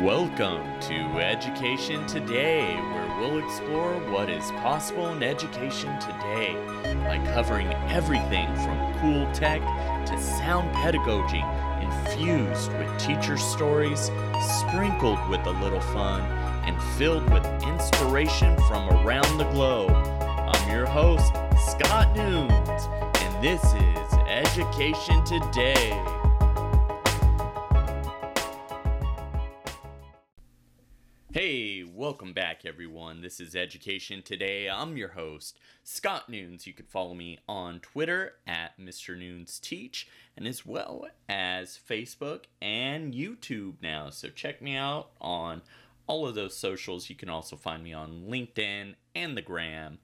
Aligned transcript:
Welcome 0.00 0.80
to 0.80 1.20
Education 1.20 2.04
Today, 2.08 2.74
where 2.74 3.20
we'll 3.20 3.38
explore 3.38 3.92
what 4.10 4.28
is 4.28 4.50
possible 4.60 5.08
in 5.10 5.22
education 5.22 5.98
today 6.00 6.56
by 7.04 7.20
covering 7.32 7.72
everything 7.88 8.52
from 8.56 8.98
cool 8.98 9.32
tech 9.32 9.60
to 10.06 10.20
sound 10.20 10.72
pedagogy, 10.74 11.44
infused 11.80 12.72
with 12.72 12.98
teacher 12.98 13.38
stories, 13.38 14.10
sprinkled 14.58 15.28
with 15.28 15.46
a 15.46 15.52
little 15.62 15.80
fun, 15.80 16.22
and 16.66 16.82
filled 16.98 17.32
with 17.32 17.46
inspiration 17.62 18.56
from 18.66 18.90
around 18.90 19.38
the 19.38 19.48
globe. 19.52 19.92
I'm 19.92 20.70
your 20.70 20.86
host, 20.86 21.32
Scott 21.70 22.14
Nunes, 22.16 22.88
and 23.20 23.44
this 23.44 23.62
is 23.62 24.14
Education 24.26 25.24
Today. 25.24 26.13
Welcome 32.04 32.34
back, 32.34 32.66
everyone. 32.66 33.22
This 33.22 33.40
is 33.40 33.56
Education 33.56 34.20
Today. 34.20 34.68
I'm 34.68 34.98
your 34.98 35.08
host, 35.08 35.58
Scott 35.84 36.28
Nunes. 36.28 36.66
You 36.66 36.74
can 36.74 36.84
follow 36.84 37.14
me 37.14 37.38
on 37.48 37.80
Twitter 37.80 38.34
at 38.46 38.78
Mr. 38.78 39.18
Nunes 39.18 39.58
Teach, 39.58 40.06
and 40.36 40.46
as 40.46 40.66
well 40.66 41.06
as 41.30 41.80
Facebook 41.88 42.40
and 42.60 43.14
YouTube 43.14 43.76
now. 43.80 44.10
So 44.10 44.28
check 44.28 44.60
me 44.60 44.76
out 44.76 45.12
on 45.18 45.62
all 46.06 46.28
of 46.28 46.34
those 46.34 46.54
socials. 46.54 47.08
You 47.08 47.16
can 47.16 47.30
also 47.30 47.56
find 47.56 47.82
me 47.82 47.94
on 47.94 48.26
LinkedIn 48.28 48.96
and 49.14 49.34
the 49.34 49.40
Gram. 49.40 49.96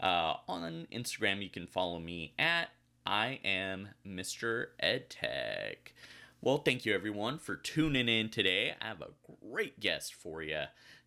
Uh, 0.00 0.34
on 0.48 0.88
Instagram, 0.92 1.40
you 1.40 1.50
can 1.50 1.68
follow 1.68 2.00
me 2.00 2.34
at 2.36 2.70
I 3.06 3.38
am 3.44 3.90
Mr. 4.04 4.70
EdTech. 4.82 5.92
Well, 6.40 6.58
thank 6.58 6.84
you 6.84 6.92
everyone 6.92 7.38
for 7.38 7.54
tuning 7.54 8.08
in 8.08 8.28
today. 8.28 8.74
I 8.82 8.88
have 8.88 9.02
a 9.02 9.12
great 9.40 9.78
guest 9.78 10.14
for 10.14 10.42
you 10.42 10.64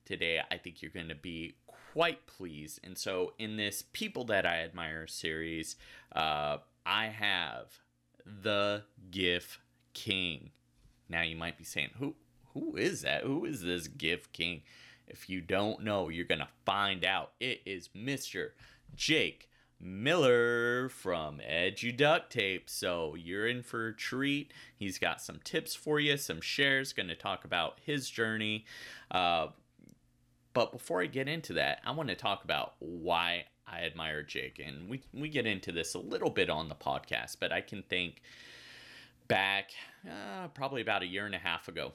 today. 0.07 0.41
I 0.49 0.57
think 0.57 0.81
you're 0.81 0.91
going 0.91 1.09
to 1.09 1.15
be 1.15 1.55
quite 1.93 2.25
pleased. 2.25 2.79
And 2.83 2.97
so, 2.97 3.33
in 3.37 3.57
this 3.57 3.83
People 3.93 4.23
That 4.25 4.45
I 4.45 4.59
Admire 4.59 5.05
series, 5.07 5.75
uh, 6.15 6.57
I 6.85 7.07
have 7.07 7.79
the 8.25 8.83
GIF 9.11 9.59
King. 9.93 10.51
Now, 11.09 11.21
you 11.21 11.35
might 11.35 11.57
be 11.57 11.63
saying, 11.63 11.91
who, 11.99 12.15
who 12.53 12.75
is 12.75 13.01
that? 13.01 13.23
Who 13.23 13.45
is 13.45 13.61
this 13.61 13.87
GIF 13.87 14.31
King? 14.31 14.61
If 15.07 15.29
you 15.29 15.41
don't 15.41 15.83
know, 15.83 16.09
you're 16.09 16.25
going 16.25 16.39
to 16.39 16.47
find 16.65 17.05
out. 17.05 17.31
It 17.39 17.61
is 17.65 17.89
Mr. 17.95 18.51
Jake 18.95 19.49
Miller 19.79 20.89
from 20.89 21.39
Edu 21.39 21.95
Duct 21.95 22.31
Tape. 22.31 22.69
So 22.69 23.15
you're 23.15 23.47
in 23.47 23.63
for 23.63 23.87
a 23.87 23.95
treat. 23.95 24.51
He's 24.75 24.97
got 24.97 25.21
some 25.21 25.39
tips 25.43 25.75
for 25.75 25.99
you, 25.99 26.17
some 26.17 26.41
shares, 26.41 26.93
going 26.93 27.09
to 27.09 27.15
talk 27.15 27.45
about 27.45 27.79
his 27.85 28.09
journey. 28.09 28.65
Uh, 29.11 29.47
but 30.57 30.71
before 30.71 31.03
I 31.03 31.05
get 31.05 31.27
into 31.27 31.53
that, 31.53 31.81
I 31.85 31.91
want 31.91 32.09
to 32.09 32.15
talk 32.15 32.43
about 32.43 32.73
why 32.79 33.45
I 33.67 33.81
admire 33.81 34.23
Jake. 34.23 34.59
And 34.65 34.89
we, 34.89 35.03
we 35.13 35.29
get 35.29 35.45
into 35.45 35.71
this 35.71 35.93
a 35.93 35.99
little 35.99 36.31
bit 36.31 36.49
on 36.49 36.67
the 36.67 36.73
podcast, 36.73 37.35
but 37.39 37.51
I 37.51 37.61
can 37.61 37.83
think 37.83 38.23
back 39.27 39.69
uh, 40.03 40.47
probably 40.55 40.81
about 40.81 41.03
a 41.03 41.05
year 41.05 41.27
and 41.27 41.35
a 41.35 41.37
half 41.37 41.67
ago 41.67 41.93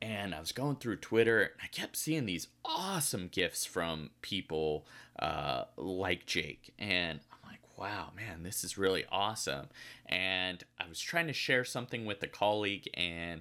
and 0.00 0.36
I 0.36 0.38
was 0.38 0.52
going 0.52 0.76
through 0.76 0.98
Twitter 0.98 1.40
and 1.40 1.52
I 1.60 1.66
kept 1.66 1.96
seeing 1.96 2.26
these 2.26 2.46
awesome 2.64 3.26
GIFs 3.26 3.64
from 3.64 4.10
people 4.22 4.86
uh, 5.18 5.64
like 5.76 6.26
Jake. 6.26 6.72
And 6.78 7.18
I'm 7.32 7.50
like, 7.50 7.62
wow, 7.76 8.12
man, 8.14 8.44
this 8.44 8.62
is 8.62 8.78
really 8.78 9.04
awesome. 9.10 9.66
And 10.06 10.62
I 10.78 10.88
was 10.88 11.00
trying 11.00 11.26
to 11.26 11.32
share 11.32 11.64
something 11.64 12.06
with 12.06 12.22
a 12.22 12.28
colleague 12.28 12.88
and 12.94 13.40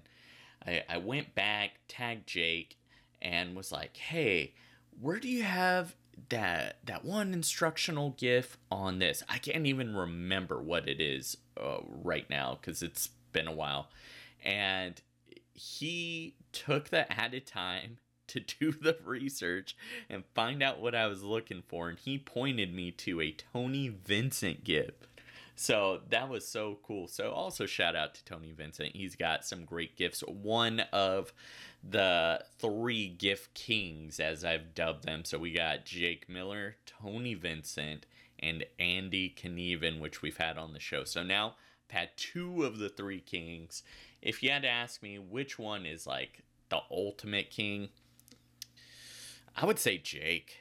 I, 0.65 0.83
I 0.89 0.97
went 0.97 1.35
back, 1.35 1.81
tagged 1.87 2.25
Jake, 2.25 2.76
and 3.21 3.55
was 3.55 3.71
like, 3.71 3.97
hey, 3.97 4.53
where 4.99 5.19
do 5.19 5.27
you 5.27 5.43
have 5.43 5.95
that 6.29 6.77
that 6.85 7.05
one 7.05 7.33
instructional 7.33 8.11
gif 8.17 8.57
on 8.71 8.99
this? 8.99 9.23
I 9.29 9.37
can't 9.37 9.65
even 9.65 9.95
remember 9.95 10.61
what 10.61 10.87
it 10.87 10.99
is 11.01 11.37
uh, 11.61 11.77
right 11.87 12.29
now 12.29 12.57
because 12.59 12.81
it's 12.81 13.09
been 13.31 13.47
a 13.47 13.53
while. 13.53 13.89
And 14.43 15.01
he 15.53 16.35
took 16.51 16.89
the 16.89 17.11
added 17.11 17.45
time 17.45 17.97
to 18.27 18.39
do 18.39 18.71
the 18.71 18.97
research 19.05 19.75
and 20.09 20.23
find 20.35 20.61
out 20.61 20.81
what 20.81 20.93
I 20.93 21.07
was 21.07 21.23
looking 21.23 21.63
for, 21.67 21.87
and 21.87 21.97
he 21.97 22.17
pointed 22.17 22.73
me 22.73 22.91
to 22.91 23.21
a 23.21 23.31
Tony 23.53 23.87
Vincent 23.87 24.63
GIF. 24.63 24.95
So 25.55 26.01
that 26.09 26.29
was 26.29 26.47
so 26.47 26.77
cool. 26.83 27.07
So 27.07 27.31
also 27.31 27.65
shout 27.65 27.95
out 27.95 28.13
to 28.13 28.25
Tony 28.25 28.51
Vincent. 28.51 28.95
He's 28.95 29.15
got 29.15 29.43
some 29.43 29.65
great 29.65 29.97
GIFs. 29.97 30.19
One 30.27 30.81
of 30.93 31.33
the 31.83 32.43
three 32.59 33.07
GIF 33.07 33.53
kings, 33.53 34.19
as 34.19 34.43
I've 34.43 34.73
dubbed 34.75 35.05
them. 35.05 35.23
So 35.25 35.37
we 35.37 35.51
got 35.51 35.85
Jake 35.85 36.27
Miller, 36.27 36.75
Tony 36.85 37.33
Vincent, 37.33 38.05
and 38.39 38.65
Andy 38.79 39.33
Knieven, 39.35 39.99
which 39.99 40.21
we've 40.21 40.37
had 40.37 40.57
on 40.57 40.73
the 40.73 40.79
show. 40.79 41.03
So 41.03 41.23
now 41.23 41.55
I've 41.89 41.97
had 41.97 42.09
two 42.17 42.63
of 42.63 42.77
the 42.77 42.89
three 42.89 43.21
kings. 43.21 43.83
If 44.21 44.43
you 44.43 44.49
had 44.49 44.63
to 44.63 44.69
ask 44.69 45.01
me 45.01 45.17
which 45.17 45.57
one 45.57 45.85
is 45.85 46.05
like 46.05 46.43
the 46.69 46.79
ultimate 46.91 47.49
king, 47.49 47.89
I 49.55 49.65
would 49.65 49.79
say 49.79 49.97
Jake. 49.97 50.57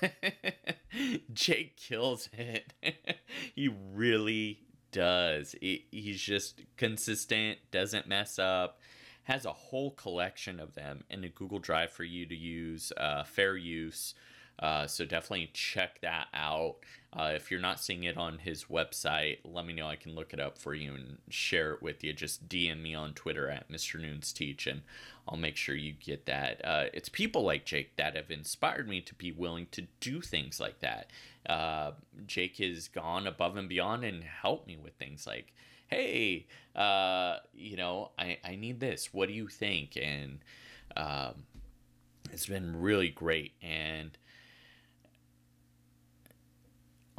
Jake 1.32 1.76
kills 1.76 2.28
it. 2.32 2.72
he 3.54 3.68
really 3.94 4.60
does. 4.92 5.54
he's 5.60 6.20
just 6.20 6.62
consistent, 6.76 7.58
doesn't 7.70 8.08
mess 8.08 8.38
up, 8.38 8.80
has 9.30 9.44
a 9.44 9.52
whole 9.52 9.92
collection 9.92 10.58
of 10.58 10.74
them 10.74 11.04
in 11.08 11.22
a 11.22 11.28
Google 11.28 11.60
Drive 11.60 11.92
for 11.92 12.02
you 12.02 12.26
to 12.26 12.34
use, 12.34 12.92
uh, 12.96 13.22
fair 13.22 13.56
use. 13.56 14.14
Uh, 14.58 14.88
so 14.88 15.04
definitely 15.04 15.48
check 15.54 16.00
that 16.00 16.26
out. 16.34 16.76
Uh, 17.12 17.30
if 17.34 17.48
you're 17.48 17.60
not 17.60 17.80
seeing 17.80 18.02
it 18.02 18.16
on 18.16 18.38
his 18.38 18.64
website, 18.64 19.38
let 19.44 19.64
me 19.64 19.72
know. 19.72 19.86
I 19.88 19.94
can 19.94 20.16
look 20.16 20.32
it 20.32 20.40
up 20.40 20.58
for 20.58 20.74
you 20.74 20.94
and 20.94 21.18
share 21.28 21.72
it 21.72 21.82
with 21.82 22.02
you. 22.02 22.12
Just 22.12 22.48
DM 22.48 22.82
me 22.82 22.92
on 22.92 23.14
Twitter 23.14 23.48
at 23.48 23.70
Mr. 23.70 24.00
Nunes 24.00 24.32
Teach, 24.32 24.66
and 24.66 24.82
I'll 25.28 25.38
make 25.38 25.56
sure 25.56 25.76
you 25.76 25.92
get 25.92 26.26
that. 26.26 26.60
Uh, 26.64 26.86
it's 26.92 27.08
people 27.08 27.44
like 27.44 27.64
Jake 27.64 27.96
that 27.96 28.16
have 28.16 28.32
inspired 28.32 28.88
me 28.88 29.00
to 29.00 29.14
be 29.14 29.30
willing 29.30 29.68
to 29.70 29.86
do 30.00 30.20
things 30.20 30.58
like 30.58 30.80
that. 30.80 31.10
Uh, 31.48 31.92
Jake 32.26 32.56
has 32.56 32.88
gone 32.88 33.28
above 33.28 33.56
and 33.56 33.68
beyond 33.68 34.04
and 34.04 34.24
helped 34.24 34.66
me 34.66 34.76
with 34.76 34.94
things 34.94 35.24
like, 35.24 35.52
hey, 35.90 36.46
uh, 36.76 37.38
you 37.52 37.76
know, 37.76 38.12
I, 38.18 38.38
I 38.44 38.56
need 38.56 38.80
this. 38.80 39.12
What 39.12 39.28
do 39.28 39.34
you 39.34 39.48
think? 39.48 39.98
And 40.00 40.38
um, 40.96 41.44
it's 42.32 42.46
been 42.46 42.80
really 42.80 43.08
great. 43.08 43.52
And 43.60 44.16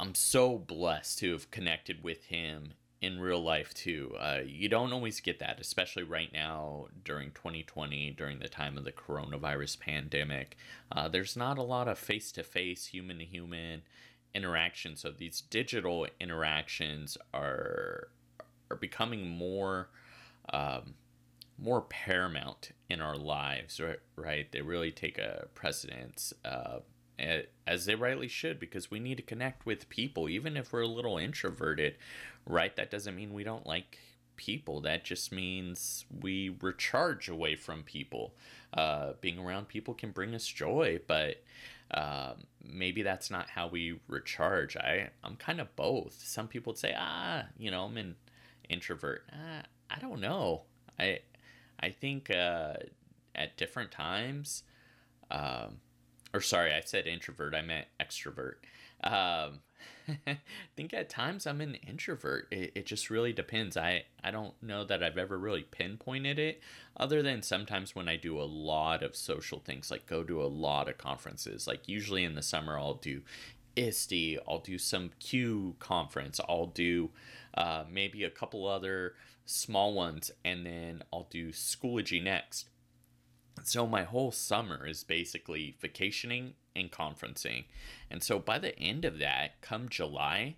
I'm 0.00 0.14
so 0.14 0.58
blessed 0.58 1.18
to 1.20 1.32
have 1.32 1.50
connected 1.50 2.02
with 2.02 2.24
him 2.24 2.72
in 3.02 3.20
real 3.20 3.42
life 3.42 3.74
too. 3.74 4.14
Uh, 4.18 4.38
you 4.46 4.68
don't 4.68 4.92
always 4.92 5.20
get 5.20 5.40
that, 5.40 5.60
especially 5.60 6.04
right 6.04 6.32
now 6.32 6.86
during 7.04 7.32
2020, 7.32 8.12
during 8.16 8.38
the 8.38 8.48
time 8.48 8.78
of 8.78 8.84
the 8.84 8.92
coronavirus 8.92 9.80
pandemic. 9.80 10.56
Uh, 10.90 11.08
there's 11.08 11.36
not 11.36 11.58
a 11.58 11.62
lot 11.62 11.88
of 11.88 11.98
face 11.98 12.32
to 12.32 12.42
face, 12.42 12.86
human 12.86 13.18
to 13.18 13.24
human 13.24 13.82
interaction. 14.34 14.96
So 14.96 15.10
these 15.10 15.40
digital 15.40 16.06
interactions 16.20 17.18
are 17.34 18.08
are 18.72 18.76
becoming 18.76 19.28
more 19.28 19.88
um, 20.52 20.94
more 21.58 21.82
paramount 21.82 22.72
in 22.88 23.00
our 23.00 23.16
lives, 23.16 23.80
right? 23.80 24.00
Right? 24.16 24.50
They 24.50 24.62
really 24.62 24.90
take 24.90 25.18
a 25.18 25.46
precedence. 25.54 26.32
Uh, 26.44 26.80
as 27.66 27.84
they 27.86 27.94
rightly 27.94 28.26
should 28.26 28.58
because 28.58 28.90
we 28.90 28.98
need 28.98 29.16
to 29.16 29.22
connect 29.22 29.64
with 29.64 29.88
people 29.88 30.28
even 30.28 30.56
if 30.56 30.72
we're 30.72 30.80
a 30.80 30.86
little 30.86 31.18
introverted 31.18 31.96
right 32.46 32.74
that 32.74 32.90
doesn't 32.90 33.14
mean 33.14 33.32
we 33.32 33.44
don't 33.44 33.66
like 33.66 33.98
people 34.36 34.80
that 34.80 35.04
just 35.04 35.30
means 35.30 36.04
we 36.20 36.56
recharge 36.60 37.28
away 37.28 37.54
from 37.54 37.82
people 37.82 38.34
uh, 38.74 39.12
being 39.20 39.38
around 39.38 39.68
people 39.68 39.94
can 39.94 40.10
bring 40.10 40.34
us 40.34 40.46
joy 40.46 40.98
but 41.06 41.42
uh, 41.92 42.32
maybe 42.64 43.02
that's 43.02 43.30
not 43.30 43.50
how 43.50 43.68
we 43.68 44.00
recharge 44.08 44.76
i 44.76 45.10
i'm 45.22 45.36
kind 45.36 45.60
of 45.60 45.74
both 45.76 46.22
some 46.24 46.48
people 46.48 46.72
would 46.72 46.78
say 46.78 46.94
ah 46.98 47.44
you 47.58 47.70
know 47.70 47.84
i'm 47.84 47.96
an 47.96 48.16
introvert 48.68 49.24
ah, 49.32 49.62
i 49.90 49.98
don't 49.98 50.20
know 50.20 50.62
i 50.98 51.18
i 51.80 51.90
think 51.90 52.30
uh, 52.30 52.74
at 53.34 53.56
different 53.56 53.90
times 53.90 54.62
um, 55.30 55.78
or 56.34 56.40
sorry, 56.40 56.72
I 56.72 56.80
said 56.84 57.06
introvert, 57.06 57.54
I 57.54 57.62
meant 57.62 57.86
extrovert. 58.00 58.54
Um, 59.02 59.60
I 60.26 60.38
think 60.76 60.94
at 60.94 61.08
times 61.08 61.46
I'm 61.46 61.60
an 61.60 61.74
introvert. 61.86 62.48
It, 62.50 62.72
it 62.74 62.86
just 62.86 63.10
really 63.10 63.32
depends. 63.32 63.76
I, 63.76 64.04
I 64.22 64.30
don't 64.30 64.54
know 64.62 64.84
that 64.84 65.02
I've 65.02 65.18
ever 65.18 65.38
really 65.38 65.62
pinpointed 65.62 66.38
it, 66.38 66.60
other 66.96 67.22
than 67.22 67.42
sometimes 67.42 67.94
when 67.94 68.08
I 68.08 68.16
do 68.16 68.40
a 68.40 68.44
lot 68.44 69.02
of 69.02 69.16
social 69.16 69.58
things, 69.58 69.90
like 69.90 70.06
go 70.06 70.22
to 70.22 70.42
a 70.42 70.46
lot 70.46 70.88
of 70.88 70.98
conferences. 70.98 71.66
Like 71.66 71.88
usually 71.88 72.24
in 72.24 72.34
the 72.34 72.42
summer, 72.42 72.78
I'll 72.78 72.94
do 72.94 73.22
ISTE, 73.76 74.38
I'll 74.46 74.60
do 74.60 74.78
some 74.78 75.10
CUE 75.18 75.76
conference, 75.78 76.40
I'll 76.48 76.66
do 76.66 77.10
uh, 77.54 77.84
maybe 77.90 78.24
a 78.24 78.30
couple 78.30 78.66
other 78.66 79.14
small 79.44 79.94
ones, 79.94 80.30
and 80.44 80.64
then 80.64 81.02
I'll 81.12 81.28
do 81.30 81.50
Schoology 81.50 82.22
next 82.22 82.68
So 83.64 83.86
my 83.86 84.04
whole 84.04 84.32
summer 84.32 84.86
is 84.86 85.04
basically 85.04 85.76
vacationing 85.80 86.54
and 86.74 86.90
conferencing. 86.90 87.64
And 88.10 88.22
so 88.22 88.38
by 88.38 88.58
the 88.58 88.78
end 88.78 89.04
of 89.04 89.18
that, 89.18 89.60
come 89.60 89.88
July, 89.88 90.56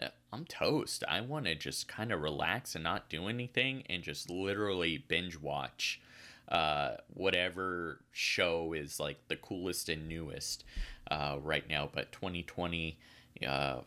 uh, 0.00 0.08
I'm 0.32 0.44
toast. 0.44 1.02
I 1.08 1.20
want 1.20 1.46
to 1.46 1.54
just 1.54 1.88
kind 1.88 2.12
of 2.12 2.22
relax 2.22 2.74
and 2.74 2.84
not 2.84 3.08
do 3.08 3.28
anything 3.28 3.82
and 3.88 4.02
just 4.02 4.30
literally 4.30 5.04
binge 5.08 5.38
watch 5.38 6.00
uh, 6.48 6.92
whatever 7.12 8.00
show 8.12 8.72
is 8.72 9.00
like 9.00 9.28
the 9.28 9.36
coolest 9.36 9.88
and 9.88 10.08
newest 10.08 10.64
uh, 11.10 11.36
right 11.40 11.68
now. 11.68 11.88
But 11.92 12.12
2020, 12.12 12.98
uh, 13.46 13.80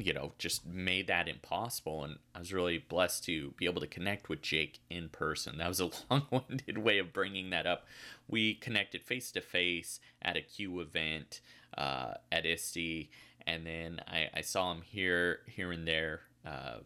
you 0.00 0.12
know, 0.12 0.32
just 0.38 0.66
made 0.66 1.06
that 1.08 1.28
impossible. 1.28 2.04
And 2.04 2.18
I 2.34 2.38
was 2.38 2.52
really 2.52 2.78
blessed 2.78 3.24
to 3.24 3.52
be 3.56 3.66
able 3.66 3.80
to 3.80 3.86
connect 3.86 4.28
with 4.28 4.42
Jake 4.42 4.80
in 4.88 5.08
person. 5.08 5.58
That 5.58 5.68
was 5.68 5.80
a 5.80 5.90
long 6.10 6.26
winded 6.30 6.78
way 6.78 6.98
of 6.98 7.12
bringing 7.12 7.50
that 7.50 7.66
up. 7.66 7.86
We 8.28 8.54
connected 8.54 9.02
face 9.02 9.30
to 9.32 9.40
face 9.40 10.00
at 10.22 10.36
a 10.36 10.42
CUE 10.42 10.80
event 10.80 11.40
uh, 11.76 12.14
at 12.32 12.46
ISTE. 12.46 13.10
And 13.46 13.66
then 13.66 14.00
I, 14.06 14.28
I, 14.34 14.40
saw 14.42 14.70
him 14.70 14.82
here, 14.82 15.40
here 15.46 15.72
and 15.72 15.88
there 15.88 16.20
uh, 16.46 16.78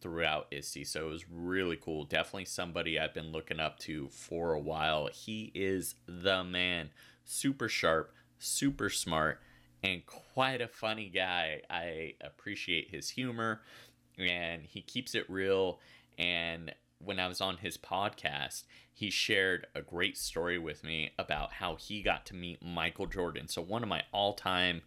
throughout 0.00 0.48
ISTE. 0.50 0.86
So 0.86 1.06
it 1.06 1.10
was 1.10 1.24
really 1.30 1.76
cool. 1.76 2.04
Definitely 2.04 2.46
somebody 2.46 2.98
I've 2.98 3.14
been 3.14 3.32
looking 3.32 3.60
up 3.60 3.78
to 3.80 4.08
for 4.08 4.52
a 4.52 4.60
while. 4.60 5.08
He 5.12 5.52
is 5.54 5.94
the 6.06 6.42
man. 6.42 6.90
Super 7.24 7.68
sharp, 7.68 8.12
super 8.38 8.90
smart 8.90 9.40
and 9.82 10.04
quite 10.06 10.60
a 10.60 10.68
funny 10.68 11.08
guy. 11.08 11.62
I 11.70 12.14
appreciate 12.20 12.90
his 12.90 13.10
humor 13.10 13.62
and 14.18 14.62
he 14.62 14.82
keeps 14.82 15.14
it 15.14 15.28
real. 15.28 15.78
And 16.18 16.74
when 16.98 17.18
I 17.18 17.28
was 17.28 17.40
on 17.40 17.58
his 17.58 17.78
podcast, 17.78 18.64
he 18.92 19.10
shared 19.10 19.66
a 19.74 19.80
great 19.80 20.18
story 20.18 20.58
with 20.58 20.84
me 20.84 21.10
about 21.18 21.54
how 21.54 21.76
he 21.76 22.02
got 22.02 22.26
to 22.26 22.34
meet 22.34 22.62
Michael 22.62 23.06
Jordan. 23.06 23.48
So, 23.48 23.62
one 23.62 23.82
of 23.82 23.88
my 23.88 24.02
all 24.12 24.34
time 24.34 24.82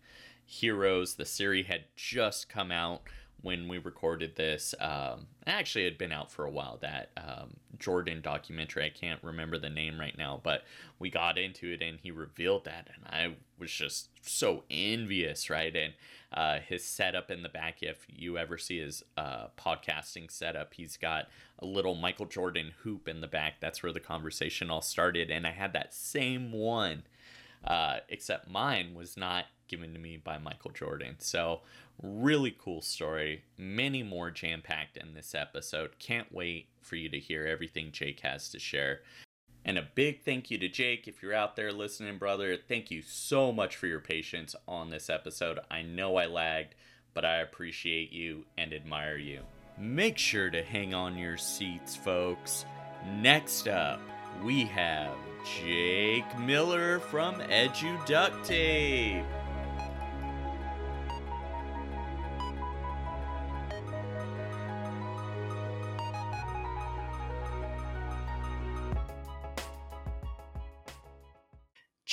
heroes, 0.45 1.15
the 1.15 1.25
series 1.25 1.65
had 1.65 1.85
just 1.95 2.49
come 2.49 2.71
out 2.71 3.01
when 3.43 3.67
we 3.67 3.77
recorded 3.77 4.35
this. 4.35 4.73
Um, 4.79 5.27
actually, 5.45 5.83
had 5.83 5.99
been 5.99 6.11
out 6.11 6.31
for 6.31 6.45
a 6.45 6.49
while. 6.49 6.79
That 6.81 7.11
um, 7.17 7.57
Jordan 7.77 8.21
documentary. 8.21 8.85
I 8.85 8.89
can't 8.89 9.21
remember 9.21 9.59
the 9.59 9.69
name 9.69 9.99
right 9.99 10.17
now, 10.17 10.39
but 10.41 10.63
we 10.97 11.11
got 11.11 11.37
into 11.37 11.71
it 11.71 11.83
and 11.83 11.99
he 12.01 12.09
revealed 12.09 12.65
that, 12.65 12.89
and 12.95 13.05
I 13.05 13.35
was 13.59 13.71
just 13.71 14.09
so 14.21 14.63
envious, 14.71 15.49
right? 15.49 15.75
And 15.75 15.93
uh, 16.33 16.59
his 16.59 16.83
setup 16.83 17.29
in 17.29 17.43
the 17.43 17.49
back, 17.49 17.83
if 17.83 18.05
you 18.09 18.37
ever 18.37 18.57
see 18.57 18.79
his 18.79 19.03
uh, 19.17 19.47
podcasting 19.57 20.31
setup, 20.31 20.73
he's 20.73 20.97
got 20.97 21.27
a 21.59 21.65
little 21.65 21.93
Michael 21.93 22.25
Jordan 22.25 22.71
hoop 22.83 23.07
in 23.07 23.21
the 23.21 23.27
back. 23.27 23.55
That's 23.59 23.83
where 23.83 23.93
the 23.93 23.99
conversation 23.99 24.71
all 24.71 24.81
started, 24.81 25.29
and 25.29 25.45
I 25.45 25.51
had 25.51 25.73
that 25.73 25.93
same 25.93 26.51
one. 26.51 27.03
Uh, 27.63 27.99
except 28.09 28.49
mine 28.49 28.93
was 28.93 29.15
not 29.15 29.45
given 29.67 29.93
to 29.93 29.99
me 29.99 30.17
by 30.17 30.37
Michael 30.37 30.71
Jordan. 30.71 31.15
So 31.19 31.61
Really 32.01 32.55
cool 32.57 32.81
story. 32.81 33.43
Many 33.57 34.03
more 34.03 34.31
jam 34.31 34.61
packed 34.61 34.97
in 34.97 35.13
this 35.13 35.35
episode. 35.35 35.99
Can't 35.99 36.33
wait 36.33 36.67
for 36.81 36.95
you 36.95 37.09
to 37.09 37.19
hear 37.19 37.45
everything 37.45 37.91
Jake 37.91 38.21
has 38.21 38.49
to 38.49 38.59
share. 38.59 39.01
And 39.63 39.77
a 39.77 39.87
big 39.95 40.23
thank 40.23 40.51
you 40.51 40.57
to 40.57 40.67
Jake. 40.67 41.07
If 41.07 41.21
you're 41.21 41.33
out 41.33 41.55
there 41.55 41.71
listening, 41.71 42.17
brother, 42.17 42.57
thank 42.57 42.91
you 42.91 43.01
so 43.01 43.53
much 43.53 43.77
for 43.77 43.87
your 43.87 44.01
patience 44.01 44.55
on 44.67 44.89
this 44.89 45.09
episode. 45.09 45.59
I 45.71 45.83
know 45.83 46.17
I 46.17 46.25
lagged, 46.25 46.75
but 47.13 47.23
I 47.23 47.37
appreciate 47.37 48.11
you 48.11 48.43
and 48.57 48.73
admire 48.73 49.17
you. 49.17 49.43
Make 49.77 50.17
sure 50.17 50.49
to 50.49 50.61
hang 50.61 50.93
on 50.93 51.17
your 51.17 51.37
seats, 51.37 51.95
folks. 51.95 52.65
Next 53.21 53.69
up, 53.69 54.01
we 54.43 54.65
have 54.65 55.15
Jake 55.45 56.37
Miller 56.37 56.99
from 56.99 57.35
Edu 57.35 58.05
Duct 58.05 58.43
Tape. 58.43 59.23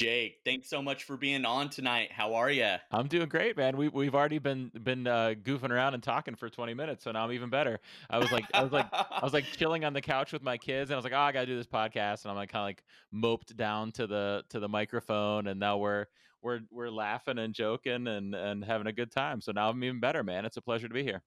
Jake, 0.01 0.39
thanks 0.47 0.71
so 0.71 0.81
much 0.81 1.05
for 1.05 1.19
being 1.19 1.45
on 1.45 1.69
tonight. 1.69 2.11
How 2.11 2.33
are 2.33 2.51
you? 2.51 2.77
I'm 2.91 3.07
doing 3.07 3.29
great, 3.29 3.59
man. 3.59 3.77
We 3.77 3.89
we've 3.89 4.15
already 4.15 4.39
been 4.39 4.71
been 4.83 5.07
uh, 5.07 5.35
goofing 5.43 5.69
around 5.69 5.93
and 5.93 6.03
talking 6.03 6.37
for 6.37 6.49
20 6.49 6.73
minutes, 6.73 7.05
so 7.05 7.13
now 7.13 7.23
I'm 7.23 7.33
even 7.33 7.51
better. 7.51 7.81
I 8.09 8.17
was 8.17 8.33
like 8.33 8.47
I 8.55 8.63
was 8.63 8.73
like 8.73 8.87
I 8.91 9.21
was 9.23 9.35
like 9.35 9.45
chilling 9.59 9.85
on 9.85 9.93
the 9.93 10.01
couch 10.01 10.33
with 10.33 10.43
my 10.43 10.57
kids, 10.57 10.89
and 10.89 10.95
I 10.95 10.97
was 10.97 11.05
like, 11.05 11.13
oh, 11.13 11.19
I 11.19 11.33
gotta 11.33 11.45
do 11.45 11.55
this 11.55 11.67
podcast, 11.67 12.25
and 12.25 12.31
I'm 12.31 12.37
like 12.39 12.51
kind 12.51 12.63
of 12.63 12.69
like 12.69 12.83
moped 13.13 13.55
down 13.59 13.93
to 13.93 14.07
the 14.07 14.43
to 14.49 14.59
the 14.59 14.71
microphone, 14.71 15.49
and 15.49 15.61
now 15.61 15.77
we're 15.77 16.07
we're 16.41 16.61
we're 16.71 16.89
laughing 16.89 17.39
and 17.39 17.53
joking 17.53 18.07
and 18.07 18.35
and 18.35 18.65
having 18.65 18.87
a 18.87 18.93
good 18.95 19.13
time. 19.13 19.43
So 19.43 19.53
now 19.53 19.69
I'm 19.69 19.85
even 19.85 20.01
better, 20.01 20.25
man. 20.25 20.47
It's 20.47 20.57
a 20.57 20.63
pleasure 20.63 20.89
to 20.89 20.95
be 20.95 21.03
here. 21.03 21.21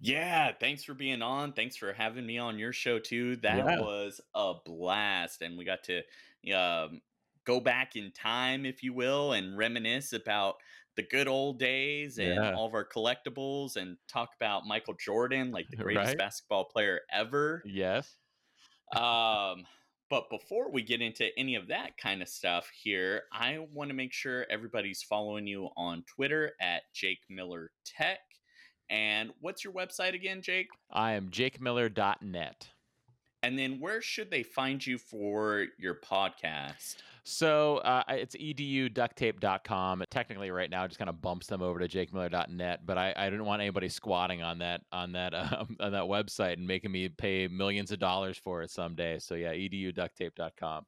Yeah, 0.00 0.52
thanks 0.58 0.84
for 0.84 0.94
being 0.94 1.20
on. 1.20 1.52
Thanks 1.52 1.76
for 1.76 1.92
having 1.92 2.24
me 2.24 2.38
on 2.38 2.58
your 2.58 2.72
show 2.72 2.98
too. 2.98 3.36
That 3.36 3.58
yeah. 3.58 3.78
was 3.78 4.22
a 4.34 4.54
blast, 4.64 5.42
and 5.42 5.58
we 5.58 5.66
got 5.66 5.84
to 5.84 5.98
um, 6.54 7.02
go 7.50 7.58
back 7.58 7.96
in 7.96 8.12
time, 8.12 8.64
if 8.64 8.82
you 8.82 8.92
will, 8.92 9.32
and 9.32 9.58
reminisce 9.58 10.12
about 10.12 10.56
the 10.96 11.02
good 11.02 11.26
old 11.26 11.58
days 11.58 12.18
and 12.18 12.34
yeah. 12.34 12.54
all 12.54 12.66
of 12.66 12.74
our 12.74 12.86
collectibles 12.86 13.76
and 13.76 13.96
talk 14.08 14.30
about 14.40 14.66
Michael 14.66 14.94
Jordan, 14.94 15.50
like 15.50 15.66
the 15.68 15.76
greatest 15.84 16.08
right? 16.08 16.18
basketball 16.18 16.64
player 16.64 17.00
ever. 17.12 17.62
Yes. 17.64 18.16
Um, 18.94 19.64
but 20.08 20.30
before 20.30 20.70
we 20.70 20.82
get 20.82 21.00
into 21.00 21.26
any 21.36 21.56
of 21.56 21.68
that 21.68 21.96
kind 21.96 22.22
of 22.22 22.28
stuff 22.28 22.68
here, 22.72 23.22
I 23.32 23.66
want 23.72 23.90
to 23.90 23.94
make 23.94 24.12
sure 24.12 24.46
everybody's 24.48 25.02
following 25.02 25.46
you 25.46 25.70
on 25.76 26.04
Twitter 26.06 26.52
at 26.60 26.82
Jake 26.94 27.20
Miller 27.28 27.72
Tech. 27.84 28.20
And 28.88 29.30
what's 29.40 29.64
your 29.64 29.72
website 29.72 30.14
again, 30.14 30.42
Jake? 30.42 30.68
I 30.90 31.12
am 31.12 31.30
jakemiller.net. 31.30 32.68
And 33.42 33.58
then 33.58 33.80
where 33.80 34.02
should 34.02 34.30
they 34.30 34.42
find 34.42 34.84
you 34.84 34.98
for 34.98 35.66
your 35.78 35.94
podcast? 35.94 36.96
So 37.24 37.78
uh, 37.78 38.02
it's 38.08 38.36
eduducttape.com. 38.36 40.04
Technically, 40.10 40.50
right 40.50 40.70
now, 40.70 40.84
it 40.84 40.88
just 40.88 40.98
kind 40.98 41.10
of 41.10 41.20
bumps 41.20 41.46
them 41.46 41.62
over 41.62 41.78
to 41.78 41.88
jakemiller.net. 41.88 42.86
But 42.86 42.98
I, 42.98 43.14
I 43.16 43.30
didn't 43.30 43.44
want 43.44 43.60
anybody 43.60 43.88
squatting 43.88 44.42
on 44.42 44.58
that 44.58 44.82
on 44.92 45.12
that 45.12 45.34
um, 45.34 45.76
on 45.80 45.92
that 45.92 46.04
website 46.04 46.54
and 46.54 46.66
making 46.66 46.92
me 46.92 47.08
pay 47.08 47.48
millions 47.48 47.90
of 47.92 47.98
dollars 47.98 48.38
for 48.38 48.62
it 48.62 48.70
someday. 48.70 49.18
So 49.18 49.34
yeah, 49.34 49.52
eduducttape.com. 49.52 50.84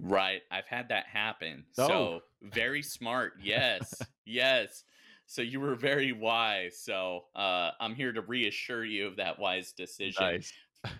Right, 0.00 0.42
I've 0.50 0.66
had 0.66 0.90
that 0.90 1.06
happen. 1.06 1.64
Oh. 1.76 1.88
So 1.88 2.20
very 2.42 2.82
smart. 2.82 3.34
Yes, 3.42 3.94
yes. 4.24 4.84
So 5.26 5.42
you 5.42 5.60
were 5.60 5.74
very 5.74 6.12
wise. 6.12 6.78
So 6.78 7.24
uh, 7.36 7.72
I'm 7.80 7.94
here 7.94 8.12
to 8.12 8.22
reassure 8.22 8.84
you 8.84 9.06
of 9.06 9.16
that 9.16 9.38
wise 9.38 9.72
decision. 9.72 10.24
Nice 10.24 10.52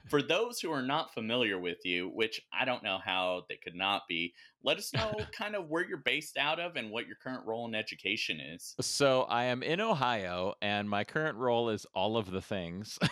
for 0.09 0.23
those 0.23 0.61
who 0.61 0.73
are 0.73 0.83
not 0.83 1.13
familiar 1.15 1.59
with 1.59 1.79
you, 1.85 2.09
which 2.09 2.41
I 2.53 2.65
don't 2.65 2.83
know 2.83 2.99
how 3.05 3.45
they 3.49 3.57
could 3.57 3.75
not 3.75 4.03
be, 4.09 4.35
let 4.63 4.79
us 4.79 4.93
know 4.93 5.15
kind 5.37 5.55
of 5.55 5.69
where 5.69 5.87
you're 5.87 5.99
based 5.99 6.37
out 6.37 6.59
of 6.59 6.77
and 6.77 6.91
what 6.91 7.07
your 7.07 7.17
current 7.17 7.47
role 7.47 7.67
in 7.67 7.75
education 7.75 8.41
is. 8.41 8.75
So 8.81 9.23
I 9.23 9.45
am 9.45 9.63
in 9.63 9.81
Ohio, 9.81 10.55
and 10.63 10.89
my 10.89 11.05
current 11.05 11.37
role 11.37 11.71
is 11.71 11.87
all 11.95 12.17
of 12.17 12.31
the 12.31 12.43
things. 12.43 12.99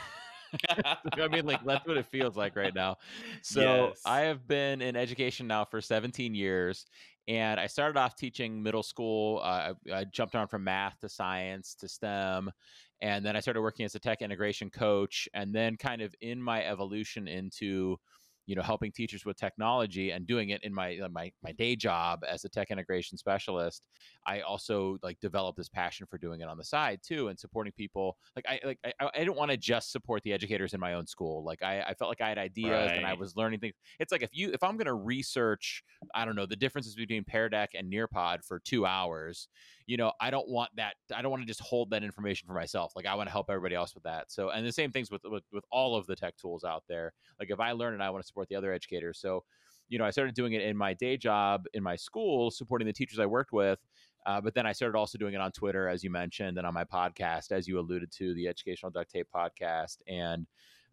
I 1.18 1.28
mean, 1.28 1.46
like 1.46 1.64
that's 1.64 1.86
what 1.86 1.96
it 1.96 2.06
feels 2.06 2.36
like 2.36 2.56
right 2.56 2.74
now. 2.74 2.96
So 3.42 3.88
yes. 3.88 4.00
I 4.04 4.20
have 4.20 4.46
been 4.46 4.80
in 4.80 4.96
education 4.96 5.46
now 5.46 5.64
for 5.64 5.80
17 5.80 6.34
years, 6.34 6.86
and 7.28 7.58
I 7.58 7.66
started 7.66 7.98
off 7.98 8.16
teaching 8.16 8.62
middle 8.62 8.82
school. 8.82 9.40
Uh, 9.42 9.74
I, 9.90 9.92
I, 9.92 10.04
jumped 10.04 10.34
on 10.34 10.46
from 10.46 10.64
math 10.64 10.98
to 11.00 11.08
science 11.08 11.74
to 11.80 11.88
STEM, 11.88 12.50
and 13.00 13.24
then 13.24 13.36
I 13.36 13.40
started 13.40 13.62
working 13.62 13.84
as 13.84 13.94
a 13.94 13.98
tech 13.98 14.22
integration 14.22 14.70
coach. 14.70 15.28
And 15.34 15.54
then, 15.54 15.76
kind 15.76 16.02
of 16.02 16.14
in 16.20 16.40
my 16.40 16.64
evolution 16.64 17.28
into 17.28 17.98
you 18.46 18.54
know 18.54 18.62
helping 18.62 18.92
teachers 18.92 19.24
with 19.24 19.36
technology 19.36 20.10
and 20.10 20.26
doing 20.26 20.50
it 20.50 20.62
in 20.62 20.72
my 20.72 20.98
uh, 20.98 21.08
my 21.08 21.30
my 21.42 21.52
day 21.52 21.76
job 21.76 22.24
as 22.28 22.44
a 22.44 22.48
tech 22.48 22.70
integration 22.70 23.18
specialist 23.18 23.86
i 24.26 24.40
also 24.40 24.98
like 25.02 25.18
developed 25.20 25.56
this 25.56 25.68
passion 25.68 26.06
for 26.08 26.18
doing 26.18 26.40
it 26.40 26.48
on 26.48 26.56
the 26.56 26.64
side 26.64 27.00
too 27.02 27.28
and 27.28 27.38
supporting 27.38 27.72
people. 27.72 28.16
Like 28.34 28.44
i 28.48 28.60
like 28.64 28.78
i, 28.84 28.92
I 29.14 29.18
didn't 29.18 29.36
want 29.36 29.50
to 29.50 29.56
just 29.56 29.92
support 29.92 30.22
the 30.22 30.32
educators 30.32 30.74
in 30.74 30.80
my 30.80 30.94
own 30.94 31.06
school. 31.06 31.44
Like 31.44 31.62
i, 31.62 31.80
I 31.80 31.94
felt 31.94 32.08
like 32.08 32.20
i 32.20 32.28
had 32.28 32.38
ideas 32.38 32.90
right. 32.90 32.96
and 32.96 33.06
i 33.06 33.14
was 33.14 33.36
learning 33.36 33.60
things. 33.60 33.74
It's 33.98 34.12
like 34.12 34.22
if 34.22 34.30
you 34.32 34.50
if 34.52 34.62
i'm 34.62 34.76
going 34.76 34.86
to 34.86 34.94
research 34.94 35.82
i 36.14 36.24
don't 36.24 36.36
know 36.36 36.46
the 36.46 36.56
differences 36.56 36.94
between 36.94 37.24
pear 37.24 37.48
deck 37.48 37.70
and 37.74 37.92
nearpod 37.92 38.44
for 38.44 38.60
two 38.60 38.86
hours 38.86 39.48
you 39.86 39.96
know 39.96 40.12
i 40.20 40.30
don't 40.30 40.48
want 40.48 40.70
that 40.76 40.94
i 41.14 41.22
don't 41.22 41.30
want 41.30 41.42
to 41.42 41.46
just 41.46 41.60
hold 41.60 41.90
that 41.90 42.02
information 42.02 42.46
for 42.46 42.54
myself. 42.54 42.92
Like 42.96 43.06
i 43.06 43.14
want 43.14 43.28
to 43.28 43.32
help 43.32 43.46
everybody 43.48 43.74
else 43.74 43.94
with 43.94 44.04
that. 44.04 44.30
So 44.30 44.50
and 44.50 44.66
the 44.66 44.72
same 44.72 44.90
things 44.90 45.10
with, 45.10 45.22
with 45.24 45.44
with 45.52 45.64
all 45.70 45.96
of 45.96 46.06
the 46.06 46.16
tech 46.16 46.36
tools 46.36 46.64
out 46.64 46.84
there. 46.88 47.12
Like 47.38 47.50
if 47.50 47.60
i 47.60 47.72
learn 47.72 47.94
it 47.94 48.00
i 48.00 48.10
want 48.10 48.22
to 48.22 48.26
support 48.36 48.48
the 48.48 48.56
other 48.56 48.72
educators 48.72 49.18
so 49.18 49.42
you 49.88 49.98
know 49.98 50.04
i 50.04 50.10
started 50.10 50.34
doing 50.34 50.52
it 50.52 50.62
in 50.62 50.76
my 50.76 50.92
day 50.94 51.16
job 51.16 51.64
in 51.74 51.82
my 51.82 51.96
school 51.96 52.50
supporting 52.50 52.86
the 52.86 52.92
teachers 52.92 53.18
i 53.18 53.26
worked 53.26 53.52
with 53.52 53.78
uh, 54.26 54.40
but 54.40 54.54
then 54.54 54.66
I 54.66 54.72
started 54.72 54.98
also 54.98 55.18
doing 55.18 55.34
it 55.34 55.40
on 55.40 55.52
Twitter, 55.52 55.88
as 55.88 56.02
you 56.02 56.10
mentioned, 56.10 56.58
and 56.58 56.66
on 56.66 56.74
my 56.74 56.82
podcast, 56.82 57.52
as 57.52 57.68
you 57.68 57.78
alluded 57.78 58.10
to, 58.10 58.34
the 58.34 58.48
Educational 58.48 58.90
Duct 58.90 59.08
Tape 59.08 59.28
podcast. 59.32 59.98
And 60.08 60.48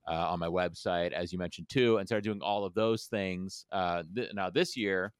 uh, 0.07 0.29
on 0.29 0.39
my 0.39 0.47
website, 0.47 1.13
as 1.13 1.31
you 1.31 1.39
mentioned 1.39 1.69
too, 1.69 1.97
and 1.97 2.07
started 2.07 2.23
doing 2.23 2.41
all 2.41 2.65
of 2.65 2.73
those 2.73 3.05
things. 3.05 3.65
Uh, 3.71 4.03
th- 4.15 4.29
now 4.33 4.49
this 4.49 4.77
year, 4.77 5.13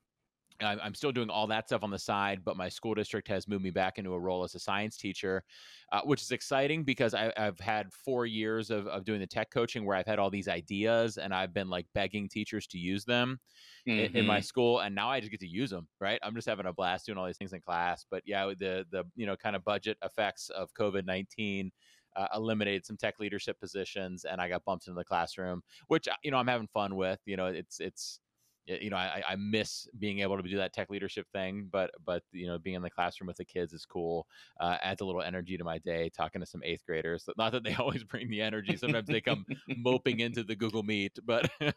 I'm 0.62 0.94
still 0.94 1.12
doing 1.12 1.30
all 1.30 1.48
that 1.48 1.68
stuff 1.68 1.84
on 1.84 1.90
the 1.90 2.00
side, 2.00 2.42
but 2.44 2.58
my 2.58 2.70
school 2.70 2.94
district 2.94 3.28
has 3.28 3.48
moved 3.48 3.64
me 3.64 3.70
back 3.70 3.98
into 3.98 4.14
a 4.14 4.20
role 4.20 4.44
as 4.44 4.56
a 4.56 4.60
science 4.60 4.98
teacher, 4.98 5.44
uh, 5.92 6.02
which 6.02 6.22
is 6.22 6.32
exciting 6.32 6.84
because 6.84 7.14
I, 7.14 7.32
have 7.38 7.60
had 7.60 7.92
four 7.94 8.26
years 8.26 8.70
of, 8.70 8.88
of 8.88 9.06
doing 9.06 9.20
the 9.20 9.28
tech 9.28 9.52
coaching 9.52 9.86
where 9.86 9.96
I've 9.96 10.06
had 10.06 10.20
all 10.20 10.30
these 10.30 10.48
ideas 10.48 11.18
and 11.18 11.34
I've 11.34 11.54
been 11.54 11.70
like 11.70 11.86
begging 11.94 12.30
teachers 12.30 12.68
to 12.68 12.78
use 12.78 13.06
them 13.06 13.40
mm-hmm. 13.88 14.00
in, 14.00 14.18
in, 14.18 14.26
my 14.26 14.38
mm-hmm. 14.38 14.44
school, 14.44 14.80
and 14.80 14.94
now 14.96 15.10
I 15.10 15.20
just 15.20 15.32
get 15.32 15.40
to 15.42 15.48
use 15.48 15.70
them. 15.70 15.88
Right, 16.00 16.20
I'm 16.24 16.36
just 16.36 16.48
having 16.48 16.66
a 16.66 16.74
blast 16.74 17.06
doing 17.06 17.18
all 17.18 17.26
these 17.26 17.38
things 17.38 17.54
in 17.54 17.62
class. 17.62 18.06
But 18.10 18.24
yeah, 18.26 18.46
the 18.60 18.86
the 18.92 19.04
you 19.16 19.26
know 19.26 19.36
kind 19.36 19.56
of 19.56 19.64
budget 19.64 19.98
effects 20.04 20.50
of 20.50 20.74
COVID 20.74 21.06
nineteen. 21.06 21.72
Uh, 22.16 22.28
eliminated 22.36 22.86
some 22.86 22.96
tech 22.96 23.16
leadership 23.20 23.60
positions 23.60 24.24
and 24.24 24.40
I 24.40 24.48
got 24.48 24.64
bumped 24.66 24.86
into 24.86 24.96
the 24.96 25.04
classroom, 25.04 25.64
which 25.88 26.08
you 26.24 26.30
know 26.30 26.38
I'm 26.38 26.46
having 26.46 26.68
fun 26.68 26.96
with. 26.96 27.20
You 27.26 27.38
know, 27.38 27.48
it's 27.48 27.80
it's 27.80 28.20
you 28.66 28.90
know, 28.90 28.98
I, 28.98 29.22
I 29.28 29.36
miss 29.36 29.88
being 30.00 30.20
able 30.20 30.38
to 30.38 30.44
do 30.44 30.58
that 30.58 30.74
tech 30.74 30.90
leadership 30.90 31.28
thing, 31.32 31.68
but 31.72 31.92
but 32.06 32.24
you 32.32 32.48
know, 32.48 32.58
being 32.58 32.76
in 32.76 32.82
the 32.82 32.90
classroom 32.90 33.28
with 33.28 33.38
the 33.38 33.46
kids 33.46 33.74
is 33.74 33.86
cool. 33.86 34.28
Uh, 34.60 34.78
adds 34.82 35.02
a 35.02 35.06
little 35.06 35.22
energy 35.22 35.58
to 35.58 35.64
my 35.64 35.78
day. 35.80 36.10
Talking 36.10 36.42
to 36.42 36.48
some 36.48 36.62
eighth 36.64 36.86
graders, 36.86 37.28
not 37.38 37.52
that 37.52 37.64
they 37.64 37.74
always 37.80 38.04
bring 38.04 38.30
the 38.30 38.42
energy. 38.42 38.78
Sometimes 38.78 39.08
they 39.08 39.22
come 39.22 39.46
moping 39.78 40.20
into 40.22 40.44
the 40.44 40.56
Google 40.56 40.84
Meet, 40.84 41.20
but 41.26 41.50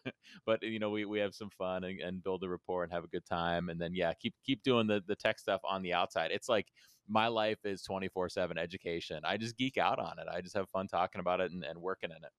but 0.46 0.62
you 0.62 0.78
know, 0.78 0.90
we, 0.90 1.04
we 1.04 1.18
have 1.18 1.34
some 1.34 1.50
fun 1.50 1.84
and, 1.84 2.00
and 2.00 2.22
build 2.22 2.44
a 2.44 2.48
rapport 2.48 2.84
and 2.84 2.92
have 2.92 3.04
a 3.04 3.08
good 3.08 3.26
time. 3.26 3.68
And 3.68 3.80
then 3.80 3.94
yeah, 3.94 4.12
keep 4.14 4.34
keep 4.44 4.62
doing 4.62 4.86
the 4.86 5.02
the 5.06 5.16
tech 5.16 5.38
stuff 5.38 5.60
on 5.64 5.82
the 5.82 5.94
outside. 5.94 6.30
It's 6.30 6.48
like 6.48 6.68
my 7.08 7.28
life 7.28 7.58
is 7.64 7.82
24 7.82 8.28
7 8.28 8.58
education. 8.58 9.20
I 9.24 9.36
just 9.36 9.56
geek 9.56 9.78
out 9.78 9.98
on 9.98 10.18
it. 10.18 10.26
I 10.30 10.40
just 10.40 10.56
have 10.56 10.68
fun 10.70 10.88
talking 10.88 11.20
about 11.20 11.40
it 11.40 11.52
and, 11.52 11.64
and 11.64 11.80
working 11.80 12.10
in 12.10 12.16
it. 12.16 12.32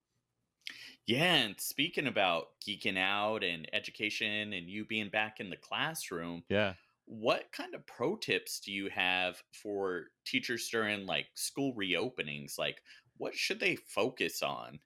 Yeah, 1.05 1.35
and 1.35 1.55
speaking 1.59 2.07
about 2.07 2.47
geeking 2.67 2.97
out 2.97 3.43
and 3.43 3.67
education 3.73 4.53
and 4.53 4.67
you 4.67 4.85
being 4.85 5.09
back 5.09 5.39
in 5.39 5.49
the 5.49 5.57
classroom, 5.57 6.43
yeah. 6.49 6.73
What 7.09 7.53
kind 7.53 7.73
of 7.73 7.87
pro 7.87 8.17
tips 8.17 8.59
do 8.59 8.73
you 8.73 8.89
have 8.89 9.41
for 9.53 10.07
teachers 10.25 10.67
during 10.69 11.05
like 11.05 11.27
school 11.35 11.73
reopenings? 11.73 12.57
Like 12.59 12.81
what 13.17 13.33
should 13.33 13.61
they 13.61 13.77
focus 13.87 14.43
on 14.43 14.79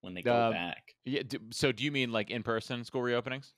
when 0.00 0.14
they 0.14 0.22
go 0.22 0.34
um, 0.34 0.52
back? 0.52 0.94
Yeah, 1.04 1.22
so 1.50 1.72
do 1.72 1.84
you 1.84 1.92
mean 1.92 2.12
like 2.12 2.30
in-person 2.30 2.84
school 2.84 3.02
reopenings? 3.02 3.52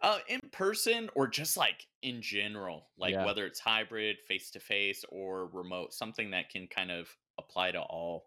Uh, 0.00 0.18
in 0.28 0.40
person 0.50 1.08
or 1.14 1.26
just 1.26 1.56
like 1.56 1.86
in 2.02 2.20
general, 2.20 2.88
like 2.98 3.14
yeah. 3.14 3.24
whether 3.24 3.46
it's 3.46 3.60
hybrid, 3.60 4.16
face 4.28 4.50
to 4.50 4.60
face, 4.60 5.04
or 5.08 5.46
remote, 5.52 5.94
something 5.94 6.30
that 6.30 6.50
can 6.50 6.66
kind 6.66 6.90
of 6.90 7.08
apply 7.38 7.70
to 7.70 7.80
all. 7.80 8.26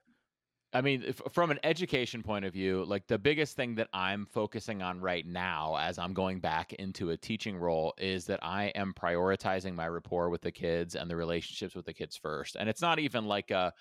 I 0.73 0.81
mean, 0.81 1.03
if, 1.03 1.21
from 1.31 1.51
an 1.51 1.59
education 1.63 2.21
point 2.21 2.43
of 2.43 2.51
view, 2.51 2.83
like 2.85 3.07
the 3.07 3.17
biggest 3.17 3.55
thing 3.55 3.75
that 3.75 3.87
I'm 3.93 4.25
focusing 4.25 4.81
on 4.81 4.99
right 4.99 5.25
now 5.25 5.77
as 5.77 5.97
I'm 5.97 6.13
going 6.13 6.41
back 6.41 6.73
into 6.73 7.11
a 7.11 7.17
teaching 7.17 7.55
role 7.55 7.93
is 7.97 8.25
that 8.25 8.41
I 8.43 8.65
am 8.75 8.93
prioritizing 8.93 9.73
my 9.73 9.87
rapport 9.87 10.29
with 10.29 10.41
the 10.41 10.51
kids 10.51 10.95
and 10.95 11.09
the 11.09 11.15
relationships 11.15 11.75
with 11.75 11.85
the 11.85 11.93
kids 11.93 12.17
first. 12.17 12.57
And 12.57 12.67
it's 12.67 12.81
not 12.81 12.99
even 12.99 13.25
like 13.25 13.51
a, 13.51 13.71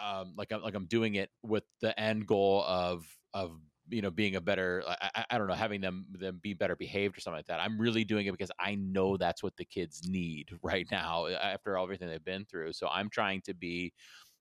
um, 0.00 0.34
like 0.36 0.52
I'm, 0.52 0.62
like 0.62 0.74
I'm 0.74 0.86
doing 0.86 1.16
it 1.16 1.30
with 1.42 1.64
the 1.80 1.98
end 1.98 2.26
goal 2.26 2.64
of 2.66 3.04
of 3.34 3.58
you 3.88 4.02
know 4.02 4.10
being 4.10 4.36
a 4.36 4.40
better 4.40 4.84
I, 4.86 5.24
I 5.30 5.38
don't 5.38 5.48
know 5.48 5.54
having 5.54 5.80
them 5.80 6.06
them 6.10 6.38
be 6.40 6.54
better 6.54 6.76
behaved 6.76 7.16
or 7.16 7.20
something 7.20 7.38
like 7.38 7.46
that 7.46 7.60
i'm 7.60 7.78
really 7.78 8.04
doing 8.04 8.26
it 8.26 8.30
because 8.30 8.52
i 8.58 8.76
know 8.76 9.16
that's 9.16 9.42
what 9.42 9.56
the 9.56 9.64
kids 9.64 10.08
need 10.08 10.50
right 10.62 10.86
now 10.90 11.26
after 11.26 11.76
everything 11.76 12.08
they've 12.08 12.24
been 12.24 12.44
through 12.44 12.74
so 12.74 12.88
i'm 12.88 13.10
trying 13.10 13.40
to 13.42 13.54
be 13.54 13.92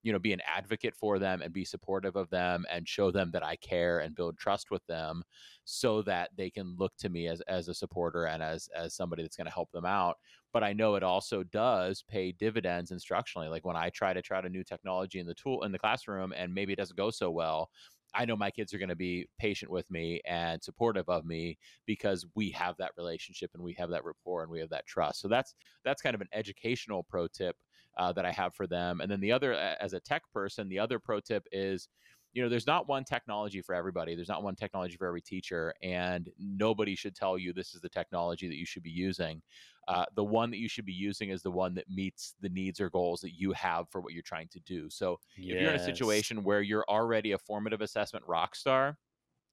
you 0.03 0.11
know 0.11 0.19
be 0.19 0.33
an 0.33 0.41
advocate 0.47 0.95
for 0.95 1.19
them 1.19 1.41
and 1.41 1.53
be 1.53 1.65
supportive 1.65 2.15
of 2.15 2.29
them 2.29 2.65
and 2.71 2.87
show 2.87 3.11
them 3.11 3.31
that 3.31 3.45
I 3.45 3.55
care 3.57 3.99
and 3.99 4.15
build 4.15 4.37
trust 4.37 4.71
with 4.71 4.85
them 4.87 5.23
so 5.63 6.01
that 6.03 6.29
they 6.35 6.49
can 6.49 6.75
look 6.77 6.93
to 6.99 7.09
me 7.09 7.27
as 7.27 7.41
as 7.41 7.67
a 7.67 7.73
supporter 7.73 8.25
and 8.25 8.41
as 8.41 8.67
as 8.75 8.95
somebody 8.95 9.21
that's 9.21 9.37
going 9.37 9.47
to 9.47 9.53
help 9.53 9.71
them 9.71 9.85
out 9.85 10.17
but 10.53 10.63
I 10.63 10.73
know 10.73 10.95
it 10.95 11.03
also 11.03 11.43
does 11.43 12.03
pay 12.07 12.31
dividends 12.31 12.91
instructionally 12.91 13.49
like 13.49 13.65
when 13.65 13.75
I 13.75 13.89
try 13.89 14.13
to 14.13 14.21
try 14.21 14.37
out 14.37 14.45
a 14.45 14.49
new 14.49 14.63
technology 14.63 15.19
in 15.19 15.27
the 15.27 15.35
tool 15.35 15.63
in 15.63 15.71
the 15.71 15.79
classroom 15.79 16.33
and 16.35 16.53
maybe 16.53 16.73
it 16.73 16.77
doesn't 16.77 16.97
go 16.97 17.11
so 17.11 17.31
well 17.31 17.69
I 18.13 18.25
know 18.25 18.35
my 18.35 18.51
kids 18.51 18.73
are 18.73 18.77
going 18.77 18.89
to 18.89 18.95
be 18.95 19.27
patient 19.39 19.71
with 19.71 19.89
me 19.89 20.21
and 20.25 20.61
supportive 20.61 21.07
of 21.07 21.25
me 21.25 21.57
because 21.85 22.25
we 22.35 22.51
have 22.51 22.75
that 22.77 22.91
relationship 22.97 23.51
and 23.53 23.63
we 23.63 23.73
have 23.73 23.89
that 23.91 24.03
rapport 24.03 24.43
and 24.43 24.51
we 24.51 24.59
have 24.59 24.69
that 24.69 24.85
trust. 24.85 25.21
So 25.21 25.27
that's 25.27 25.55
that's 25.85 26.01
kind 26.01 26.15
of 26.15 26.21
an 26.21 26.27
educational 26.33 27.03
pro 27.03 27.27
tip 27.27 27.55
uh, 27.97 28.11
that 28.13 28.25
I 28.25 28.31
have 28.31 28.53
for 28.53 28.67
them. 28.67 29.01
And 29.01 29.11
then 29.11 29.19
the 29.19 29.31
other, 29.31 29.53
as 29.53 29.93
a 29.93 29.99
tech 29.99 30.23
person, 30.33 30.69
the 30.69 30.79
other 30.79 30.99
pro 30.99 31.19
tip 31.19 31.45
is, 31.51 31.89
you 32.33 32.41
know, 32.41 32.47
there's 32.47 32.67
not 32.67 32.87
one 32.87 33.03
technology 33.03 33.61
for 33.61 33.75
everybody. 33.75 34.15
There's 34.15 34.29
not 34.29 34.43
one 34.43 34.55
technology 34.55 34.95
for 34.95 35.05
every 35.05 35.21
teacher, 35.21 35.73
and 35.83 36.29
nobody 36.39 36.95
should 36.95 37.15
tell 37.15 37.37
you 37.37 37.51
this 37.51 37.73
is 37.73 37.81
the 37.81 37.89
technology 37.89 38.47
that 38.47 38.55
you 38.55 38.65
should 38.65 38.83
be 38.83 38.89
using. 38.89 39.41
Uh, 39.87 40.05
the 40.15 40.23
one 40.23 40.49
that 40.51 40.59
you 40.59 40.69
should 40.69 40.85
be 40.85 40.93
using 40.93 41.29
is 41.29 41.41
the 41.41 41.51
one 41.51 41.73
that 41.73 41.89
meets 41.89 42.35
the 42.39 42.47
needs 42.47 42.79
or 42.79 42.89
goals 42.89 43.19
that 43.21 43.33
you 43.33 43.51
have 43.51 43.89
for 43.89 43.99
what 43.99 44.13
you're 44.13 44.21
trying 44.21 44.47
to 44.49 44.59
do. 44.61 44.89
So 44.89 45.19
yes. 45.37 45.55
if 45.55 45.61
you're 45.61 45.71
in 45.71 45.75
a 45.75 45.83
situation 45.83 46.43
where 46.43 46.61
you're 46.61 46.85
already 46.87 47.33
a 47.33 47.37
formative 47.37 47.81
assessment 47.81 48.23
rock 48.25 48.55
star, 48.55 48.97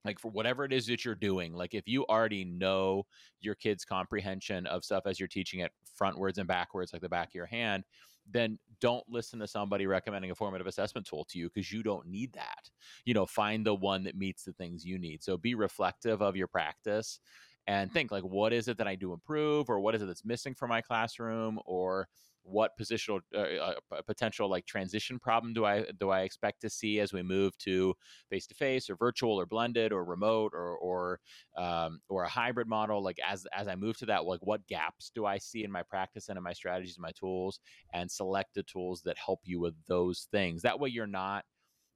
like 0.05 0.21
for 0.21 0.31
whatever 0.31 0.65
it 0.65 0.73
is 0.73 0.87
that 0.87 1.05
you're 1.05 1.15
doing 1.15 1.53
like 1.53 1.75
if 1.75 1.87
you 1.87 2.05
already 2.07 2.45
know 2.45 3.05
your 3.41 3.55
kids 3.55 3.85
comprehension 3.85 4.67
of 4.67 4.85
stuff 4.85 5.03
as 5.07 5.19
you're 5.19 5.29
teaching 5.29 5.61
it 5.61 5.73
frontwards 6.01 6.39
and 6.39 6.47
backwards 6.47 6.93
like 6.93 7.03
the 7.03 7.09
back 7.09 7.29
of 7.29 7.35
your 7.35 7.47
hand 7.47 7.85
then 8.31 8.59
don't 8.81 9.05
listen 9.09 9.39
to 9.41 9.47
somebody 9.47 9.87
recommending 9.87 10.31
a 10.31 10.35
formative 10.35 10.67
assessment 10.67 11.07
tool 11.07 11.25
to 11.31 11.39
you 11.39 11.51
because 11.53 11.73
you 11.73 11.83
don't 11.83 12.07
need 12.07 12.33
that. 12.35 12.71
You 13.05 13.15
know, 13.15 13.27
find 13.27 13.67
the 13.67 13.75
one 13.75 14.05
that 14.05 14.17
meets 14.17 14.45
the 14.45 14.53
things 14.53 14.85
you 14.85 14.99
need. 14.99 15.23
So 15.23 15.37
be 15.37 15.55
reflective 15.55 16.23
of 16.23 16.37
your 16.37 16.47
practice 16.47 17.21
and 17.67 17.91
mm. 17.91 17.93
think 17.93 18.11
like 18.11 18.25
what 18.25 18.53
is 18.53 18.69
it 18.69 18.79
that 18.79 18.89
I 18.89 18.95
do 18.95 19.13
improve 19.13 19.69
or 19.69 19.81
what 19.81 19.95
is 19.95 20.03
it 20.03 20.07
that's 20.07 20.25
missing 20.25 20.55
from 20.55 20.71
my 20.71 20.81
classroom 20.81 21.59
or 21.65 22.09
what 22.49 22.77
positional 22.79 23.21
uh, 23.35 23.39
uh, 23.39 24.03
potential 24.07 24.49
like 24.49 24.67
transition 24.67 25.19
problem 25.19 25.53
do 25.53 25.65
I 25.65 25.85
do 25.99 26.11
I 26.11 26.23
expect 26.23 26.61
to 26.63 26.71
see 26.71 27.01
as 27.01 27.13
we 27.13 27.23
move 27.23 27.57
to 27.59 27.95
face 28.31 28.47
to 28.49 28.55
face 28.55 28.89
or 28.89 28.97
virtual 28.97 29.39
or 29.39 29.47
blended 29.47 29.93
or 29.93 30.05
remote 30.05 30.53
or 30.55 30.77
or 30.79 31.21
um, 31.57 32.01
or 32.09 32.25
a 32.25 32.29
hybrid 32.29 32.69
model? 32.69 33.03
Like 33.03 33.19
as 33.27 33.47
as 33.53 33.69
I 33.69 33.75
move 33.75 33.99
to 33.99 34.07
that 34.07 34.25
like 34.25 34.41
what 34.43 34.67
gaps 34.67 35.11
do 35.15 35.27
I 35.27 35.39
see 35.39 35.65
in 35.65 35.71
my 35.73 35.83
practice 35.83 36.29
and 36.29 36.37
in 36.37 36.43
my 36.43 36.53
strategies 36.53 36.97
and 36.97 37.03
my 37.03 37.13
tools 37.13 37.61
and 37.93 38.11
select 38.11 38.55
the 38.55 38.63
tools 38.63 39.03
that 39.03 39.19
help 39.19 39.41
you 39.45 39.61
with 39.61 39.75
those 39.87 40.29
things? 40.31 40.63
That 40.63 40.81
way 40.81 40.89
you're 40.89 41.07
not 41.07 41.45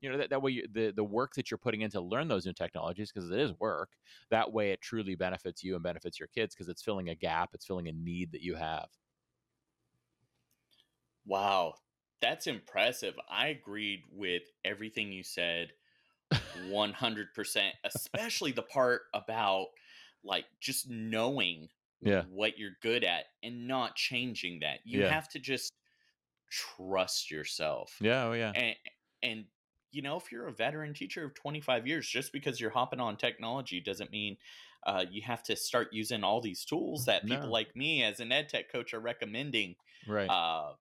you 0.02 0.10
know 0.10 0.18
that, 0.18 0.30
that 0.30 0.42
way 0.42 0.50
you, 0.50 0.66
the 0.72 0.92
the 0.94 1.04
work 1.04 1.32
that 1.34 1.50
you're 1.50 1.58
putting 1.58 1.80
in 1.80 1.90
to 1.90 2.00
learn 2.00 2.28
those 2.28 2.44
new 2.44 2.52
technologies 2.52 3.10
because 3.12 3.30
it 3.30 3.38
is 3.38 3.52
work 3.60 3.90
that 4.30 4.52
way 4.52 4.72
it 4.72 4.80
truly 4.82 5.14
benefits 5.14 5.62
you 5.62 5.74
and 5.74 5.82
benefits 5.82 6.18
your 6.18 6.28
kids 6.28 6.54
because 6.54 6.68
it's 6.68 6.82
filling 6.82 7.08
a 7.08 7.14
gap 7.14 7.50
it's 7.54 7.64
filling 7.64 7.88
a 7.88 7.92
need 7.92 8.32
that 8.32 8.42
you 8.42 8.54
have 8.54 8.88
Wow, 11.26 11.74
that's 12.20 12.46
impressive. 12.46 13.14
I 13.30 13.48
agreed 13.48 14.02
with 14.12 14.42
everything 14.64 15.12
you 15.12 15.22
said 15.22 15.72
100%, 16.68 17.70
especially 17.84 18.52
the 18.52 18.62
part 18.62 19.02
about 19.14 19.66
like 20.24 20.44
just 20.60 20.88
knowing 20.88 21.68
yeah. 22.00 22.22
what 22.30 22.58
you're 22.58 22.76
good 22.82 23.04
at 23.04 23.24
and 23.42 23.66
not 23.66 23.96
changing 23.96 24.60
that. 24.60 24.78
You 24.84 25.02
yeah. 25.02 25.12
have 25.12 25.28
to 25.30 25.38
just 25.38 25.72
trust 26.50 27.30
yourself. 27.30 27.96
Yeah, 28.00 28.26
oh 28.26 28.32
yeah. 28.32 28.52
And 28.54 28.76
and 29.22 29.44
you 29.90 30.02
know, 30.02 30.16
if 30.16 30.32
you're 30.32 30.48
a 30.48 30.52
veteran 30.52 30.94
teacher 30.94 31.24
of 31.24 31.34
25 31.34 31.86
years, 31.86 32.08
just 32.08 32.32
because 32.32 32.60
you're 32.60 32.70
hopping 32.70 33.00
on 33.00 33.16
technology 33.16 33.80
doesn't 33.80 34.10
mean 34.10 34.38
uh, 34.86 35.04
you 35.10 35.22
have 35.22 35.42
to 35.44 35.54
start 35.54 35.88
using 35.92 36.24
all 36.24 36.40
these 36.40 36.64
tools 36.64 37.04
that 37.04 37.22
people 37.26 37.46
no. 37.46 37.52
like 37.52 37.76
me 37.76 38.02
as 38.02 38.18
an 38.18 38.32
ed 38.32 38.48
tech 38.48 38.72
coach 38.72 38.94
are 38.94 39.00
recommending. 39.00 39.76
Right. 40.08 40.28
Uh, 40.28 40.72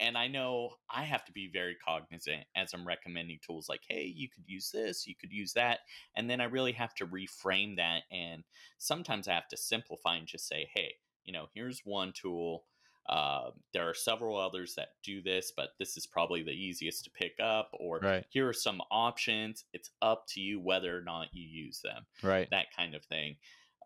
and 0.00 0.16
I 0.16 0.26
know 0.26 0.70
I 0.88 1.04
have 1.04 1.24
to 1.26 1.32
be 1.32 1.50
very 1.52 1.76
cognizant 1.86 2.44
as 2.56 2.72
I'm 2.72 2.86
recommending 2.86 3.38
tools 3.44 3.68
like, 3.68 3.82
hey, 3.86 4.12
you 4.16 4.28
could 4.28 4.44
use 4.46 4.70
this, 4.72 5.06
you 5.06 5.14
could 5.14 5.30
use 5.30 5.52
that. 5.52 5.80
And 6.16 6.28
then 6.28 6.40
I 6.40 6.44
really 6.44 6.72
have 6.72 6.94
to 6.96 7.06
reframe 7.06 7.76
that. 7.76 8.02
And 8.10 8.42
sometimes 8.78 9.28
I 9.28 9.34
have 9.34 9.48
to 9.48 9.56
simplify 9.56 10.16
and 10.16 10.26
just 10.26 10.48
say, 10.48 10.68
hey, 10.74 10.94
you 11.24 11.32
know, 11.32 11.46
here's 11.54 11.82
one 11.84 12.12
tool. 12.14 12.64
Uh, 13.08 13.50
there 13.74 13.88
are 13.88 13.94
several 13.94 14.38
others 14.38 14.74
that 14.76 14.88
do 15.04 15.20
this, 15.20 15.52
but 15.54 15.70
this 15.78 15.96
is 15.96 16.06
probably 16.06 16.42
the 16.42 16.50
easiest 16.50 17.04
to 17.04 17.10
pick 17.10 17.34
up. 17.42 17.70
Or 17.78 17.98
right. 17.98 18.24
here 18.30 18.48
are 18.48 18.54
some 18.54 18.80
options. 18.90 19.64
It's 19.72 19.90
up 20.00 20.24
to 20.30 20.40
you 20.40 20.60
whether 20.60 20.96
or 20.96 21.02
not 21.02 21.28
you 21.32 21.46
use 21.46 21.80
them. 21.82 22.06
Right. 22.22 22.48
That 22.50 22.66
kind 22.74 22.94
of 22.94 23.04
thing. 23.04 23.36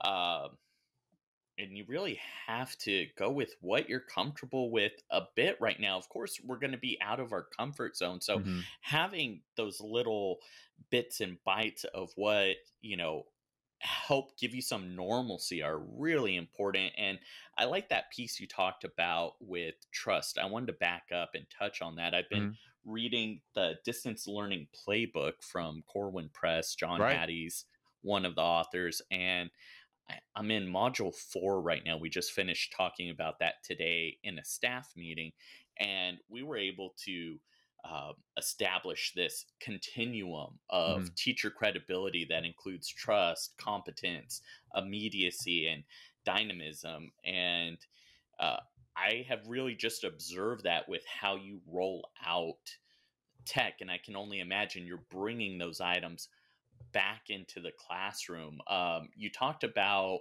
Uh, 0.01 0.49
and 1.59 1.77
you 1.77 1.85
really 1.87 2.19
have 2.47 2.77
to 2.79 3.07
go 3.17 3.31
with 3.31 3.55
what 3.61 3.89
you're 3.89 4.01
comfortable 4.01 4.71
with 4.71 4.93
a 5.11 5.23
bit 5.37 5.57
right 5.61 5.79
now. 5.79 5.97
Of 5.97 6.09
course, 6.09 6.41
we're 6.45 6.59
going 6.59 6.73
to 6.73 6.79
be 6.79 6.99
out 7.01 7.21
of 7.21 7.33
our 7.33 7.47
comfort 7.57 7.97
zone. 7.97 8.21
So 8.21 8.39
mm-hmm. 8.39 8.61
having 8.81 9.41
those 9.57 9.81
little 9.81 10.39
bits 10.91 11.21
and 11.21 11.39
bites 11.45 11.85
of 11.95 12.11
what, 12.17 12.57
you 12.83 12.97
know, 12.97 13.27
help 13.79 14.39
give 14.39 14.55
you 14.55 14.63
some 14.63 14.97
normalcy 14.97 15.63
are 15.63 15.79
really 15.79 16.37
important. 16.37 16.93
And 16.97 17.19
I 17.57 17.67
like 17.67 17.91
that 17.91 18.11
piece 18.11 18.41
you 18.41 18.47
talked 18.47 18.85
about 18.85 19.35
with 19.41 19.75
trust. 19.93 20.39
I 20.39 20.47
wanted 20.47 20.67
to 20.67 20.73
back 20.75 21.05
up 21.15 21.31
and 21.35 21.45
touch 21.57 21.83
on 21.83 21.97
that. 21.97 22.15
I've 22.15 22.31
been 22.31 22.43
mm-hmm. 22.43 22.91
reading 22.91 23.41
the 23.55 23.75
distance 23.85 24.27
learning 24.27 24.69
playbook 24.75 25.35
from 25.41 25.85
Corwin 25.87 26.31
Press. 26.33 26.75
John 26.75 27.01
Right. 27.01 27.17
Hattie's 27.17 27.67
one 28.03 28.25
of 28.27 28.35
the 28.35 28.43
authors, 28.43 29.01
and 29.11 29.51
I, 30.11 30.15
I'm 30.37 30.51
in 30.51 30.67
module 30.67 31.15
four 31.15 31.61
right 31.61 31.83
now. 31.85 31.97
We 31.97 32.11
just 32.11 32.33
finished 32.33 32.75
talking 32.77 33.11
about 33.11 33.39
that 33.41 33.55
today 33.65 34.19
in 34.23 34.39
a 34.39 34.45
staff 34.45 34.91
meeting, 34.97 35.33
and 35.79 36.19
we 36.29 36.43
were 36.43 36.59
able 36.59 36.95
to 37.05 37.39
uh, 37.85 38.13
establish 38.39 39.13
this 39.15 39.45
continuum 39.61 40.59
of 40.71 41.15
teacher 41.17 41.51
credibility 41.51 42.27
that 42.31 42.45
includes 42.45 42.89
trust, 42.89 43.55
competence, 43.59 44.41
immediacy, 44.75 45.69
and 45.69 45.85
dynamism. 46.25 47.13
And 47.25 47.77
uh, 48.41 48.57
I 48.97 49.27
have 49.29 49.47
really 49.47 49.75
just 49.75 50.05
observed 50.05 50.65
that 50.65 50.89
with 50.89 51.03
how 51.07 51.37
you 51.37 51.61
roll 51.71 52.09
out 52.27 52.55
tech, 53.45 53.75
and 53.81 53.91
I 53.91 54.01
can 54.03 54.17
only 54.17 54.41
imagine 54.41 54.87
you're 54.87 55.05
bringing 55.11 55.59
those 55.59 55.81
items 55.81 56.29
back 56.93 57.23
into 57.29 57.61
the 57.61 57.73
classroom. 57.77 58.59
Um, 58.69 59.09
you 59.17 59.31
talked 59.31 59.65
about 59.65 60.21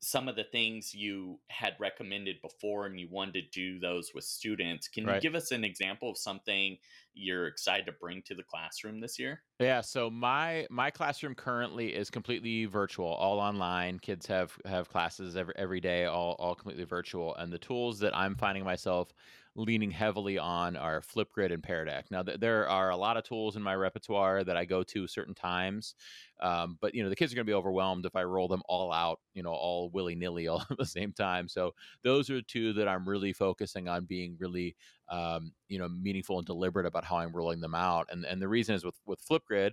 some 0.00 0.28
of 0.28 0.36
the 0.36 0.44
things 0.44 0.94
you 0.94 1.40
had 1.48 1.74
recommended 1.80 2.36
before 2.40 2.86
and 2.86 3.00
you 3.00 3.08
wanted 3.10 3.32
to 3.32 3.42
do 3.50 3.80
those 3.80 4.12
with 4.14 4.22
students. 4.22 4.86
Can 4.86 5.08
you 5.08 5.20
give 5.20 5.34
us 5.34 5.50
an 5.50 5.64
example 5.64 6.08
of 6.08 6.16
something 6.16 6.78
you're 7.14 7.48
excited 7.48 7.84
to 7.86 7.92
bring 7.92 8.22
to 8.26 8.34
the 8.36 8.44
classroom 8.44 9.00
this 9.00 9.18
year? 9.18 9.42
Yeah, 9.58 9.80
so 9.80 10.08
my 10.08 10.68
my 10.70 10.90
classroom 10.90 11.34
currently 11.34 11.88
is 11.88 12.10
completely 12.10 12.66
virtual, 12.66 13.08
all 13.08 13.40
online. 13.40 13.98
Kids 13.98 14.26
have 14.26 14.56
have 14.64 14.88
classes 14.88 15.36
every 15.36 15.54
every 15.56 15.80
day, 15.80 16.04
all 16.04 16.36
all 16.38 16.54
completely 16.54 16.84
virtual. 16.84 17.34
And 17.34 17.52
the 17.52 17.58
tools 17.58 17.98
that 17.98 18.16
I'm 18.16 18.36
finding 18.36 18.62
myself 18.62 19.12
leaning 19.58 19.90
heavily 19.90 20.38
on 20.38 20.76
are 20.76 21.00
Flipgrid 21.00 21.52
and 21.52 21.62
Pear. 21.62 22.04
Now, 22.10 22.22
th- 22.22 22.38
there 22.40 22.68
are 22.68 22.90
a 22.90 22.96
lot 22.96 23.16
of 23.16 23.24
tools 23.24 23.56
in 23.56 23.62
my 23.62 23.74
repertoire 23.74 24.44
that 24.44 24.56
I 24.56 24.64
go 24.64 24.82
to 24.84 25.06
certain 25.06 25.34
times, 25.34 25.94
um, 26.40 26.78
but 26.80 26.94
you 26.94 27.02
know 27.02 27.08
the 27.08 27.16
kids 27.16 27.32
are 27.32 27.36
going 27.36 27.44
to 27.46 27.50
be 27.50 27.54
overwhelmed 27.54 28.06
if 28.06 28.14
I 28.16 28.22
roll 28.22 28.48
them 28.48 28.62
all 28.68 28.92
out, 28.92 29.20
you 29.34 29.42
know, 29.42 29.52
all 29.52 29.90
willy 29.90 30.14
nilly 30.14 30.48
all 30.48 30.64
at 30.70 30.78
the 30.78 30.86
same 30.86 31.12
time. 31.12 31.48
So 31.48 31.74
those 32.02 32.30
are 32.30 32.40
two 32.42 32.72
that 32.74 32.88
I'm 32.88 33.08
really 33.08 33.32
focusing 33.32 33.88
on 33.88 34.04
being 34.04 34.36
really 34.38 34.76
um, 35.08 35.52
you 35.68 35.78
know 35.78 35.88
meaningful 35.88 36.38
and 36.38 36.46
deliberate 36.46 36.86
about 36.86 37.04
how 37.04 37.18
I'm 37.18 37.34
rolling 37.34 37.60
them 37.60 37.74
out. 37.74 38.08
And 38.10 38.24
and 38.24 38.40
the 38.40 38.48
reason 38.48 38.74
is 38.74 38.84
with 38.84 38.98
with 39.06 39.20
Flipgrid, 39.26 39.72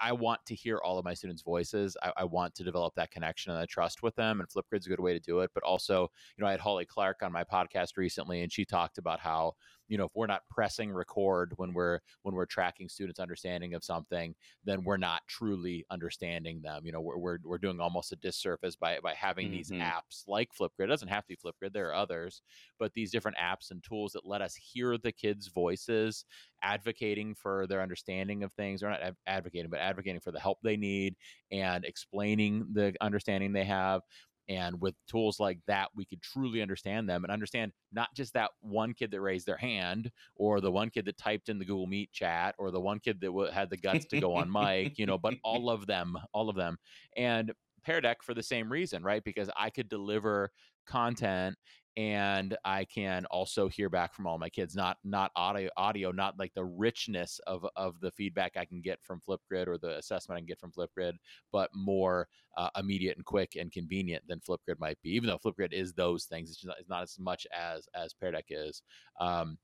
I, 0.00 0.12
want 0.12 0.40
to 0.46 0.54
hear 0.54 0.78
all 0.78 0.98
of 0.98 1.04
my 1.04 1.14
students' 1.14 1.42
voices. 1.42 1.96
I, 2.02 2.12
I 2.18 2.24
want 2.24 2.54
to 2.56 2.64
develop 2.64 2.94
that 2.94 3.10
connection 3.10 3.52
and 3.52 3.60
that 3.60 3.68
trust 3.68 4.02
with 4.02 4.14
them. 4.14 4.40
And 4.40 4.48
Flipgrid's 4.48 4.86
a 4.86 4.90
good 4.90 5.00
way 5.00 5.12
to 5.12 5.20
do 5.20 5.40
it. 5.40 5.50
But 5.54 5.64
also, 5.64 6.02
you 6.36 6.42
know, 6.42 6.48
I 6.48 6.52
had 6.52 6.60
Holly 6.60 6.84
Clark 6.84 7.22
on 7.22 7.32
my 7.32 7.44
podcast 7.44 7.96
recently, 7.96 8.42
and 8.42 8.52
she 8.52 8.64
talked 8.64 8.98
about 8.98 9.20
how 9.20 9.54
you 9.88 9.98
know 9.98 10.04
if 10.06 10.12
we're 10.14 10.26
not 10.26 10.42
pressing 10.50 10.90
record 10.92 11.52
when 11.56 11.72
we're 11.74 12.00
when 12.22 12.34
we're 12.34 12.46
tracking 12.46 12.88
students' 12.88 13.20
understanding 13.20 13.74
of 13.74 13.84
something, 13.84 14.34
then 14.64 14.84
we're 14.84 14.96
not 14.96 15.22
truly 15.28 15.84
understanding 15.90 16.60
them. 16.62 16.84
You 16.86 16.92
know, 16.92 17.00
we're 17.00 17.18
we're, 17.18 17.38
we're 17.44 17.58
doing 17.58 17.80
almost 17.80 18.12
a 18.12 18.16
disservice 18.16 18.76
by 18.76 18.98
by 19.00 19.14
having 19.14 19.50
these 19.50 19.70
Mhm. 19.70 19.80
apps 19.80 20.24
like 20.26 20.50
Flipgrid. 20.54 20.84
It 20.84 20.86
doesn't 20.86 21.08
have 21.08 21.24
to 21.26 21.28
be 21.28 21.36
Flipgrid. 21.36 21.72
There 21.72 21.88
are 21.90 21.94
others, 21.94 22.42
but 22.78 22.92
these 22.94 23.10
different 23.12 23.36
apps 23.38 23.70
and 23.70 23.82
tools 23.82 24.12
that 24.12 24.26
let 24.26 24.42
us 24.42 24.54
hear 24.54 24.98
the 24.98 25.12
kids' 25.12 25.48
voices 25.48 26.24
advocating 26.62 27.34
for 27.34 27.66
their 27.66 27.82
understanding 27.82 28.42
of 28.44 28.52
things 28.52 28.82
or 28.82 28.90
not 28.90 29.02
ad- 29.02 29.16
advocating 29.26 29.70
but 29.70 29.80
advocating 29.80 30.20
for 30.20 30.30
the 30.32 30.38
help 30.40 30.58
they 30.62 30.76
need 30.76 31.16
and 31.50 31.84
explaining 31.84 32.66
the 32.72 32.94
understanding 33.00 33.52
they 33.52 33.64
have 33.64 34.02
and 34.52 34.80
with 34.80 34.94
tools 35.06 35.40
like 35.40 35.58
that 35.66 35.88
we 35.94 36.04
could 36.04 36.20
truly 36.22 36.60
understand 36.62 37.08
them 37.08 37.24
and 37.24 37.32
understand 37.32 37.72
not 37.92 38.08
just 38.14 38.34
that 38.34 38.50
one 38.60 38.92
kid 38.92 39.10
that 39.10 39.20
raised 39.20 39.46
their 39.46 39.56
hand 39.56 40.10
or 40.36 40.60
the 40.60 40.70
one 40.70 40.90
kid 40.90 41.04
that 41.04 41.16
typed 41.16 41.48
in 41.48 41.58
the 41.58 41.64
google 41.64 41.86
meet 41.86 42.12
chat 42.12 42.54
or 42.58 42.70
the 42.70 42.80
one 42.80 42.98
kid 42.98 43.20
that 43.20 43.26
w- 43.26 43.50
had 43.50 43.70
the 43.70 43.76
guts 43.76 44.04
to 44.04 44.20
go 44.20 44.34
on 44.34 44.50
mic 44.50 44.98
you 44.98 45.06
know 45.06 45.18
but 45.18 45.34
all 45.44 45.70
of 45.70 45.86
them 45.86 46.16
all 46.32 46.48
of 46.48 46.56
them 46.56 46.76
and 47.16 47.52
Pear 47.84 48.00
Deck 48.00 48.22
for 48.22 48.32
the 48.32 48.42
same 48.42 48.70
reason, 48.70 49.02
right? 49.02 49.24
Because 49.24 49.50
I 49.56 49.68
could 49.68 49.88
deliver 49.88 50.52
content 50.86 51.56
and 51.96 52.56
I 52.64 52.84
can 52.84 53.26
also 53.26 53.68
hear 53.68 53.90
back 53.90 54.14
from 54.14 54.26
all 54.26 54.38
my 54.38 54.48
kids, 54.48 54.74
not 54.74 54.96
not 55.04 55.30
audio 55.36 55.68
audio, 55.76 56.10
not 56.10 56.38
like 56.38 56.52
the 56.54 56.64
richness 56.64 57.38
of 57.46 57.66
of 57.76 58.00
the 58.00 58.10
feedback 58.12 58.56
I 58.56 58.64
can 58.64 58.80
get 58.80 59.02
from 59.02 59.20
Flipgrid 59.20 59.66
or 59.66 59.76
the 59.76 59.98
assessment 59.98 60.36
I 60.36 60.40
can 60.40 60.46
get 60.46 60.60
from 60.60 60.72
Flipgrid, 60.72 61.14
but 61.52 61.70
more 61.74 62.28
uh, 62.56 62.70
immediate 62.78 63.16
and 63.16 63.24
quick 63.26 63.56
and 63.58 63.70
convenient 63.70 64.24
than 64.26 64.40
Flipgrid 64.40 64.78
might 64.78 64.98
be. 65.02 65.10
Even 65.10 65.28
though 65.28 65.38
Flipgrid 65.38 65.72
is 65.72 65.92
those 65.92 66.24
things, 66.24 66.50
it's, 66.50 66.64
not, 66.64 66.76
it's 66.78 66.88
not 66.88 67.02
as 67.02 67.18
much 67.18 67.46
as 67.52 67.88
as 67.94 68.14
Pear 68.14 68.32
Deck 68.32 68.46
is. 68.48 68.82
Um, 69.20 69.58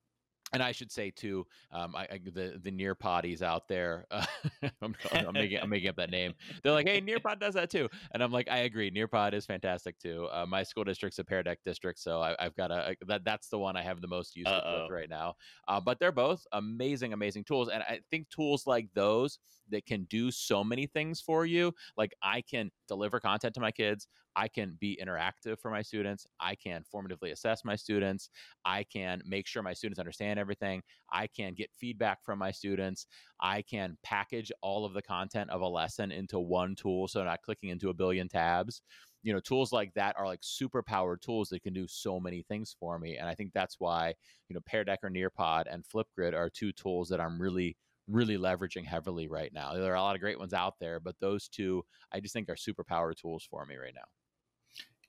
and 0.52 0.62
I 0.62 0.72
should 0.72 0.90
say 0.90 1.10
too, 1.10 1.46
um, 1.72 1.94
I, 1.94 2.02
I, 2.10 2.20
the 2.24 2.60
the 2.62 2.70
Nearpoddies 2.70 3.42
out 3.42 3.68
there. 3.68 4.06
Uh, 4.62 4.70
I'm, 4.82 4.94
I'm 5.12 5.34
making 5.34 5.58
I'm 5.60 5.68
making 5.68 5.88
up 5.88 5.96
that 5.96 6.10
name. 6.10 6.34
They're 6.62 6.72
like, 6.72 6.86
hey, 6.86 7.00
Nearpod 7.00 7.38
does 7.38 7.54
that 7.54 7.70
too, 7.70 7.88
and 8.12 8.22
I'm 8.22 8.32
like, 8.32 8.48
I 8.48 8.58
agree. 8.58 8.90
Nearpod 8.90 9.32
is 9.32 9.46
fantastic 9.46 9.98
too. 9.98 10.28
Uh, 10.32 10.46
my 10.46 10.62
school 10.62 10.84
district's 10.84 11.18
a 11.18 11.24
Pear 11.24 11.42
Deck 11.42 11.58
district, 11.64 11.98
so 12.00 12.20
I, 12.20 12.34
I've 12.38 12.54
got 12.56 12.70
a 12.70 12.96
that 13.06 13.24
that's 13.24 13.48
the 13.48 13.58
one 13.58 13.76
I 13.76 13.82
have 13.82 14.00
the 14.00 14.08
most 14.08 14.36
use 14.36 14.46
with 14.46 14.90
right 14.90 15.08
now. 15.08 15.34
Uh, 15.68 15.80
but 15.80 15.98
they're 16.00 16.12
both 16.12 16.44
amazing, 16.52 17.12
amazing 17.12 17.44
tools, 17.44 17.68
and 17.68 17.82
I 17.82 18.00
think 18.10 18.28
tools 18.30 18.66
like 18.66 18.88
those 18.94 19.38
that 19.70 19.86
can 19.86 20.04
do 20.04 20.30
so 20.30 20.64
many 20.64 20.86
things 20.86 21.20
for 21.20 21.46
you. 21.46 21.74
Like 21.96 22.14
I 22.22 22.40
can 22.40 22.70
deliver 22.86 23.20
content 23.20 23.54
to 23.54 23.60
my 23.60 23.70
kids. 23.70 24.08
I 24.38 24.46
can 24.46 24.76
be 24.80 24.96
interactive 25.02 25.58
for 25.58 25.68
my 25.68 25.82
students. 25.82 26.24
I 26.38 26.54
can 26.54 26.84
formatively 26.94 27.32
assess 27.32 27.64
my 27.64 27.74
students. 27.74 28.30
I 28.64 28.84
can 28.84 29.20
make 29.26 29.48
sure 29.48 29.64
my 29.64 29.72
students 29.72 29.98
understand 29.98 30.38
everything. 30.38 30.82
I 31.10 31.26
can 31.26 31.54
get 31.54 31.74
feedback 31.74 32.24
from 32.24 32.38
my 32.38 32.52
students. 32.52 33.08
I 33.40 33.62
can 33.62 33.98
package 34.04 34.52
all 34.62 34.84
of 34.84 34.94
the 34.94 35.02
content 35.02 35.50
of 35.50 35.60
a 35.60 35.66
lesson 35.66 36.12
into 36.12 36.38
one 36.38 36.76
tool 36.76 37.08
so 37.08 37.24
not 37.24 37.42
clicking 37.42 37.70
into 37.70 37.88
a 37.88 37.94
billion 37.94 38.28
tabs. 38.28 38.80
You 39.24 39.32
know, 39.32 39.40
tools 39.40 39.72
like 39.72 39.92
that 39.94 40.14
are 40.16 40.26
like 40.26 40.38
super 40.42 40.84
powered 40.84 41.20
tools 41.20 41.48
that 41.48 41.64
can 41.64 41.74
do 41.74 41.88
so 41.88 42.20
many 42.20 42.44
things 42.44 42.76
for 42.78 42.96
me. 43.00 43.16
And 43.16 43.28
I 43.28 43.34
think 43.34 43.50
that's 43.52 43.80
why, 43.80 44.14
you 44.48 44.54
know, 44.54 44.60
Pear 44.64 44.84
Deck 44.84 45.00
or 45.02 45.10
Nearpod 45.10 45.64
and 45.68 45.84
Flipgrid 45.84 46.34
are 46.34 46.48
two 46.48 46.70
tools 46.70 47.08
that 47.08 47.20
I'm 47.20 47.42
really 47.42 47.76
really 48.06 48.38
leveraging 48.38 48.86
heavily 48.86 49.28
right 49.28 49.52
now. 49.52 49.74
There 49.74 49.92
are 49.92 49.96
a 49.96 50.00
lot 50.00 50.14
of 50.14 50.22
great 50.22 50.38
ones 50.38 50.54
out 50.54 50.74
there, 50.80 50.98
but 50.98 51.16
those 51.20 51.48
two 51.48 51.84
I 52.12 52.20
just 52.20 52.32
think 52.32 52.48
are 52.48 52.56
super 52.56 52.84
power 52.84 53.12
tools 53.12 53.46
for 53.50 53.66
me 53.66 53.76
right 53.76 53.92
now. 53.94 54.06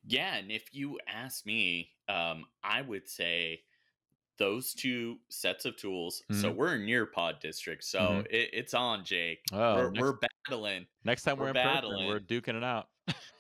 Yeah, 0.09 0.35
and 0.35 0.51
if 0.51 0.63
you 0.73 0.97
ask 1.07 1.45
me, 1.45 1.91
um, 2.07 2.45
I 2.63 2.81
would 2.81 3.07
say 3.07 3.61
those 4.39 4.73
two 4.73 5.17
sets 5.29 5.65
of 5.65 5.75
tools. 5.77 6.23
So 6.31 6.51
Mhm. 6.51 6.55
we're 6.55 6.75
in 6.75 6.85
Nearpod 6.85 7.39
district, 7.41 7.83
so 7.83 7.99
Mhm. 7.99 8.25
it, 8.31 8.49
it's 8.53 8.73
on, 8.73 9.03
Jake. 9.05 9.41
Oh, 9.51 9.75
we're, 9.75 9.91
next- 9.91 10.01
we're 10.01 10.17
battling. 10.47 10.87
Next 11.03 11.23
time 11.23 11.37
We're 11.37 11.43
we're, 11.43 11.49
in 11.49 11.53
battling. 11.55 12.07
we're 12.07 12.19
duking 12.21 12.55
it 12.55 12.63
out. 12.63 12.87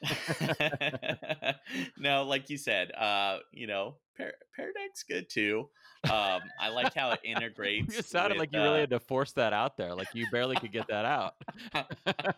no, 1.97 2.23
like 2.23 2.49
you 2.49 2.57
said, 2.57 2.91
uh, 2.93 3.39
you 3.51 3.67
know, 3.67 3.95
Pear 4.17 4.33
Deck's 4.73 5.03
good 5.03 5.29
too. 5.29 5.69
Um, 6.05 6.41
I 6.59 6.69
like 6.69 6.93
how 6.93 7.11
it 7.11 7.19
integrates. 7.23 7.95
You 7.95 8.01
sounded 8.01 8.35
with, 8.35 8.39
like 8.39 8.53
you 8.53 8.59
really 8.61 8.77
uh, 8.77 8.81
had 8.81 8.89
to 8.91 8.99
force 8.99 9.31
that 9.33 9.53
out 9.53 9.77
there. 9.77 9.95
Like 9.95 10.07
you 10.13 10.27
barely 10.31 10.55
could 10.57 10.71
get 10.71 10.87
that 10.87 11.05
out. 11.05 11.35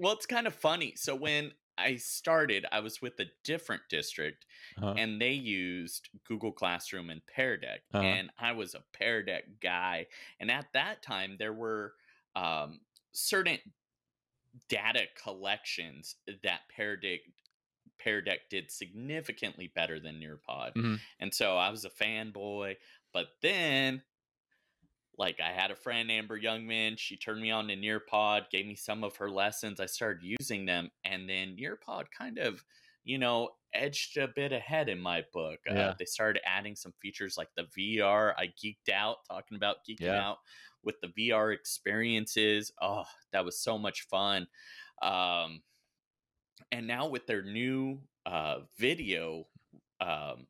well, 0.00 0.12
it's 0.12 0.26
kind 0.26 0.46
of 0.46 0.54
funny. 0.54 0.94
So 0.96 1.14
when 1.14 1.52
I 1.82 1.96
started, 1.96 2.66
I 2.72 2.80
was 2.80 3.02
with 3.02 3.18
a 3.20 3.26
different 3.44 3.82
district, 3.88 4.46
Uh-huh. 4.76 4.94
and 4.96 5.20
they 5.20 5.32
used 5.32 6.08
Google 6.24 6.52
Classroom 6.52 7.10
and 7.10 7.26
Pear 7.26 7.56
Deck, 7.56 7.82
Uh-huh. 7.92 8.02
and 8.04 8.30
I 8.38 8.52
was 8.52 8.74
a 8.74 8.80
Pear 8.92 9.22
Deck 9.22 9.44
guy. 9.60 10.06
And 10.40 10.50
at 10.50 10.72
that 10.72 11.02
time, 11.02 11.36
there 11.38 11.52
were 11.54 11.94
um, 12.34 12.80
certain 13.12 13.58
data 14.68 15.06
collections 15.22 16.16
that 16.42 16.62
Pear 16.68 16.96
Deck 16.96 17.20
Pear 17.98 18.20
Deck 18.22 18.48
did 18.50 18.70
significantly 18.70 19.68
better 19.68 20.00
than 20.00 20.20
Nearpod. 20.20 20.74
Mhm. 20.74 21.00
And 21.20 21.32
so 21.34 21.56
I 21.56 21.70
was 21.70 21.84
a 21.84 21.90
fanboy. 21.90 22.76
But 23.12 23.28
then, 23.42 24.02
like, 25.18 25.40
I 25.40 25.52
had 25.52 25.70
a 25.70 25.76
friend, 25.76 26.10
Amber 26.10 26.38
Youngman. 26.40 26.98
She 26.98 27.16
turned 27.16 27.42
me 27.42 27.50
on 27.50 27.68
to 27.68 27.76
Nearpod, 27.76 28.50
gave 28.50 28.66
me 28.66 28.74
some 28.76 29.04
of 29.04 29.16
her 29.16 29.30
lessons. 29.30 29.78
I 29.80 29.86
started 29.86 30.22
using 30.22 30.64
them. 30.66 30.90
And 31.04 31.28
then 31.28 31.56
Nearpod 31.56 32.06
kind 32.16 32.38
of, 32.38 32.64
you 33.04 33.18
know, 33.18 33.50
edged 33.74 34.16
a 34.16 34.28
bit 34.28 34.52
ahead 34.52 34.88
in 34.88 34.98
my 35.00 35.24
book. 35.32 35.60
Uh, 35.68 35.94
they 35.98 36.04
started 36.04 36.40
adding 36.46 36.74
some 36.76 36.92
features 37.00 37.36
like 37.36 37.48
the 37.56 37.64
VR. 37.76 38.34
I 38.38 38.48
geeked 38.48 38.92
out 38.92 39.18
talking 39.28 39.56
about 39.56 39.76
geeking 39.88 40.00
Yeah. 40.00 40.20
out 40.30 40.38
with 40.82 40.96
the 41.00 41.08
VR 41.08 41.52
experiences. 41.52 42.72
Oh, 42.80 43.04
that 43.32 43.44
was 43.44 43.58
so 43.58 43.78
much 43.78 44.02
fun. 44.08 44.46
Um, 45.02 45.62
and 46.70 46.86
now 46.86 47.06
with 47.08 47.26
their 47.26 47.42
new 47.42 48.00
uh, 48.26 48.60
video, 48.78 49.46
um, 50.00 50.46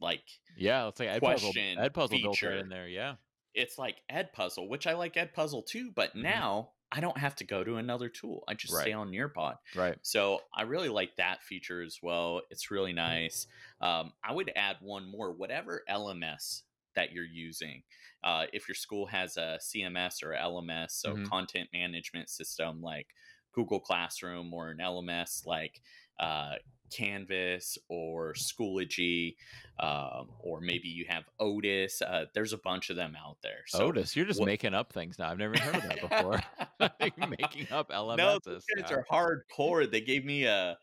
like 0.00 0.22
Yeah, 0.56 0.84
let's 0.84 0.98
say 0.98 1.08
Ed 1.08 1.20
Puzzle. 1.20 1.52
Question 1.52 1.78
Ed 1.78 1.94
Puzzle 1.94 2.18
built 2.20 2.34
feature. 2.36 2.50
right 2.50 2.58
in 2.58 2.68
there. 2.68 2.88
Yeah. 2.88 3.16
It's 3.58 3.76
like 3.78 3.96
Ed 4.08 4.32
Puzzle, 4.32 4.68
which 4.68 4.86
I 4.86 4.94
like 4.94 5.16
Ed 5.16 5.34
Puzzle 5.34 5.62
too, 5.62 5.90
but 5.90 6.14
Mhm. 6.14 6.22
now 6.22 6.72
I 6.90 7.00
don't 7.00 7.18
have 7.18 7.36
to 7.36 7.44
go 7.44 7.62
to 7.64 7.76
another 7.76 8.08
tool. 8.08 8.44
I 8.48 8.54
just 8.54 8.74
stay 8.74 8.92
on 8.92 9.10
Nearpod. 9.10 9.58
Right. 9.74 9.98
So 10.00 10.42
I 10.54 10.62
really 10.62 10.88
like 10.88 11.16
that 11.16 11.42
feature 11.42 11.82
as 11.82 11.98
well. 12.02 12.40
It's 12.50 12.70
really 12.70 12.94
nice. 12.94 13.46
Um, 13.80 14.14
I 14.24 14.32
would 14.32 14.50
add 14.56 14.78
one 14.80 15.10
more, 15.10 15.32
whatever 15.32 15.84
LMS 15.86 16.62
that 16.94 17.12
you're 17.12 17.24
using. 17.24 17.82
Uh, 18.24 18.46
if 18.52 18.68
your 18.68 18.74
school 18.74 19.06
has 19.06 19.36
a 19.36 19.58
CMS 19.60 20.22
or 20.22 20.32
LMS, 20.32 20.92
so 20.92 21.14
mm-hmm. 21.14 21.24
content 21.24 21.68
management 21.74 22.30
system 22.30 22.80
like 22.80 23.08
Google 23.52 23.80
Classroom 23.80 24.54
or 24.54 24.70
an 24.70 24.78
LMS 24.78 25.44
like 25.44 25.82
uh, 26.18 26.54
Canvas 26.90 27.78
or 27.88 28.34
Schoology, 28.34 29.36
um, 29.80 30.28
or 30.40 30.60
maybe 30.60 30.88
you 30.88 31.04
have 31.08 31.24
Otus. 31.40 32.02
Uh, 32.02 32.24
there's 32.34 32.52
a 32.52 32.58
bunch 32.58 32.90
of 32.90 32.96
them 32.96 33.16
out 33.16 33.38
there. 33.42 33.64
So 33.66 33.86
Otus, 33.90 34.16
you're 34.16 34.26
just 34.26 34.42
making 34.42 34.74
up 34.74 34.92
things 34.92 35.18
now. 35.18 35.30
I've 35.30 35.38
never 35.38 35.58
heard 35.58 35.76
of 35.76 35.82
that 35.82 36.00
before. 36.00 36.40
making 37.28 37.68
up 37.72 37.90
LMSs. 37.90 38.16
No, 38.16 38.38
these 38.46 38.64
guys 38.76 38.92
are 38.92 39.04
hardcore. 39.10 39.90
They 39.90 40.00
gave 40.00 40.24
me 40.24 40.44
a 40.44 40.78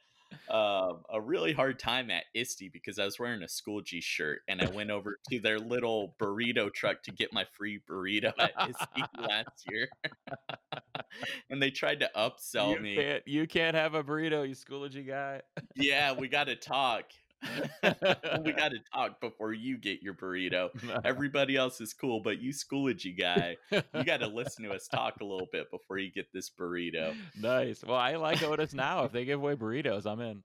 uh, 0.50 0.94
a 1.12 1.20
really 1.20 1.54
hard 1.54 1.80
time 1.80 2.10
at 2.10 2.24
ISTE 2.36 2.72
because 2.72 3.00
I 3.00 3.06
was 3.06 3.20
wearing 3.20 3.42
a 3.44 3.46
Schoology 3.46 4.02
shirt 4.02 4.42
and 4.48 4.62
I 4.62 4.70
went 4.70 4.92
over 4.92 5.20
to 5.30 5.40
their 5.40 5.60
little 5.60 6.16
burrito 6.20 6.74
truck 6.74 7.04
to 7.04 7.12
get 7.12 7.34
my 7.34 7.46
free 7.54 7.80
burrito 7.90 8.34
at 8.38 8.52
ISTE 8.60 9.08
last 9.18 9.66
year. 9.70 9.88
and 11.50 11.62
they 11.62 11.72
tried 11.72 12.00
to 12.02 12.10
upsell 12.16 12.74
you 12.74 12.80
me. 12.80 12.96
Can't, 12.96 13.28
you 13.28 13.48
can't 13.48 13.76
have 13.76 13.94
a 13.94 14.04
burrito, 14.04 14.48
you 14.48 14.56
Schoology 14.56 15.06
guy. 15.06 15.42
yeah, 15.76 16.14
we 16.14 16.28
got 16.28 16.46
to 16.46 16.56
talk. 16.56 17.06
we 18.44 18.52
got 18.54 18.70
to 18.72 18.80
talk 18.94 19.20
before 19.22 19.54
you 19.54 19.78
get 19.78 20.02
your 20.02 20.14
burrito. 20.14 20.70
Everybody 21.04 21.56
else 21.56 21.82
is 21.82 21.94
cool, 21.94 22.22
but 22.22 22.42
you 22.42 22.52
Schoology 22.52 23.18
guy, 23.18 23.58
you 23.72 24.04
got 24.04 24.22
to 24.22 24.28
listen 24.28 24.64
to 24.66 24.72
us 24.72 24.88
talk 24.88 25.16
a 25.22 25.26
little 25.26 25.48
bit 25.52 25.70
before 25.72 25.98
you 25.98 26.12
get 26.12 26.32
this 26.34 26.50
burrito. 26.50 27.16
Nice. 27.40 27.84
Well, 27.84 27.98
I 27.98 28.16
like 28.16 28.40
Otus 28.40 28.74
now. 28.74 29.04
If 29.06 29.12
they 29.12 29.26
give 29.26 29.40
away 29.40 29.56
burritos, 29.56 30.06
I'm 30.06 30.22
in. 30.22 30.42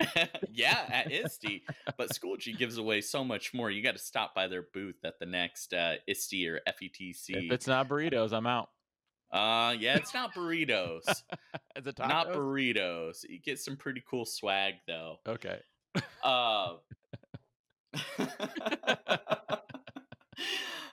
yeah, 0.53 0.81
at 0.89 1.11
ISTE. 1.11 1.63
But 1.97 2.11
Schoology 2.11 2.57
gives 2.57 2.79
away 2.79 3.01
so 3.01 3.25
much 3.25 3.55
more. 3.55 3.71
You 3.71 3.83
got 3.83 3.97
to 3.97 4.03
stop 4.03 4.35
by 4.35 4.49
their 4.49 4.67
booth 4.75 4.97
at 5.05 5.19
the 5.19 5.27
next 5.27 5.73
uh, 5.73 5.95
ISTE 6.09 6.47
or 6.47 6.61
FETC. 6.69 7.31
If 7.31 7.53
it's 7.53 7.67
not 7.67 7.89
burritos, 7.89 8.33
I'm 8.33 8.47
out. 8.47 8.71
Uh, 9.33 9.75
yeah, 9.79 9.97
it's 9.97 10.13
not 10.13 10.35
burritos. 10.35 11.03
it's 11.77 11.87
a 11.87 11.95
Not 11.99 12.33
burritos. 12.33 13.25
You 13.29 13.39
get 13.39 13.59
some 13.59 13.77
pretty 13.77 14.03
cool 14.09 14.25
swag 14.25 14.75
though. 14.87 15.17
Okay. 15.27 15.61
Uh, 16.23 16.75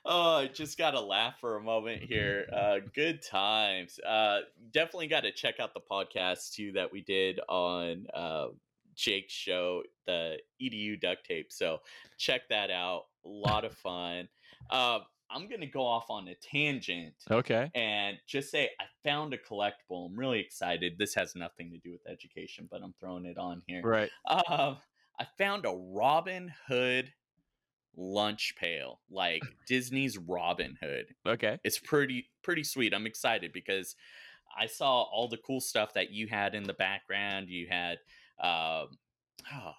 oh, 0.05 0.35
I 0.35 0.49
just 0.53 0.77
got 0.77 0.91
to 0.91 1.01
laugh 1.01 1.39
for 1.39 1.57
a 1.57 1.61
moment 1.61 2.03
here. 2.03 2.45
Uh, 2.55 2.77
good 2.93 3.21
times. 3.23 3.99
Uh, 4.07 4.41
definitely 4.71 5.07
got 5.07 5.21
to 5.21 5.31
check 5.31 5.59
out 5.59 5.73
the 5.73 5.81
podcast 5.81 6.53
too 6.53 6.71
that 6.73 6.91
we 6.91 7.01
did 7.01 7.39
on 7.49 8.05
uh, 8.13 8.47
Jake's 8.95 9.33
show, 9.33 9.83
the 10.05 10.37
EDU 10.61 10.99
duct 10.99 11.25
tape. 11.25 11.51
So 11.51 11.79
check 12.17 12.49
that 12.49 12.69
out. 12.71 13.05
A 13.25 13.29
lot 13.29 13.65
of 13.65 13.73
fun. 13.73 14.27
Uh, 14.69 14.99
I'm 15.29 15.47
going 15.47 15.61
to 15.61 15.67
go 15.67 15.85
off 15.85 16.09
on 16.09 16.27
a 16.27 16.35
tangent. 16.35 17.13
Okay. 17.29 17.69
And 17.75 18.17
just 18.27 18.49
say 18.49 18.69
I 18.79 18.85
found 19.03 19.33
a 19.33 19.37
collectible. 19.37 20.09
I'm 20.09 20.17
really 20.17 20.39
excited. 20.39 20.93
This 20.97 21.13
has 21.15 21.35
nothing 21.35 21.71
to 21.71 21.77
do 21.77 21.91
with 21.91 22.01
education, 22.09 22.67
but 22.69 22.81
I'm 22.83 22.93
throwing 22.99 23.25
it 23.25 23.37
on 23.37 23.61
here. 23.67 23.81
Right. 23.83 24.09
Um, 24.27 24.77
I 25.19 25.25
found 25.37 25.65
a 25.65 25.75
Robin 25.75 26.51
Hood 26.67 27.11
lunch 27.95 28.55
pail, 28.57 29.01
like 29.09 29.41
Disney's 29.67 30.17
Robin 30.17 30.77
Hood. 30.81 31.07
Okay. 31.25 31.59
It's 31.63 31.79
pretty 31.79 32.29
pretty 32.43 32.63
sweet. 32.63 32.93
I'm 32.93 33.07
excited 33.07 33.51
because 33.51 33.95
I 34.57 34.67
saw 34.67 35.03
all 35.03 35.27
the 35.27 35.37
cool 35.37 35.59
stuff 35.59 35.93
that 35.95 36.11
you 36.11 36.27
had 36.27 36.55
in 36.55 36.63
the 36.63 36.73
background. 36.73 37.49
You 37.49 37.67
had 37.69 37.97
um, 38.39 38.97
oh, 39.53 39.73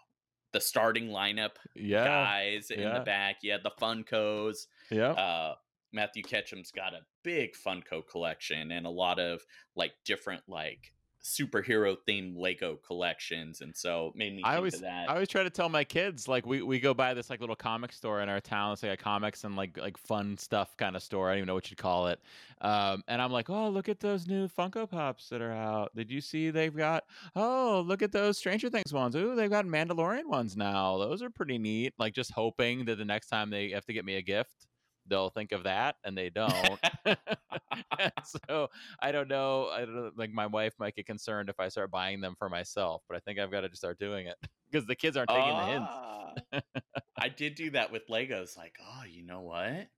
the 0.52 0.60
starting 0.60 1.08
lineup 1.08 1.56
yeah, 1.74 2.04
guys 2.04 2.70
in 2.70 2.80
yeah. 2.80 2.98
the 2.98 3.04
back. 3.04 3.36
You 3.42 3.52
had 3.52 3.62
the 3.62 3.72
Funkos. 3.80 4.66
Yeah. 4.90 5.12
Uh, 5.12 5.54
Matthew 5.92 6.22
Ketchum's 6.22 6.70
got 6.70 6.92
a 6.92 7.00
big 7.22 7.50
Funko 7.54 8.02
collection 8.10 8.72
and 8.72 8.86
a 8.86 8.90
lot 8.90 9.18
of 9.18 9.40
like 9.74 9.92
different 10.04 10.42
like 10.46 10.92
superhero 11.28 11.96
themed 12.08 12.36
Lego 12.36 12.76
collections, 12.86 13.60
and 13.60 13.76
so 13.76 14.12
made 14.16 14.34
me. 14.34 14.42
I 14.44 14.56
always, 14.56 14.82
I 14.82 15.06
always 15.08 15.28
try 15.28 15.42
to 15.42 15.50
tell 15.50 15.68
my 15.68 15.84
kids 15.84 16.26
like 16.28 16.46
we, 16.46 16.62
we 16.62 16.80
go 16.80 16.94
by 16.94 17.14
this 17.14 17.30
like 17.30 17.40
little 17.40 17.56
comic 17.56 17.92
store 17.92 18.20
in 18.20 18.28
our 18.28 18.40
town. 18.40 18.72
It's 18.72 18.82
like 18.82 18.92
a 18.92 18.96
comics 18.96 19.44
and 19.44 19.56
like 19.56 19.76
like 19.76 19.96
fun 19.96 20.36
stuff 20.38 20.76
kind 20.76 20.96
of 20.96 21.02
store. 21.02 21.28
I 21.28 21.32
don't 21.32 21.38
even 21.38 21.46
know 21.46 21.54
what 21.54 21.70
you'd 21.70 21.78
call 21.78 22.08
it. 22.08 22.20
Um, 22.60 23.04
and 23.06 23.22
I'm 23.22 23.30
like, 23.30 23.50
oh, 23.50 23.68
look 23.68 23.88
at 23.88 24.00
those 24.00 24.26
new 24.26 24.48
Funko 24.48 24.90
Pops 24.90 25.28
that 25.28 25.40
are 25.40 25.52
out. 25.52 25.94
Did 25.94 26.10
you 26.10 26.20
see 26.20 26.50
they've 26.50 26.74
got? 26.74 27.04
Oh, 27.36 27.84
look 27.86 28.02
at 28.02 28.12
those 28.12 28.38
Stranger 28.38 28.68
Things 28.70 28.92
ones. 28.92 29.14
Ooh, 29.14 29.34
they've 29.34 29.50
got 29.50 29.64
Mandalorian 29.66 30.26
ones 30.26 30.56
now. 30.56 30.98
Those 30.98 31.22
are 31.22 31.30
pretty 31.30 31.58
neat. 31.58 31.94
Like 31.98 32.14
just 32.14 32.32
hoping 32.32 32.84
that 32.86 32.98
the 32.98 33.04
next 33.04 33.28
time 33.28 33.50
they 33.50 33.70
have 33.70 33.86
to 33.86 33.92
get 33.92 34.04
me 34.04 34.16
a 34.16 34.22
gift 34.22 34.66
they'll 35.08 35.30
think 35.30 35.52
of 35.52 35.64
that 35.64 35.96
and 36.04 36.16
they 36.16 36.30
don't. 36.30 36.78
so 38.24 38.68
I 39.00 39.12
don't 39.12 39.28
know. 39.28 39.68
I 39.68 39.80
don't 39.80 39.94
know, 39.94 40.10
like 40.16 40.32
my 40.32 40.46
wife 40.46 40.74
might 40.78 40.94
get 40.94 41.06
concerned 41.06 41.48
if 41.48 41.58
I 41.58 41.68
start 41.68 41.90
buying 41.90 42.20
them 42.20 42.34
for 42.38 42.48
myself, 42.48 43.02
but 43.08 43.16
I 43.16 43.20
think 43.20 43.38
I've 43.38 43.50
got 43.50 43.62
to 43.62 43.68
just 43.68 43.80
start 43.80 43.98
doing 43.98 44.26
it 44.26 44.36
because 44.70 44.86
the 44.86 44.94
kids 44.94 45.16
aren't 45.16 45.30
taking 45.30 45.42
uh, 45.42 45.66
the 45.66 45.72
hints. 45.72 45.90
Ah. 45.90 46.60
I 47.18 47.28
did 47.28 47.54
do 47.54 47.70
that 47.70 47.90
with 47.90 48.08
Legos. 48.08 48.56
Like, 48.56 48.76
oh, 48.80 49.04
you 49.04 49.24
know 49.24 49.40
what? 49.40 49.88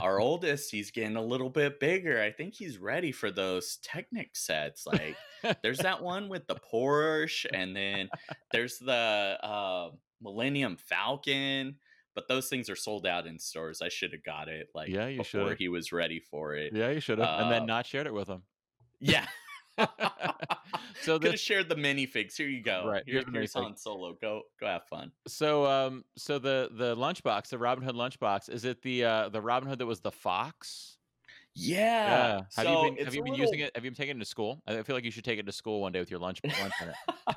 Our 0.00 0.18
oldest, 0.18 0.72
he's 0.72 0.90
getting 0.90 1.14
a 1.14 1.22
little 1.22 1.50
bit 1.50 1.78
bigger. 1.78 2.20
I 2.20 2.32
think 2.32 2.54
he's 2.54 2.78
ready 2.78 3.12
for 3.12 3.30
those 3.30 3.78
Technic 3.82 4.34
sets. 4.34 4.86
Like, 4.86 5.16
there's 5.62 5.78
that 5.78 6.02
one 6.02 6.28
with 6.28 6.48
the 6.48 6.56
Porsche, 6.56 7.46
and 7.52 7.76
then 7.76 8.08
there's 8.50 8.78
the 8.78 9.38
uh, 9.40 9.90
Millennium 10.20 10.76
Falcon 10.76 11.76
but 12.14 12.28
those 12.28 12.48
things 12.48 12.70
are 12.70 12.76
sold 12.76 13.06
out 13.06 13.26
in 13.26 13.38
stores. 13.38 13.82
I 13.82 13.88
should 13.88 14.12
have 14.12 14.24
got 14.24 14.48
it 14.48 14.68
like 14.74 14.88
yeah, 14.88 15.08
you 15.08 15.18
before 15.18 15.48
should 15.50 15.58
he 15.58 15.68
was 15.68 15.92
ready 15.92 16.20
for 16.20 16.54
it. 16.54 16.72
Yeah, 16.74 16.90
you 16.90 17.00
should 17.00 17.18
have, 17.18 17.28
uh, 17.28 17.42
and 17.42 17.52
then 17.52 17.62
uh, 17.62 17.66
not 17.66 17.86
shared 17.86 18.06
it 18.06 18.14
with 18.14 18.28
him. 18.28 18.42
Yeah. 19.00 19.26
so 19.78 19.86
could 21.18 21.32
have 21.32 21.40
shared 21.40 21.68
the 21.68 21.74
minifigs. 21.74 22.36
Here 22.36 22.48
you 22.48 22.62
go. 22.62 22.86
Right. 22.86 23.02
Here, 23.06 23.22
here's 23.32 23.54
Han 23.54 23.76
Solo. 23.76 24.16
Go 24.20 24.42
go 24.60 24.66
have 24.66 24.84
fun. 24.84 25.10
So 25.26 25.66
um 25.66 26.04
so 26.16 26.38
the 26.38 26.70
the 26.72 26.96
lunchbox, 26.96 27.48
the 27.48 27.58
Robin 27.58 27.84
Hood 27.84 27.96
lunchbox, 27.96 28.48
is 28.48 28.64
it 28.64 28.82
the 28.82 29.04
uh 29.04 29.28
the 29.28 29.40
Robin 29.40 29.68
Hood 29.68 29.78
that 29.80 29.86
was 29.86 30.00
the 30.00 30.12
fox? 30.12 30.98
Yeah. 31.56 31.78
yeah. 31.78 32.34
Have 32.56 32.66
so 32.66 32.84
you 32.84 32.90
been 32.90 33.04
have 33.04 33.14
you 33.14 33.22
been 33.22 33.32
little... 33.32 33.46
using 33.46 33.60
it? 33.60 33.72
Have 33.74 33.84
you 33.84 33.90
been 33.90 33.96
taking 33.96 34.16
it 34.16 34.20
to 34.20 34.24
school? 34.24 34.62
I 34.66 34.82
feel 34.82 34.96
like 34.96 35.04
you 35.04 35.10
should 35.10 35.24
take 35.24 35.38
it 35.38 35.46
to 35.46 35.52
school 35.52 35.80
one 35.80 35.92
day 35.92 36.00
with 36.00 36.10
your 36.10 36.20
lunch 36.20 36.40
lunch 36.44 36.74
in 36.82 36.88
it. 36.88 37.36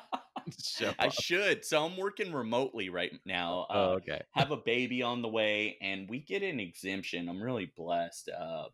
I 0.98 1.08
should. 1.08 1.64
So 1.64 1.84
I'm 1.84 1.96
working 1.96 2.32
remotely 2.32 2.88
right 2.88 3.12
now. 3.24 3.66
Uh, 3.70 3.74
oh, 3.74 3.90
okay. 3.94 4.22
have 4.32 4.50
a 4.50 4.56
baby 4.56 5.02
on 5.02 5.22
the 5.22 5.28
way, 5.28 5.76
and 5.80 6.08
we 6.08 6.20
get 6.20 6.42
an 6.42 6.60
exemption. 6.60 7.28
I'm 7.28 7.42
really 7.42 7.70
blessed 7.76 8.30
uh, 8.30 8.64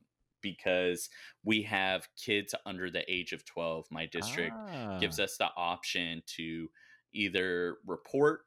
because 0.43 1.09
we 1.45 1.63
have 1.63 2.07
kids 2.23 2.55
under 2.67 2.91
the 2.91 3.03
age 3.11 3.33
of 3.33 3.45
12. 3.45 3.87
My 3.91 4.07
district 4.07 4.55
ah. 4.57 4.99
gives 4.99 5.19
us 5.19 5.37
the 5.37 5.49
option 5.57 6.23
to 6.37 6.69
either 7.13 7.77
report 7.87 8.43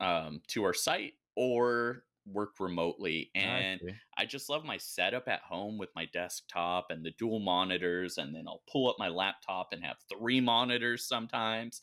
um, 0.00 0.40
to 0.48 0.64
our 0.64 0.74
site 0.74 1.14
or 1.36 2.04
work 2.26 2.50
remotely 2.60 3.30
and 3.34 3.80
I, 4.18 4.22
I, 4.22 4.26
just 4.26 4.50
love 4.50 4.64
my 4.64 4.76
setup 4.76 5.26
at 5.26 5.40
home 5.40 5.78
with 5.78 5.88
my 5.96 6.06
desktop 6.12 6.86
and 6.90 7.04
the 7.04 7.12
dual 7.18 7.40
monitors 7.40 8.18
and 8.18 8.34
then 8.34 8.44
I'll 8.46 8.62
pull 8.70 8.88
up 8.88 8.96
my 8.98 9.08
laptop 9.08 9.68
and 9.72 9.82
have 9.82 9.96
three 10.08 10.40
monitors 10.40 11.08
sometimes 11.08 11.80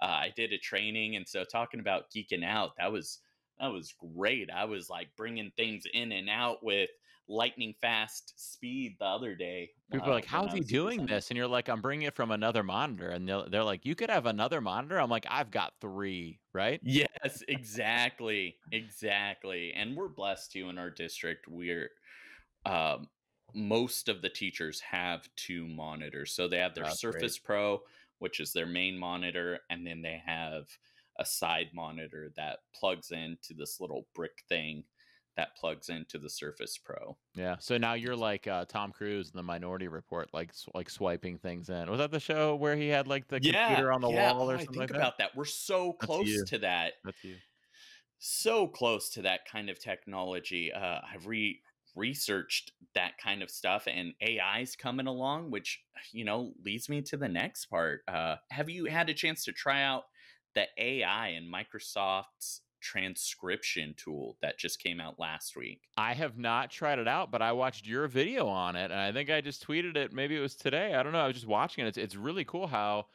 uh, 0.00 0.06
I 0.06 0.32
did 0.36 0.52
a 0.52 0.58
training, 0.58 1.16
and 1.16 1.26
so 1.26 1.44
talking 1.44 1.80
about 1.80 2.10
geeking 2.14 2.44
out, 2.44 2.72
that 2.78 2.92
was 2.92 3.20
that 3.60 3.68
was 3.68 3.94
great. 4.16 4.50
I 4.50 4.64
was 4.64 4.88
like 4.88 5.08
bringing 5.16 5.50
things 5.56 5.84
in 5.92 6.12
and 6.12 6.30
out 6.30 6.62
with 6.62 6.90
lightning 7.28 7.74
fast 7.80 8.32
speed 8.36 8.96
the 8.98 9.04
other 9.04 9.34
day. 9.34 9.70
People 9.90 10.08
uh, 10.08 10.10
are 10.10 10.14
like, 10.14 10.24
"How's 10.24 10.52
he 10.52 10.60
doing 10.60 11.06
this?" 11.06 11.30
And 11.30 11.36
you're 11.36 11.48
like, 11.48 11.68
"I'm 11.68 11.80
bringing 11.80 12.06
it 12.06 12.14
from 12.14 12.30
another 12.30 12.62
monitor." 12.62 13.10
And 13.10 13.28
they're, 13.28 13.44
they're 13.48 13.64
like, 13.64 13.84
"You 13.84 13.94
could 13.94 14.10
have 14.10 14.26
another 14.26 14.60
monitor." 14.60 15.00
I'm 15.00 15.10
like, 15.10 15.26
"I've 15.28 15.50
got 15.50 15.74
three, 15.80 16.38
right?" 16.52 16.80
Yes, 16.82 17.42
exactly, 17.48 18.56
exactly. 18.72 19.72
And 19.74 19.96
we're 19.96 20.08
blessed 20.08 20.52
too 20.52 20.68
in 20.68 20.78
our 20.78 20.90
district. 20.90 21.46
We're 21.48 21.90
um, 22.64 23.08
most 23.54 24.08
of 24.08 24.22
the 24.22 24.28
teachers 24.28 24.80
have 24.80 25.28
two 25.36 25.66
monitors, 25.66 26.32
so 26.32 26.48
they 26.48 26.58
have 26.58 26.74
their 26.74 26.90
Surface 26.90 27.38
great. 27.38 27.44
Pro 27.44 27.82
which 28.18 28.40
is 28.40 28.52
their 28.52 28.66
main 28.66 28.98
monitor, 28.98 29.60
and 29.70 29.86
then 29.86 30.02
they 30.02 30.20
have 30.24 30.64
a 31.18 31.24
side 31.24 31.68
monitor 31.74 32.30
that 32.36 32.58
plugs 32.74 33.10
into 33.10 33.54
this 33.56 33.80
little 33.80 34.06
brick 34.14 34.42
thing 34.48 34.84
that 35.38 35.56
plugs 35.56 35.88
into 35.88 36.18
the 36.18 36.28
Surface 36.28 36.76
Pro. 36.76 37.16
Yeah. 37.36 37.56
So 37.60 37.78
now 37.78 37.94
you're 37.94 38.16
like 38.16 38.48
uh, 38.48 38.64
Tom 38.64 38.90
Cruise 38.90 39.30
in 39.32 39.36
the 39.36 39.42
Minority 39.42 39.86
Report, 39.86 40.28
like 40.32 40.50
like 40.74 40.90
swiping 40.90 41.38
things 41.38 41.68
in. 41.68 41.88
Was 41.88 41.98
that 41.98 42.10
the 42.10 42.18
show 42.18 42.56
where 42.56 42.76
he 42.76 42.88
had 42.88 43.06
like 43.06 43.28
the 43.28 43.38
yeah, 43.40 43.68
computer 43.68 43.92
on 43.92 44.00
the 44.00 44.10
yeah. 44.10 44.32
wall 44.32 44.50
or 44.50 44.54
oh, 44.54 44.58
something? 44.58 44.68
I 44.68 44.86
think 44.86 44.90
like 44.90 44.90
about 44.90 45.18
that? 45.18 45.30
that. 45.30 45.36
We're 45.36 45.44
so 45.44 45.92
close 45.92 46.42
to 46.48 46.58
that. 46.58 46.94
That's 47.04 47.22
you. 47.22 47.36
So 48.18 48.66
close 48.66 49.10
to 49.10 49.22
that 49.22 49.40
kind 49.50 49.70
of 49.70 49.78
technology. 49.78 50.72
Uh, 50.72 50.98
I've 51.14 51.26
re 51.28 51.60
researched 51.98 52.72
that 52.94 53.18
kind 53.22 53.42
of 53.42 53.50
stuff 53.50 53.86
and 53.86 54.14
AI's 54.22 54.76
coming 54.76 55.06
along, 55.06 55.50
which, 55.50 55.82
you 56.12 56.24
know, 56.24 56.52
leads 56.64 56.88
me 56.88 57.02
to 57.02 57.16
the 57.16 57.28
next 57.28 57.66
part. 57.66 58.00
Uh, 58.08 58.36
have 58.50 58.70
you 58.70 58.86
had 58.86 59.10
a 59.10 59.14
chance 59.14 59.44
to 59.44 59.52
try 59.52 59.82
out 59.82 60.04
the 60.54 60.66
AI 60.78 61.28
in 61.28 61.50
Microsoft's 61.50 62.62
transcription 62.80 63.94
tool 63.96 64.36
that 64.40 64.58
just 64.58 64.82
came 64.82 65.00
out 65.00 65.18
last 65.18 65.56
week. 65.56 65.82
I 65.96 66.14
have 66.14 66.38
not 66.38 66.70
tried 66.70 66.98
it 66.98 67.08
out, 67.08 67.30
but 67.30 67.42
I 67.42 67.52
watched 67.52 67.86
your 67.86 68.08
video 68.08 68.46
on 68.46 68.76
it, 68.76 68.90
and 68.90 69.00
I 69.00 69.12
think 69.12 69.30
I 69.30 69.40
just 69.40 69.66
tweeted 69.66 69.96
it. 69.96 70.12
Maybe 70.12 70.36
it 70.36 70.40
was 70.40 70.54
today. 70.54 70.94
I 70.94 71.02
don't 71.02 71.12
know. 71.12 71.20
I 71.20 71.26
was 71.26 71.34
just 71.34 71.46
watching 71.46 71.84
it. 71.84 71.88
It's 71.88 71.98
it's 71.98 72.16
really 72.16 72.44
cool 72.44 72.66
how 72.66 73.06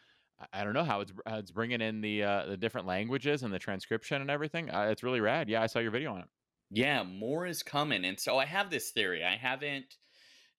I 0.52 0.64
don't 0.64 0.74
know 0.74 0.84
how 0.84 1.02
it's 1.02 1.14
how 1.26 1.38
it's 1.38 1.52
bringing 1.52 1.82
in 1.82 2.02
the 2.02 2.24
uh, 2.24 2.46
the 2.48 2.58
different 2.58 2.88
languages 2.88 3.44
and 3.44 3.54
the 3.54 3.60
transcription 3.60 4.22
and 4.22 4.30
everything. 4.30 4.70
Uh, 4.70 4.88
it's 4.92 5.04
really 5.04 5.22
rad. 5.22 5.50
Yeah, 5.50 5.62
I 5.62 5.68
saw 5.68 5.80
your 5.80 5.92
video 5.92 6.14
on 6.14 6.22
it. 6.22 6.28
Yeah, 6.74 7.04
more 7.04 7.46
is 7.46 7.62
coming, 7.62 8.04
and 8.04 8.20
so 8.20 8.40
I 8.40 8.46
have 8.46 8.72
this 8.72 8.90
theory. 8.90 9.24
I 9.24 9.36
haven't, 9.36 9.86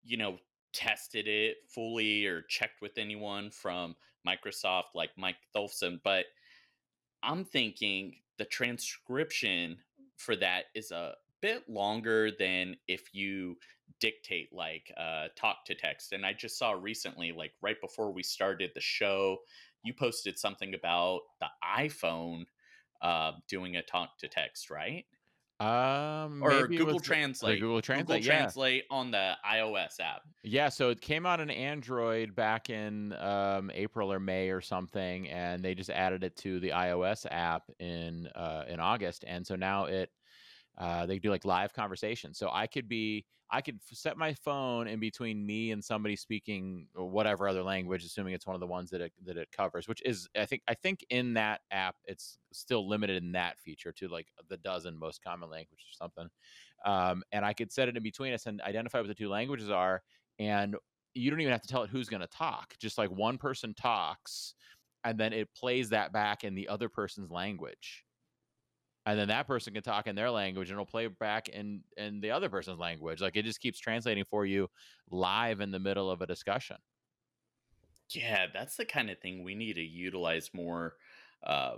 you 0.05 0.17
know, 0.17 0.39
tested 0.73 1.27
it 1.27 1.57
fully 1.69 2.27
or 2.27 2.43
checked 2.43 2.81
with 2.81 2.99
anyone 2.99 3.51
from 3.51 3.97
Microsoft 4.27 4.95
like 4.95 5.11
Mike 5.19 5.39
Tholfsen, 5.57 6.01
but 6.05 6.27
I'm 7.23 7.45
thinking 7.45 8.17
the 8.39 8.45
transcription 8.45 9.79
for 10.17 10.37
that 10.37 10.67
is 10.75 10.93
a 10.93 11.15
bit 11.43 11.69
longer 11.69 12.31
than 12.39 12.77
if 12.89 13.15
you 13.15 13.57
dictate 14.01 14.53
like 14.53 14.93
uh, 14.97 15.29
talk 15.37 15.65
to 15.67 15.75
text. 15.75 16.13
And 16.13 16.25
I 16.25 16.33
just 16.33 16.59
saw 16.59 16.73
recently, 16.73 17.33
like 17.33 17.53
right 17.63 17.81
before 17.81 18.13
we 18.13 18.23
started 18.23 18.71
the 18.75 18.81
show, 18.81 19.39
you 19.85 19.95
posted 19.95 20.39
something 20.39 20.75
about 20.75 21.23
the 21.41 21.49
iPhone 21.79 22.45
uh, 23.03 23.33
doing 23.49 23.77
a 23.77 23.83
talk 23.83 24.19
to 24.19 24.29
text, 24.29 24.71
right? 24.71 25.05
Um, 25.61 26.43
or 26.43 26.67
Google 26.67 26.99
Translate. 26.99 27.61
Google 27.61 27.81
Translate. 27.81 28.23
Google 28.23 28.35
yeah. 28.35 28.41
Translate 28.41 28.85
on 28.91 29.11
the 29.11 29.35
iOS 29.49 30.01
app. 30.01 30.23
Yeah, 30.43 30.69
so 30.69 30.91
it 30.91 31.01
came 31.01 31.27
out 31.27 31.41
in 31.41 31.49
Android 31.49 32.35
back 32.35 32.71
in 32.71 33.13
um, 33.15 33.71
April 33.73 34.13
or 34.13 34.19
May 34.19 34.51
or 34.51 34.61
something, 34.61 35.29
and 35.29 35.63
they 35.63 35.75
just 35.75 35.91
added 35.91 36.25
it 36.25 36.37
to 36.39 36.59
the 36.59 36.71
iOS 36.71 37.27
app 37.31 37.71
in 37.79 38.27
uh, 38.35 38.65
in 38.69 38.81
August, 38.81 39.25
and 39.27 39.47
so 39.47 39.55
now 39.55 39.85
it 39.85 40.11
uh, 40.79 41.07
they 41.07 41.19
do 41.19 41.31
like 41.31 41.45
live 41.45 41.73
conversations. 41.73 42.39
So 42.39 42.51
I 42.53 42.67
could 42.67 42.89
be, 42.89 43.25
I 43.51 43.61
could 43.61 43.79
set 43.85 44.17
my 44.17 44.35
phone 44.35 44.89
in 44.89 44.99
between 44.99 45.45
me 45.45 45.71
and 45.71 45.85
somebody 45.85 46.17
speaking 46.17 46.89
whatever 46.95 47.47
other 47.47 47.63
language, 47.63 48.05
assuming 48.05 48.35
it's 48.35 48.47
one 48.47 48.55
of 48.55 48.61
the 48.61 48.67
ones 48.67 48.91
that 48.91 49.01
it 49.01 49.13
that 49.25 49.37
it 49.37 49.53
covers. 49.53 49.87
Which 49.87 50.03
is, 50.05 50.29
I 50.37 50.47
think, 50.47 50.63
I 50.67 50.75
think 50.75 51.05
in 51.11 51.35
that 51.35 51.61
app, 51.71 51.97
it's 52.07 52.39
still 52.53 52.89
limited 52.89 53.23
in 53.23 53.33
that 53.33 53.61
feature 53.61 53.93
to 53.93 54.09
like 54.09 54.29
the 54.49 54.57
dozen 54.57 54.99
most 54.99 55.23
common 55.23 55.51
languages 55.51 55.87
or 55.93 55.95
something. 55.95 56.29
Um, 56.85 57.23
and 57.31 57.45
I 57.45 57.53
could 57.53 57.71
set 57.71 57.89
it 57.89 57.97
in 57.97 58.03
between 58.03 58.33
us 58.33 58.47
and 58.47 58.61
identify 58.63 58.99
what 58.99 59.09
the 59.09 59.15
two 59.15 59.29
languages 59.29 59.71
are, 59.71 60.03
and 60.39 60.75
you 61.13 61.31
don't 61.31 61.41
even 61.41 61.53
have 61.53 61.63
to 61.63 61.69
tell 61.69 61.85
it 61.85 61.91
who's 61.91 62.09
going 62.09 62.23
to 62.23 62.27
talk. 62.27 62.75
Just 62.81 62.99
like 62.99 63.11
one 63.11 63.39
person 63.39 63.75
talks, 63.75 64.55
and 65.05 65.21
then 65.21 65.33
it 65.33 65.55
plays 65.55 65.91
that 65.91 66.13
back 66.13 66.43
in 66.43 66.55
the 66.55 66.67
other 66.69 66.89
person's 66.89 67.31
language 67.31 68.04
and 69.07 69.19
then 69.19 69.29
that 69.29 69.47
person 69.47 69.75
can 69.75 69.83
talk 69.83 70.07
in 70.07 70.17
their 70.17 70.31
language 70.31 70.71
and 70.71 70.77
it'll 70.77 70.87
play 70.87 71.07
back 71.07 71.49
in 71.49 71.83
in 71.97 72.21
the 72.21 72.31
other 72.31 72.49
person's 72.49 72.79
language. 72.79 73.21
Like 73.21 73.37
it 73.37 73.45
just 73.45 73.61
keeps 73.61 73.79
translating 73.79 74.25
for 74.25 74.47
you 74.47 74.69
live 75.11 75.61
in 75.61 75.71
the 75.71 75.79
middle 75.79 76.11
of 76.11 76.23
a 76.23 76.27
discussion. 76.27 76.77
Yeah 78.11 78.47
that's 78.53 78.77
the 78.77 78.85
kind 78.85 79.11
of 79.11 79.19
thing 79.19 79.43
we 79.43 79.55
need 79.55 79.75
to 79.75 79.83
utilize 79.83 80.51
more 80.53 80.97
uh, 81.43 81.77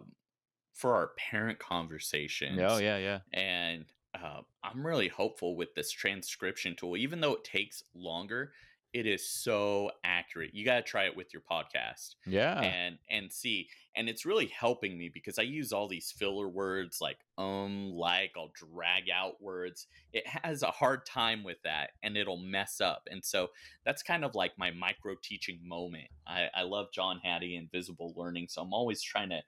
for 0.72 0.94
our 0.94 1.12
parent 1.16 1.58
conversations. 1.58 2.60
Oh 2.62 2.78
yeah 2.78 2.98
yeah. 2.98 3.20
And 3.32 3.86
uh, 4.22 4.40
i'm 4.64 4.86
really 4.86 5.08
hopeful 5.08 5.56
with 5.56 5.74
this 5.74 5.90
transcription 5.90 6.74
tool 6.74 6.96
even 6.96 7.20
though 7.20 7.34
it 7.34 7.44
takes 7.44 7.82
longer 7.94 8.52
it 8.96 9.04
is 9.06 9.28
so 9.28 9.90
accurate. 10.04 10.54
You 10.54 10.64
got 10.64 10.76
to 10.76 10.82
try 10.82 11.04
it 11.04 11.14
with 11.14 11.26
your 11.34 11.42
podcast. 11.42 12.14
Yeah. 12.24 12.58
And 12.62 12.96
and 13.10 13.30
see 13.30 13.68
and 13.94 14.08
it's 14.08 14.24
really 14.24 14.46
helping 14.46 14.96
me 14.96 15.10
because 15.12 15.38
I 15.38 15.42
use 15.42 15.70
all 15.70 15.86
these 15.86 16.10
filler 16.16 16.48
words 16.48 16.96
like 16.98 17.18
um 17.36 17.90
like 17.90 18.32
I'll 18.38 18.52
drag 18.54 19.10
out 19.14 19.42
words. 19.42 19.86
It 20.14 20.26
has 20.26 20.62
a 20.62 20.70
hard 20.70 21.04
time 21.04 21.44
with 21.44 21.58
that 21.64 21.90
and 22.02 22.16
it'll 22.16 22.38
mess 22.38 22.80
up. 22.80 23.02
And 23.10 23.22
so 23.22 23.48
that's 23.84 24.02
kind 24.02 24.24
of 24.24 24.34
like 24.34 24.52
my 24.56 24.70
micro 24.70 25.14
teaching 25.22 25.60
moment. 25.62 26.08
I, 26.26 26.46
I 26.54 26.62
love 26.62 26.86
John 26.90 27.20
Hattie 27.22 27.54
and 27.54 27.70
visible 27.70 28.14
learning. 28.16 28.46
So 28.48 28.62
I'm 28.62 28.72
always 28.72 29.02
trying 29.02 29.28
to 29.28 29.42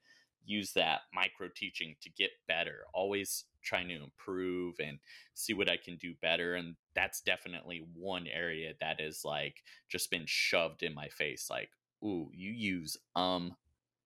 use 0.45 0.73
that 0.75 1.01
micro 1.15 1.49
teaching 1.57 1.97
to 2.03 2.11
get 2.11 2.31
better. 2.47 2.81
Always 2.93 3.45
trying 3.69 3.89
to 3.89 4.03
improve 4.03 4.77
and 4.81 4.99
see 5.35 5.53
what 5.53 5.69
I 5.69 5.77
can 5.77 5.97
do 5.97 6.15
better. 6.23 6.55
And 6.55 6.77
that's 6.95 7.21
definitely 7.21 7.85
one 7.95 8.27
area 8.27 8.73
that 8.81 9.01
is 9.01 9.23
like 9.25 9.63
just 9.89 10.11
been 10.11 10.25
shoved 10.27 10.83
in 10.83 10.95
my 10.95 11.09
face. 11.09 11.49
Like, 11.51 11.71
ooh, 12.03 12.31
you 12.33 12.51
use 12.51 12.97
um 13.15 13.55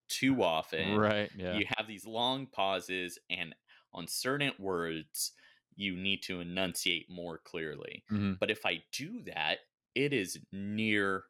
too 0.09 0.42
often. 0.42 0.96
Right. 0.96 1.31
Yeah. 1.37 1.55
You 1.55 1.66
have 1.77 1.87
these 1.87 2.07
long 2.07 2.46
pauses, 2.46 3.18
and 3.31 3.55
on 3.94 4.07
certain 4.09 4.53
words, 4.59 5.33
you 5.75 5.96
need 5.96 6.22
to 6.25 6.40
enunciate 6.40 7.07
more 7.09 7.38
clearly. 7.38 8.05
Mm-hmm. 8.11 8.35
But 8.40 8.51
if 8.51 8.66
I 8.66 8.83
do 8.92 9.22
that, 9.27 9.59
it 9.94 10.12
is 10.12 10.38
near 10.53 11.25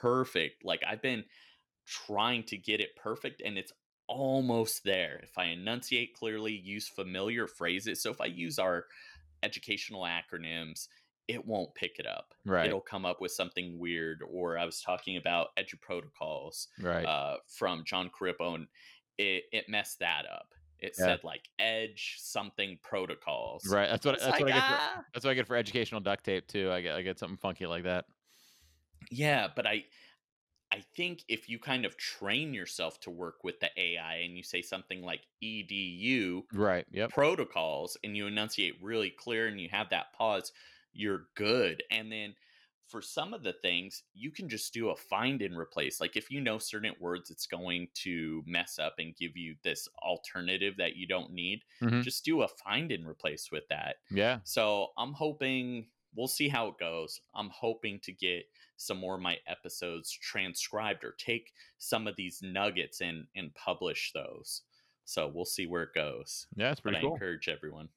perfect. 0.00 0.64
Like 0.64 0.82
I've 0.88 1.02
been 1.02 1.24
trying 1.86 2.44
to 2.44 2.56
get 2.56 2.80
it 2.80 2.96
perfect, 2.96 3.42
and 3.44 3.58
it's 3.58 3.72
almost 4.08 4.84
there. 4.84 5.20
If 5.22 5.36
I 5.38 5.46
enunciate 5.46 6.14
clearly, 6.14 6.52
use 6.52 6.88
familiar 6.88 7.46
phrases. 7.46 8.02
So 8.02 8.10
if 8.10 8.20
I 8.20 8.26
use 8.26 8.58
our 8.58 8.86
educational 9.42 10.02
acronyms, 10.02 10.88
it 11.28 11.44
won't 11.46 11.74
pick 11.74 11.98
it 11.98 12.06
up. 12.06 12.34
Right. 12.44 12.66
It'll 12.66 12.80
come 12.80 13.04
up 13.04 13.20
with 13.20 13.32
something 13.32 13.78
weird. 13.78 14.22
Or 14.28 14.58
I 14.58 14.64
was 14.64 14.80
talking 14.80 15.16
about 15.16 15.48
edu 15.58 15.80
protocols 15.80 16.68
right. 16.80 17.04
uh, 17.04 17.36
from 17.48 17.84
John 17.86 18.10
Corippo, 18.10 18.54
and 18.54 18.66
it, 19.18 19.44
it 19.52 19.68
messed 19.68 20.00
that 20.00 20.24
up. 20.30 20.48
It 20.80 20.94
yeah. 20.98 21.04
said 21.06 21.24
like 21.24 21.48
edge 21.58 22.16
something 22.18 22.78
protocols. 22.82 23.66
Right. 23.66 23.88
That's 23.88 24.04
what 24.04 24.18
that's 24.20 24.30
like, 24.30 24.40
what 24.40 24.52
I 24.52 24.54
get 24.54 24.66
for 24.66 24.74
ah! 24.74 25.04
that's 25.14 25.24
what 25.24 25.30
I 25.30 25.34
get 25.34 25.46
for 25.46 25.56
educational 25.56 26.00
duct 26.02 26.24
tape 26.24 26.46
too. 26.46 26.70
I 26.70 26.82
get 26.82 26.94
I 26.94 27.02
get 27.02 27.18
something 27.18 27.38
funky 27.38 27.64
like 27.64 27.84
that. 27.84 28.04
Yeah, 29.10 29.48
but 29.54 29.66
I 29.66 29.84
I 30.74 30.82
think 30.96 31.22
if 31.28 31.48
you 31.48 31.60
kind 31.60 31.84
of 31.84 31.96
train 31.96 32.52
yourself 32.52 32.98
to 33.02 33.10
work 33.10 33.44
with 33.44 33.60
the 33.60 33.70
AI 33.76 34.16
and 34.24 34.36
you 34.36 34.42
say 34.42 34.60
something 34.60 35.02
like 35.02 35.20
edu 35.42 36.42
right 36.52 36.84
yep. 36.90 37.10
protocols 37.10 37.96
and 38.02 38.16
you 38.16 38.26
enunciate 38.26 38.74
really 38.82 39.10
clear 39.10 39.46
and 39.46 39.60
you 39.60 39.68
have 39.70 39.90
that 39.90 40.12
pause, 40.18 40.50
you're 40.92 41.26
good. 41.36 41.84
And 41.92 42.10
then 42.10 42.34
for 42.88 43.00
some 43.00 43.32
of 43.32 43.44
the 43.44 43.54
things, 43.62 44.02
you 44.14 44.32
can 44.32 44.48
just 44.48 44.74
do 44.74 44.88
a 44.88 44.96
find 44.96 45.42
and 45.42 45.56
replace. 45.56 46.00
Like 46.00 46.16
if 46.16 46.28
you 46.28 46.40
know 46.40 46.58
certain 46.58 46.94
words, 47.00 47.30
it's 47.30 47.46
going 47.46 47.86
to 48.02 48.42
mess 48.44 48.80
up 48.80 48.96
and 48.98 49.16
give 49.16 49.36
you 49.36 49.54
this 49.62 49.88
alternative 50.02 50.74
that 50.78 50.96
you 50.96 51.06
don't 51.06 51.32
need. 51.32 51.60
Mm-hmm. 51.80 52.00
Just 52.00 52.24
do 52.24 52.42
a 52.42 52.48
find 52.48 52.90
and 52.90 53.06
replace 53.06 53.48
with 53.52 53.64
that. 53.70 53.96
Yeah. 54.10 54.38
So 54.42 54.88
I'm 54.98 55.12
hoping 55.12 55.86
we'll 56.16 56.26
see 56.26 56.48
how 56.48 56.66
it 56.66 56.78
goes. 56.80 57.20
I'm 57.32 57.50
hoping 57.50 58.00
to 58.02 58.12
get 58.12 58.42
some 58.86 58.98
more 58.98 59.14
of 59.14 59.20
my 59.20 59.36
episodes 59.46 60.10
transcribed 60.12 61.04
or 61.04 61.14
take 61.18 61.52
some 61.78 62.06
of 62.06 62.16
these 62.16 62.40
nuggets 62.42 63.00
and 63.00 63.26
and 63.34 63.54
publish 63.54 64.12
those. 64.12 64.62
So 65.04 65.30
we'll 65.32 65.44
see 65.44 65.66
where 65.66 65.82
it 65.82 65.94
goes. 65.94 66.46
Yeah, 66.56 66.70
it's 66.70 66.80
pretty 66.80 66.96
but 66.96 67.02
cool. 67.02 67.10
I 67.10 67.14
encourage 67.14 67.48
everyone. 67.48 67.88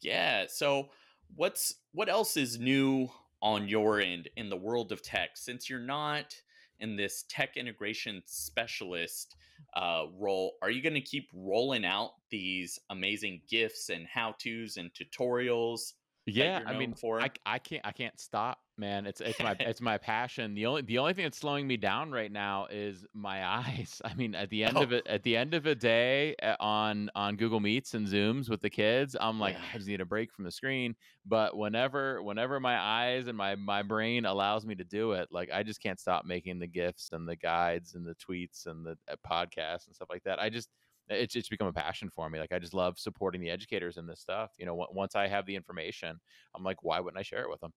Yeah. 0.00 0.44
So 0.48 0.90
what's 1.36 1.74
what 1.92 2.08
else 2.08 2.36
is 2.36 2.58
new 2.58 3.10
on 3.42 3.68
your 3.68 4.00
end 4.00 4.28
in 4.36 4.50
the 4.50 4.56
world 4.56 4.92
of 4.92 5.02
tech 5.02 5.30
since 5.34 5.68
you're 5.68 5.78
not 5.78 6.34
in 6.78 6.96
this 6.96 7.24
tech 7.28 7.56
integration 7.56 8.22
specialist 8.26 9.36
uh, 9.74 10.04
role 10.18 10.54
are 10.62 10.70
you 10.70 10.82
going 10.82 10.94
to 10.94 11.00
keep 11.00 11.28
rolling 11.34 11.84
out 11.84 12.12
these 12.30 12.78
amazing 12.90 13.40
GIFs 13.48 13.90
and 13.90 14.06
how 14.06 14.34
to's 14.38 14.76
and 14.76 14.90
tutorials 14.92 15.92
yeah 16.26 16.60
i 16.66 16.76
mean 16.76 16.94
for 16.94 17.20
I, 17.20 17.30
I 17.44 17.58
can't 17.58 17.84
i 17.84 17.92
can't 17.92 18.18
stop 18.18 18.58
man 18.80 19.06
it's 19.06 19.20
it's 19.20 19.38
my 19.38 19.54
it's 19.60 19.80
my 19.80 19.98
passion 19.98 20.54
the 20.54 20.66
only 20.66 20.82
the 20.82 20.98
only 20.98 21.12
thing 21.12 21.24
that's 21.24 21.38
slowing 21.38 21.66
me 21.66 21.76
down 21.76 22.10
right 22.10 22.32
now 22.32 22.66
is 22.70 23.06
my 23.14 23.46
eyes 23.58 24.00
i 24.04 24.12
mean 24.14 24.34
at 24.34 24.48
the 24.50 24.64
end 24.64 24.76
oh. 24.76 24.82
of 24.82 24.92
it 24.92 25.06
at 25.08 25.22
the 25.22 25.36
end 25.36 25.54
of 25.54 25.66
a 25.66 25.74
day 25.74 26.34
eh, 26.40 26.56
on 26.58 27.10
on 27.14 27.36
google 27.36 27.60
meets 27.60 27.94
and 27.94 28.06
zooms 28.08 28.48
with 28.48 28.60
the 28.60 28.70
kids 28.70 29.14
i'm 29.20 29.38
like 29.38 29.54
yeah. 29.54 29.64
i 29.72 29.76
just 29.76 29.88
need 29.88 30.00
a 30.00 30.06
break 30.06 30.32
from 30.32 30.44
the 30.44 30.50
screen 30.50 30.96
but 31.26 31.56
whenever 31.56 32.22
whenever 32.22 32.58
my 32.58 32.78
eyes 32.78 33.28
and 33.28 33.36
my 33.36 33.54
my 33.54 33.82
brain 33.82 34.24
allows 34.24 34.64
me 34.64 34.74
to 34.74 34.84
do 34.84 35.12
it 35.12 35.28
like 35.30 35.50
i 35.52 35.62
just 35.62 35.82
can't 35.82 36.00
stop 36.00 36.24
making 36.24 36.58
the 36.58 36.66
GIFs 36.66 37.10
and 37.12 37.28
the 37.28 37.36
guides 37.36 37.94
and 37.94 38.06
the 38.06 38.14
tweets 38.14 38.66
and 38.66 38.84
the 38.84 38.96
uh, 39.08 39.14
podcasts 39.28 39.86
and 39.86 39.94
stuff 39.94 40.08
like 40.10 40.24
that 40.24 40.40
i 40.40 40.48
just 40.48 40.70
it's 41.10 41.34
it's 41.34 41.48
become 41.48 41.66
a 41.66 41.72
passion 41.72 42.08
for 42.08 42.30
me. 42.30 42.38
Like 42.38 42.52
I 42.52 42.58
just 42.58 42.74
love 42.74 42.98
supporting 42.98 43.40
the 43.40 43.50
educators 43.50 43.96
in 43.96 44.06
this 44.06 44.20
stuff. 44.20 44.52
You 44.58 44.66
know, 44.66 44.86
once 44.92 45.16
I 45.16 45.26
have 45.26 45.44
the 45.44 45.56
information, 45.56 46.18
I'm 46.54 46.62
like, 46.62 46.82
why 46.82 47.00
wouldn't 47.00 47.18
I 47.18 47.22
share 47.22 47.42
it 47.42 47.50
with 47.50 47.60
them? 47.60 47.72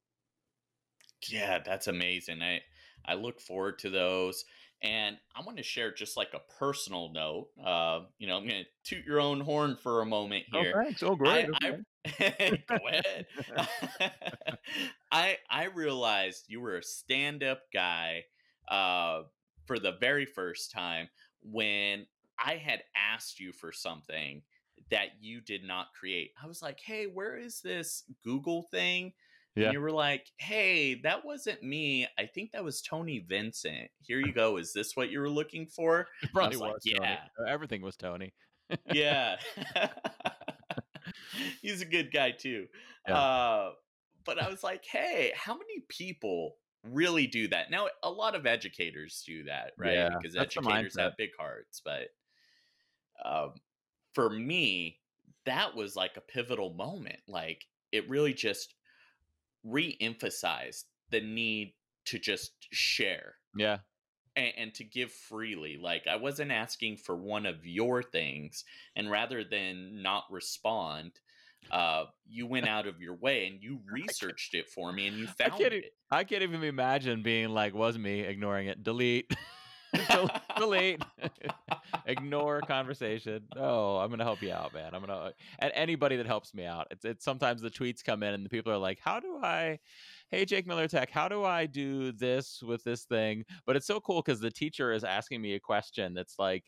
Yeah, 1.30 1.60
that's 1.66 1.88
amazing. 1.88 2.42
I 2.42 2.62
I 3.06 3.16
look 3.16 3.40
forward 3.40 3.80
to 3.80 3.90
those. 3.90 4.46
And 4.84 5.18
I 5.34 5.42
want 5.44 5.58
to 5.58 5.64
share 5.64 5.94
just 5.94 6.18
like 6.18 6.34
a 6.34 6.42
personal 6.60 7.10
note. 7.14 7.48
Uh, 7.66 8.02
you 8.20 8.28
know, 8.28 8.36
I'm 8.36 8.46
going 8.46 8.66
to 8.66 8.96
toot 8.96 9.06
your 9.06 9.22
own 9.22 9.40
horn 9.40 9.78
for 9.82 10.02
a 10.02 10.06
moment 10.06 10.44
oh, 10.54 10.62
here. 10.62 10.74
Oh, 10.76 10.84
thanks. 10.84 11.04
Oh, 11.04 11.16
great. 11.16 11.48
I, 11.64 11.78
okay. 12.06 12.64
I, 12.68 12.78
go 12.78 12.88
ahead. 12.88 13.26
I 15.12 15.38
I 15.50 15.66
realized 15.66 16.46
you 16.50 16.60
were 16.60 16.78
a 16.78 16.84
stand-up 16.84 17.62
guy 17.74 18.26
uh, 18.68 19.22
for 19.68 19.80
the 19.80 19.94
very 20.02 20.26
first 20.26 20.72
time 20.72 21.08
when 21.42 22.06
I 22.38 22.56
had 22.56 22.84
asked 22.96 23.40
you 23.40 23.54
for 23.54 23.72
something 23.72 24.42
that 24.92 25.10
you 25.22 25.40
did 25.40 25.64
not 25.64 25.94
create. 25.98 26.32
I 26.42 26.48
was 26.48 26.62
like, 26.62 26.80
hey, 26.86 27.06
where 27.06 27.38
is 27.38 27.62
this 27.62 28.04
Google 28.24 28.64
thing? 28.64 29.14
Yeah. 29.56 29.66
And 29.66 29.74
you 29.74 29.82
were 29.82 29.92
like, 29.92 30.32
hey, 30.38 30.96
that 31.04 31.24
wasn't 31.24 31.62
me. 31.62 32.08
I 32.18 32.26
think 32.26 32.52
that 32.52 32.63
was 32.63 32.82
Tony 32.82 33.20
Vincent. 33.28 33.89
Here 34.02 34.20
you 34.20 34.34
go. 34.34 34.58
Is 34.58 34.74
this 34.74 34.96
what 34.96 35.12
you 35.12 35.20
were 35.20 35.30
looking 35.30 35.68
for? 35.68 36.08
It 36.24 36.32
probably 36.34 36.58
was 36.58 36.74
was. 36.74 36.84
Tony. 36.84 36.98
"Yeah." 37.02 37.20
Uh, 37.39 37.50
Everything 37.50 37.82
was 37.82 37.96
Tony. 37.96 38.34
yeah. 38.92 39.36
He's 41.62 41.82
a 41.82 41.86
good 41.86 42.12
guy 42.12 42.32
too. 42.32 42.68
Yeah. 43.08 43.16
Uh, 43.18 43.72
but 44.26 44.42
I 44.42 44.50
was 44.50 44.63
like, 44.63 44.84
hey, 44.86 45.34
how 45.36 45.54
many 45.54 45.86
people 45.89 46.56
really 46.84 47.28
do 47.28 47.48
that? 47.50 47.70
Now, 47.70 47.88
a 48.02 48.10
lot 48.10 48.36
of 48.36 48.46
educators 48.46 49.24
do 49.26 49.44
that, 49.44 49.74
right? 49.78 49.94
Yeah, 49.94 50.10
because 50.20 50.36
educators 50.36 50.98
have 50.98 51.18
big 51.18 51.32
hearts. 51.38 51.82
But 51.84 52.08
um, 53.24 53.54
for 54.13 54.30
me, 54.30 55.00
that 55.46 55.76
was 55.76 55.96
like 55.96 56.18
a 56.18 56.22
pivotal 56.22 56.74
moment. 56.74 57.20
Like, 57.28 57.66
it 57.92 58.10
really 58.10 58.34
just 58.34 58.74
re 59.63 59.97
emphasized 60.02 60.86
the 61.10 61.21
need 61.21 61.73
to 62.06 62.19
just 62.19 62.52
share 62.71 63.36
Yeah. 63.56 63.80
and, 64.36 64.52
and 64.58 64.73
to 64.76 64.84
give 64.84 65.12
freely. 65.12 65.78
Like 65.82 66.08
I 66.08 66.17
wasn't 66.17 66.52
asking 66.52 66.97
for 66.97 67.15
one 67.15 67.45
of 67.45 67.65
your 67.65 68.04
things, 68.04 68.63
and 68.95 69.10
rather 69.10 69.43
than 69.43 70.02
not 70.02 70.26
respond, 70.30 71.12
uh, 71.71 72.06
you 72.28 72.45
went 72.45 72.67
out 72.67 72.88
of 72.88 72.99
your 72.99 73.15
way 73.15 73.47
and 73.47 73.62
you 73.62 73.80
researched 73.91 74.54
it 74.54 74.69
for 74.69 74.91
me, 74.91 75.08
and 75.08 75.17
you 75.17 75.28
I 75.28 75.49
found 75.49 75.62
can't, 75.62 75.73
e- 75.73 75.78
it. 75.78 75.93
I 76.12 76.23
can't 76.23 76.43
even 76.43 76.63
imagine 76.63 77.23
being 77.23 77.49
like, 77.49 77.73
was 77.73 77.97
me 77.97 78.21
ignoring 78.21 78.67
it. 78.67 78.84
Delete. 78.84 79.34
Del- 80.10 80.29
Delete. 80.58 81.01
Ignore 82.06 82.62
conversation. 82.62 83.43
No, 83.56 83.97
I'm 83.97 84.10
gonna 84.10 84.23
help 84.23 84.41
you 84.41 84.51
out, 84.51 84.73
man. 84.73 84.93
I'm 84.93 85.01
gonna 85.01 85.32
and 85.60 85.71
anybody 85.75 86.17
that 86.17 86.25
helps 86.25 86.53
me 86.53 86.65
out. 86.65 86.88
It's 86.91 87.06
it's 87.06 87.25
sometimes 87.25 87.62
the 87.62 87.69
tweets 87.69 88.03
come 88.03 88.23
in 88.23 88.34
and 88.34 88.43
the 88.45 88.49
people 88.49 88.71
are 88.73 88.77
like, 88.77 88.99
How 89.03 89.19
do 89.19 89.39
I 89.43 89.79
hey 90.29 90.45
Jake 90.45 90.67
Miller 90.67 90.88
Tech, 90.88 91.12
how 91.12 91.27
do 91.27 91.43
I 91.43 91.65
do 91.67 92.12
this 92.12 92.62
with 92.65 92.84
this 92.84 93.03
thing? 93.03 93.45
But 93.65 93.75
it's 93.75 93.88
so 93.88 93.99
cool 93.99 94.21
because 94.21 94.39
the 94.39 94.51
teacher 94.51 94.91
is 94.91 95.03
asking 95.03 95.41
me 95.41 95.53
a 95.56 95.60
question 95.60 96.13
that's 96.13 96.36
like, 96.39 96.63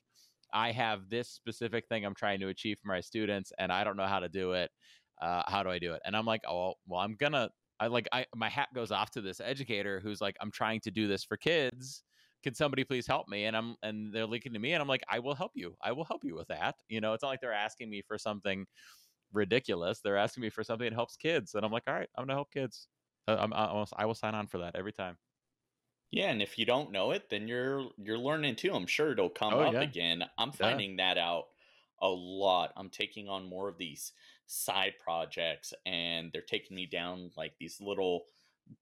I 0.54 0.72
have 0.72 1.10
this 1.10 1.30
specific 1.30 1.88
thing 1.88 2.06
I'm 2.06 2.16
trying 2.16 2.40
to 2.42 2.48
achieve 2.50 2.78
for 2.82 2.88
my 2.88 3.02
students, 3.02 3.52
and 3.60 3.72
I 3.72 3.84
don't 3.84 3.98
know 3.98 4.08
how 4.08 4.20
to 4.20 4.30
do 4.30 4.54
it. 4.54 4.72
Uh, 5.22 5.44
how 5.48 5.64
do 5.64 5.70
I 5.70 5.80
do 5.80 5.94
it? 5.94 6.02
And 6.06 6.16
I'm 6.16 6.26
like, 6.26 6.42
oh, 6.48 6.76
well, 6.88 7.02
I'm 7.02 7.16
gonna. 7.16 7.50
I 7.80 7.88
like, 7.88 8.08
I 8.14 8.26
my 8.36 8.50
hat 8.50 8.70
goes 8.74 8.92
off 8.92 9.12
to 9.12 9.22
this 9.22 9.42
educator 9.42 10.00
who's 10.00 10.22
like, 10.22 10.38
I'm 10.42 10.52
trying 10.52 10.80
to 10.82 10.92
do 10.92 11.08
this 11.08 11.24
for 11.26 11.36
kids. 11.38 12.04
Can 12.46 12.56
somebody 12.56 12.86
please 12.86 13.08
help 13.08 13.28
me? 13.30 13.46
And 13.48 13.58
I'm 13.58 13.76
and 13.84 14.14
they're 14.14 14.28
looking 14.28 14.54
to 14.54 14.60
me, 14.60 14.74
and 14.74 14.82
I'm 14.84 14.88
like, 14.90 15.04
I 15.10 15.20
will 15.20 15.36
help 15.36 15.54
you. 15.56 15.78
I 15.82 15.92
will 15.94 16.06
help 16.06 16.24
you 16.26 16.36
with 16.36 16.48
that. 16.50 16.78
You 16.90 17.02
know, 17.02 17.14
it's 17.14 17.24
not 17.24 17.30
like 17.30 17.42
they're 17.42 17.54
asking 17.54 17.90
me 17.92 18.04
for 18.04 18.18
something 18.20 18.68
ridiculous. 19.34 20.02
They're 20.02 20.18
asking 20.18 20.42
me 20.44 20.50
for 20.52 20.64
something 20.64 20.86
that 20.90 20.96
helps 20.96 21.18
kids, 21.18 21.56
and 21.56 21.66
I'm 21.66 21.72
like, 21.74 21.84
all 21.88 21.96
right, 21.96 22.10
I'm 22.16 22.24
gonna 22.24 22.36
help 22.36 22.52
kids. 22.52 22.90
Uh, 23.28 23.38
I'm, 23.40 23.54
I, 23.54 23.74
will, 24.06 24.16
sign 24.16 24.36
on 24.36 24.48
for 24.48 24.60
that 24.60 24.76
every 24.76 24.94
time. 24.94 25.18
Yeah, 26.12 26.30
and 26.32 26.42
if 26.42 26.58
you 26.58 26.66
don't 26.66 26.92
know 26.92 27.12
it, 27.12 27.30
then 27.30 27.48
you're 27.48 27.92
you're 27.98 28.18
learning 28.18 28.56
too. 28.56 28.74
I'm 28.74 28.88
sure 28.88 29.12
it'll 29.12 29.30
come 29.30 29.58
Oh, 29.58 29.62
up 29.62 29.82
yeah. 29.82 29.82
again. 29.82 30.24
I'm 30.38 30.52
Yeah. 30.60 30.82
finding 30.82 30.96
that 30.98 31.18
out 31.18 31.50
a 32.00 32.08
lot. 32.08 32.74
I'm 32.76 32.90
taking 32.90 33.28
on 33.28 33.50
more 33.50 33.68
of 33.68 33.78
these 33.78 34.14
side 34.48 34.94
projects 35.00 35.74
and 35.86 36.32
they're 36.32 36.42
taking 36.42 36.76
me 36.76 36.86
down 36.86 37.32
like 37.36 37.58
these 37.58 37.82
little 37.82 38.28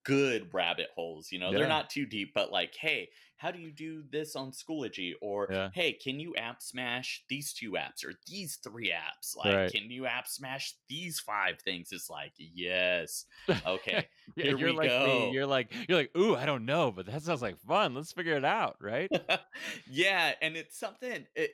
good 0.04 0.54
rabbit 0.54 0.88
holes, 0.96 1.32
you 1.32 1.40
know. 1.40 1.52
Yeah. 1.52 1.60
They're 1.60 1.68
not 1.68 1.90
too 1.90 2.06
deep, 2.06 2.34
but 2.34 2.52
like, 2.52 2.74
hey, 2.80 3.10
how 3.38 3.52
do 3.52 3.60
you 3.60 3.72
do 3.72 4.04
this 4.10 4.36
on 4.38 4.52
Schoology 4.52 5.14
or 5.22 5.48
Yeah. 5.52 5.70
hey, 5.74 5.94
can 5.94 6.20
you 6.20 6.34
app 6.36 6.62
smash 6.62 7.24
these 7.28 7.52
two 7.54 7.72
apps 7.72 8.06
or 8.06 8.14
these 8.28 8.56
three 8.64 8.92
apps? 8.92 9.36
Like, 9.36 9.54
Right. 9.56 9.72
can 9.72 9.92
you 9.92 10.06
app 10.06 10.28
smash 10.28 10.74
these 10.88 11.20
five 11.20 11.60
things? 11.60 11.90
It's 11.92 12.10
like, 12.10 12.32
yes. 12.38 13.26
Okay. 13.66 14.08
Yeah, 14.38 14.46
Here 14.46 14.58
you're 14.58 14.70
we 14.72 14.78
like 14.78 14.90
go. 14.90 15.06
me. 15.06 15.32
You're 15.32 15.46
like 15.46 15.74
you're 15.90 15.98
like, 15.98 16.12
ooh, 16.18 16.34
I 16.36 16.46
don't 16.46 16.64
know, 16.66 16.92
but 16.92 17.06
that 17.08 17.22
sounds 17.24 17.42
like 17.42 17.60
fun. 17.60 17.94
Let's 17.94 18.14
figure 18.14 18.38
it 18.38 18.46
out, 18.46 18.78
right? 18.80 19.12
yeah, 19.92 20.32
and 20.42 20.56
it's 20.56 20.80
something 20.80 21.26
it, 21.36 21.52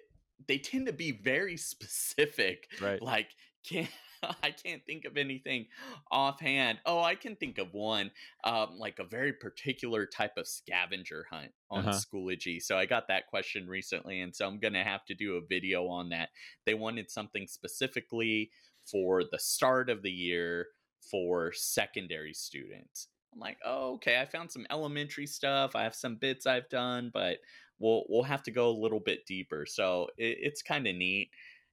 they 0.47 0.59
tend 0.59 0.85
to 0.85 0.93
be 0.93 1.11
very 1.11 1.57
specific. 2.03 2.67
Right. 2.79 3.01
Like, 3.01 3.29
can't 3.67 3.89
I 4.43 4.51
can't 4.51 4.85
think 4.85 5.05
of 5.05 5.17
anything 5.17 5.67
offhand. 6.11 6.79
Oh, 6.85 7.01
I 7.01 7.15
can 7.15 7.35
think 7.35 7.57
of 7.57 7.73
one, 7.73 8.11
um, 8.43 8.77
like 8.77 8.99
a 8.99 9.03
very 9.03 9.33
particular 9.33 10.05
type 10.05 10.33
of 10.37 10.47
scavenger 10.47 11.25
hunt 11.29 11.51
on 11.69 11.85
Uh-huh. 11.85 11.91
Schoology. 11.97 12.61
So 12.61 12.77
I 12.77 12.85
got 12.85 13.07
that 13.07 13.27
question 13.27 13.67
recently, 13.67 14.21
and 14.21 14.35
so 14.35 14.47
I'm 14.47 14.59
gonna 14.59 14.83
have 14.83 15.05
to 15.05 15.13
do 15.15 15.35
a 15.35 15.45
video 15.47 15.87
on 15.87 16.09
that. 16.09 16.29
They 16.65 16.73
wanted 16.73 17.09
something 17.09 17.47
specifically 17.47 18.51
for 18.89 19.23
the 19.23 19.39
start 19.39 19.89
of 19.89 20.01
the 20.01 20.11
year 20.11 20.67
for 21.09 21.51
secondary 21.53 22.33
students. 22.33 23.07
I'm 23.33 23.39
like, 23.39 23.57
oh, 23.63 23.93
okay. 23.95 24.19
I 24.19 24.25
found 24.25 24.51
some 24.51 24.65
elementary 24.71 25.27
stuff. 25.27 25.75
I 25.75 25.83
have 25.83 25.95
some 25.95 26.15
bits 26.15 26.47
I've 26.47 26.67
done, 26.69 27.11
but 27.13 27.37
we'll 27.79 28.03
we'll 28.09 28.23
have 28.23 28.43
to 28.43 28.51
go 28.51 28.69
a 28.69 28.81
little 28.81 28.99
bit 28.99 29.25
deeper. 29.27 29.65
So 29.67 30.07
it, 30.17 30.37
it's 30.41 30.61
kind 30.61 30.87
of 30.87 30.95
neat. 30.95 31.29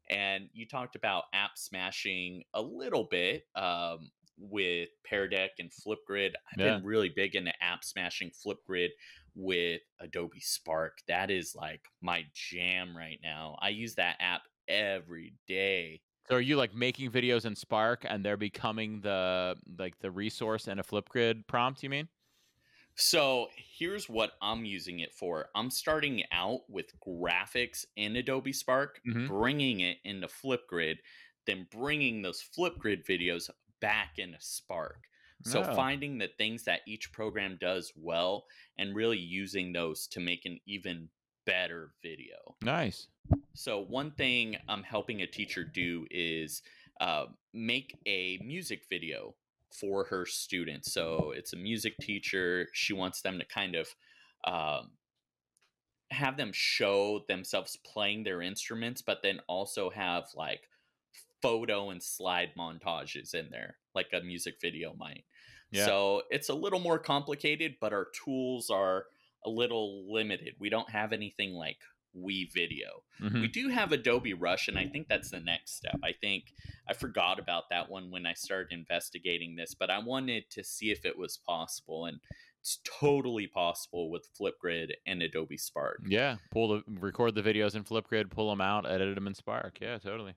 And 0.09 0.49
you 0.53 0.67
talked 0.67 0.97
about 0.97 1.25
app 1.33 1.59
smashing 1.59 2.45
a 2.55 2.63
little 2.63 3.05
bit 3.05 3.45
um, 3.55 4.11
with 4.39 4.91
Pear 5.05 5.29
Deck 5.29 5.53
and 5.59 5.71
Flipgrid. 5.71 6.35
I've 6.53 6.63
Yeah. 6.63 6.63
been 6.63 6.85
really 6.85 7.09
big 7.09 7.35
into 7.35 7.53
app 7.63 7.85
smashing 7.85 8.31
Flipgrid 8.31 8.91
with 9.35 9.83
Adobe 10.01 10.41
Spark. 10.41 10.99
That 11.09 11.31
is 11.31 11.55
like 11.55 11.87
my 12.01 12.25
jam 12.33 12.97
right 12.97 13.19
now. 13.23 13.57
I 13.61 13.71
use 13.71 13.95
that 13.97 14.17
app 14.21 14.43
every 14.69 15.35
day. 15.47 16.03
So 16.29 16.35
are 16.37 16.41
you 16.41 16.57
like 16.57 16.75
making 16.75 17.11
videos 17.13 17.45
in 17.45 17.55
Spark 17.55 18.05
and 18.05 18.25
they're 18.25 18.37
becoming 18.37 19.01
the 19.01 19.57
like 19.79 19.99
the 20.01 20.11
resource 20.11 20.67
in 20.67 20.79
a 20.79 20.83
Flipgrid 20.83 21.47
prompt, 21.47 21.83
you 21.83 21.91
mean? 21.91 22.09
So 22.97 23.49
here's 23.57 24.09
what 24.09 24.33
I'm 24.41 24.65
using 24.65 25.01
it 25.01 25.13
for. 25.13 25.51
I'm 25.55 25.71
starting 25.71 26.25
out 26.33 26.69
with 26.69 26.99
graphics 27.01 27.85
in 27.97 28.17
Adobe 28.17 28.53
Spark, 28.53 29.01
Mhm. 29.07 29.27
bringing 29.29 29.81
it 29.81 29.99
into 30.05 30.29
Flipgrid, 30.29 30.99
then 31.45 31.65
bringing 31.71 32.23
those 32.23 32.43
Flipgrid 32.43 33.05
videos 33.05 33.51
back 33.81 34.19
into 34.19 34.41
Spark. 34.41 35.09
So 35.45 35.63
Oh. 35.63 35.77
finding 35.77 36.17
the 36.17 36.29
things 36.29 36.65
that 36.65 36.81
each 36.87 37.13
program 37.13 37.59
does 37.59 37.93
well 37.95 38.49
and 38.79 38.97
really 38.97 39.19
using 39.19 39.73
those 39.73 40.07
to 40.09 40.21
make 40.21 40.47
an 40.47 40.59
even 40.65 41.11
better 41.45 41.95
video. 42.03 42.57
Nice. 42.63 43.09
So 43.55 43.79
one 43.81 44.13
thing 44.13 44.57
I'm 44.69 44.83
helping 44.83 45.21
a 45.21 45.27
teacher 45.27 45.65
do 45.65 46.07
is 46.11 46.63
uh, 47.01 47.27
make 47.53 47.95
a 48.07 48.39
music 48.39 48.87
video 48.89 49.37
for 49.81 50.05
her 50.05 50.27
students. 50.27 50.93
So 50.93 51.33
it's 51.37 51.53
a 51.53 51.57
music 51.57 51.97
teacher. 52.01 52.69
She 52.73 52.93
wants 52.93 53.23
them 53.23 53.39
to 53.39 53.45
kind 53.45 53.75
of 53.75 53.89
um, 54.47 54.91
have 56.11 56.37
them 56.37 56.51
show 56.53 57.25
themselves 57.29 57.79
playing 57.85 58.25
their 58.25 58.43
instruments, 58.43 59.03
but 59.03 59.19
then 59.23 59.41
also 59.49 59.91
have 59.91 60.25
like 60.35 60.63
photo 61.43 61.91
and 61.91 62.03
slide 62.03 62.51
montages 62.59 63.35
in 63.35 63.49
there, 63.51 63.77
like 63.95 64.09
a 64.13 64.23
music 64.23 64.55
video 64.61 64.95
might. 64.97 65.25
Yeah. 65.71 65.87
So 65.87 66.23
it's 66.31 66.49
a 66.49 66.55
little 66.55 66.81
more 66.81 66.99
complicated, 66.99 67.75
but 67.81 67.93
our 67.93 68.09
tools 68.25 68.71
are 68.71 69.07
a 69.45 69.51
little 69.51 70.13
limited. 70.13 70.55
We 70.59 70.71
don't 70.71 70.91
have 70.91 71.13
anything 71.13 71.53
like 71.53 71.79
WeVideo. 72.17 73.03
Mhm. 73.21 73.41
We 73.43 73.49
do 73.49 73.69
have 73.69 73.93
Adobe 73.93 74.35
Rush, 74.35 74.69
and 74.69 74.79
I 74.79 74.87
think 74.87 75.09
that's 75.09 75.31
the 75.31 75.41
next 75.41 75.77
step. 75.77 75.99
I 76.03 76.13
think 76.13 76.53
I 76.89 76.93
forgot 76.93 77.39
about 77.39 77.65
that 77.71 77.91
one 77.91 78.11
when 78.11 78.27
I 78.27 78.35
started 78.35 78.73
investigating 78.73 79.57
this, 79.57 79.75
but 79.75 79.91
I 79.91 79.99
wanted 79.99 80.51
to 80.51 80.65
see 80.65 80.91
if 80.91 81.05
it 81.05 81.17
was 81.19 81.37
possible, 81.37 82.07
and 82.07 82.21
it's 82.61 82.81
totally 82.85 83.47
possible 83.47 84.11
with 84.11 84.29
Flipgrid 84.35 84.93
and 85.07 85.23
Adobe 85.23 85.57
Spark. 85.57 86.01
Yeah, 86.07 86.37
pull 86.51 86.69
the 86.69 86.83
record 86.87 87.35
the 87.35 87.43
videos 87.43 87.75
in 87.75 87.85
Flipgrid, 87.85 88.31
pull 88.31 88.51
them 88.51 88.61
out, 88.61 88.91
edit 88.91 89.15
them 89.15 89.27
in 89.27 89.35
Spark. 89.35 89.79
Yeah, 89.81 89.99
totally. 89.99 90.35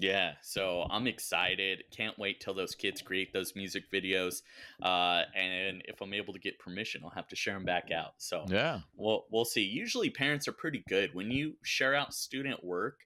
Yeah, 0.00 0.32
so 0.42 0.86
I'm 0.90 1.06
excited. 1.06 1.84
Can't 1.90 2.18
wait 2.18 2.40
till 2.40 2.54
those 2.54 2.74
kids 2.74 3.02
create 3.02 3.32
those 3.32 3.54
music 3.54 3.90
videos, 3.92 4.42
uh, 4.82 5.24
and 5.34 5.82
if 5.86 6.00
I'm 6.00 6.14
able 6.14 6.32
to 6.32 6.38
get 6.38 6.58
permission, 6.58 7.02
I'll 7.04 7.10
have 7.10 7.28
to 7.28 7.36
share 7.36 7.54
them 7.54 7.64
back 7.64 7.90
out. 7.90 8.14
So 8.18 8.46
Yeah. 8.48 8.80
Well, 8.96 9.26
we'll 9.30 9.44
see. 9.44 9.62
Usually, 9.62 10.10
parents 10.10 10.48
are 10.48 10.52
pretty 10.52 10.82
good 10.88 11.14
when 11.14 11.30
you 11.30 11.56
share 11.62 11.94
out 11.94 12.14
student 12.14 12.64
work. 12.64 13.00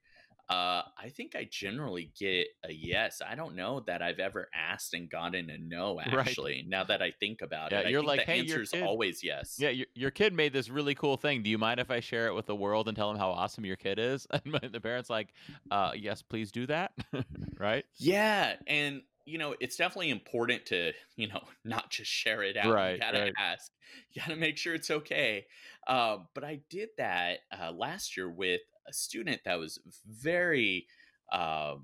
Uh, 0.49 0.83
I 0.99 1.09
think 1.09 1.35
I 1.35 1.45
generally 1.45 2.13
get 2.19 2.49
a 2.65 2.73
yes. 2.73 3.23
I 3.27 3.35
don't 3.35 3.55
know 3.55 3.81
that 3.81 4.03
I've 4.03 4.19
ever 4.19 4.49
asked 4.55 4.93
and 4.93 5.09
gotten 5.09 5.49
a 5.49 5.57
no. 5.59 5.99
Right. 6.05 6.37
Actually, 6.37 6.65
now 6.69 6.85
that 6.85 7.01
I 7.01 7.11
think 7.13 7.41
about 7.41 7.73
Yeah, 7.73 7.81
it, 7.81 7.89
you're 7.89 8.03
like, 8.03 8.21
the 8.21 8.25
"Hey, 8.25 8.41
your 8.41 8.65
kid- 8.67 8.83
always 8.83 9.23
yes. 9.25 9.57
Yeah, 9.59 9.71
your, 9.71 9.87
your 9.95 10.11
kid 10.11 10.35
made 10.35 10.53
this 10.53 10.69
really 10.69 10.95
cool 10.95 11.17
thing. 11.17 11.43
Do 11.43 11.49
you 11.51 11.59
mind 11.59 11.81
if 11.81 11.91
I 11.91 12.01
share 12.01 12.27
it 12.27 12.35
with 12.35 12.47
the 12.47 12.57
world 12.57 12.89
and 12.89 12.97
tell 12.97 13.09
them 13.09 13.19
how 13.19 13.31
awesome 13.31 13.65
your 13.65 13.77
kid 13.77 13.99
is? 13.99 14.27
And 14.45 14.73
the 14.73 14.81
parents 14.81 15.09
like, 15.11 15.33
uh, 15.71 15.93
yes, 15.97 16.23
please 16.23 16.53
do 16.53 16.67
that. 16.67 16.93
right? 17.59 17.85
Yeah, 17.97 18.57
and 18.67 19.03
you 19.27 19.39
know, 19.39 19.55
it's 19.61 19.77
definitely 19.77 20.11
important 20.11 20.67
to 20.67 20.93
you 21.17 21.29
know 21.29 21.43
not 21.65 21.91
just 21.91 22.11
share 22.11 22.43
it 22.43 22.57
out. 22.57 22.73
Right, 22.73 22.93
you 22.93 23.01
gotta 23.01 23.19
right. 23.21 23.35
ask. 23.39 23.73
You 24.13 24.23
gotta 24.23 24.37
make 24.37 24.57
sure 24.59 24.75
it's 24.75 24.91
okay. 24.91 25.47
Uh, 25.87 26.19
but 26.35 26.45
I 26.45 26.57
did 26.69 26.91
that 26.99 27.41
uh, 27.57 27.71
last 27.73 28.17
year 28.17 28.29
with 28.31 28.61
a 28.89 28.93
student 28.93 29.41
that 29.45 29.59
was 29.59 29.79
very. 30.07 30.87
Uh, 31.33 31.77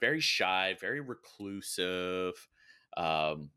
very 0.00 0.20
shy, 0.20 0.76
very 0.78 1.00
reclusive, 1.00 2.34
um, 2.98 3.48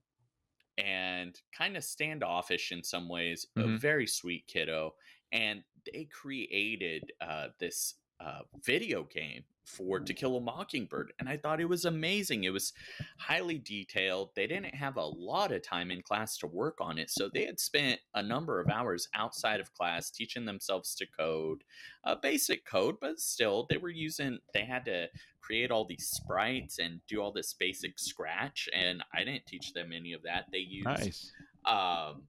and 0.77 1.41
kind 1.51 1.75
of 1.75 1.83
standoffish 1.83 2.71
in 2.71 2.83
some 2.83 3.09
ways. 3.09 3.47
Mm-hmm. 3.57 3.75
A 3.75 3.77
very 3.77 4.07
sweet 4.07 4.47
kiddo, 4.47 4.93
and 5.33 5.63
they 5.91 6.05
created 6.05 7.11
uh, 7.19 7.47
this 7.59 7.95
uh, 8.21 8.41
video 8.63 9.03
game 9.03 9.43
for 9.67 9.99
To 9.99 10.13
Kill 10.13 10.37
a 10.37 10.41
Mockingbird, 10.41 11.13
and 11.19 11.27
I 11.27 11.37
thought 11.37 11.59
it 11.59 11.69
was 11.69 11.85
amazing. 11.85 12.45
It 12.45 12.51
was 12.51 12.73
highly 13.17 13.57
detailed. 13.57 14.29
They 14.35 14.47
didn't 14.47 14.73
have 14.73 14.97
a 14.97 15.05
lot 15.05 15.51
of 15.51 15.61
time 15.61 15.91
in 15.91 16.01
class 16.01 16.37
to 16.39 16.47
work 16.47 16.77
on 16.79 16.97
it, 16.97 17.09
so 17.09 17.29
they 17.29 17.45
had 17.45 17.59
spent 17.59 17.99
a 18.15 18.23
number 18.23 18.59
of 18.59 18.69
hours 18.69 19.07
outside 19.13 19.59
of 19.59 19.73
class 19.73 20.09
teaching 20.09 20.45
themselves 20.45 20.95
to 20.95 21.05
code, 21.05 21.63
a 22.03 22.15
basic 22.15 22.65
code, 22.65 22.95
but 23.01 23.19
still 23.19 23.67
they 23.69 23.77
were 23.77 23.89
using. 23.89 24.39
They 24.53 24.65
had 24.65 24.85
to 24.85 25.07
create 25.41 25.71
all 25.71 25.85
these 25.85 26.07
sprites 26.07 26.79
and 26.79 27.01
do 27.07 27.21
all 27.21 27.31
this 27.31 27.53
basic 27.53 27.99
Scratch, 27.99 28.69
and 28.73 29.03
I 29.13 29.23
didn't 29.23 29.45
teach 29.45 29.73
them 29.73 29.91
any 29.93 30.13
of 30.13 30.23
that. 30.23 30.45
They 30.51 30.59
used 30.59 30.85
nice. 30.85 31.31
um, 31.65 32.23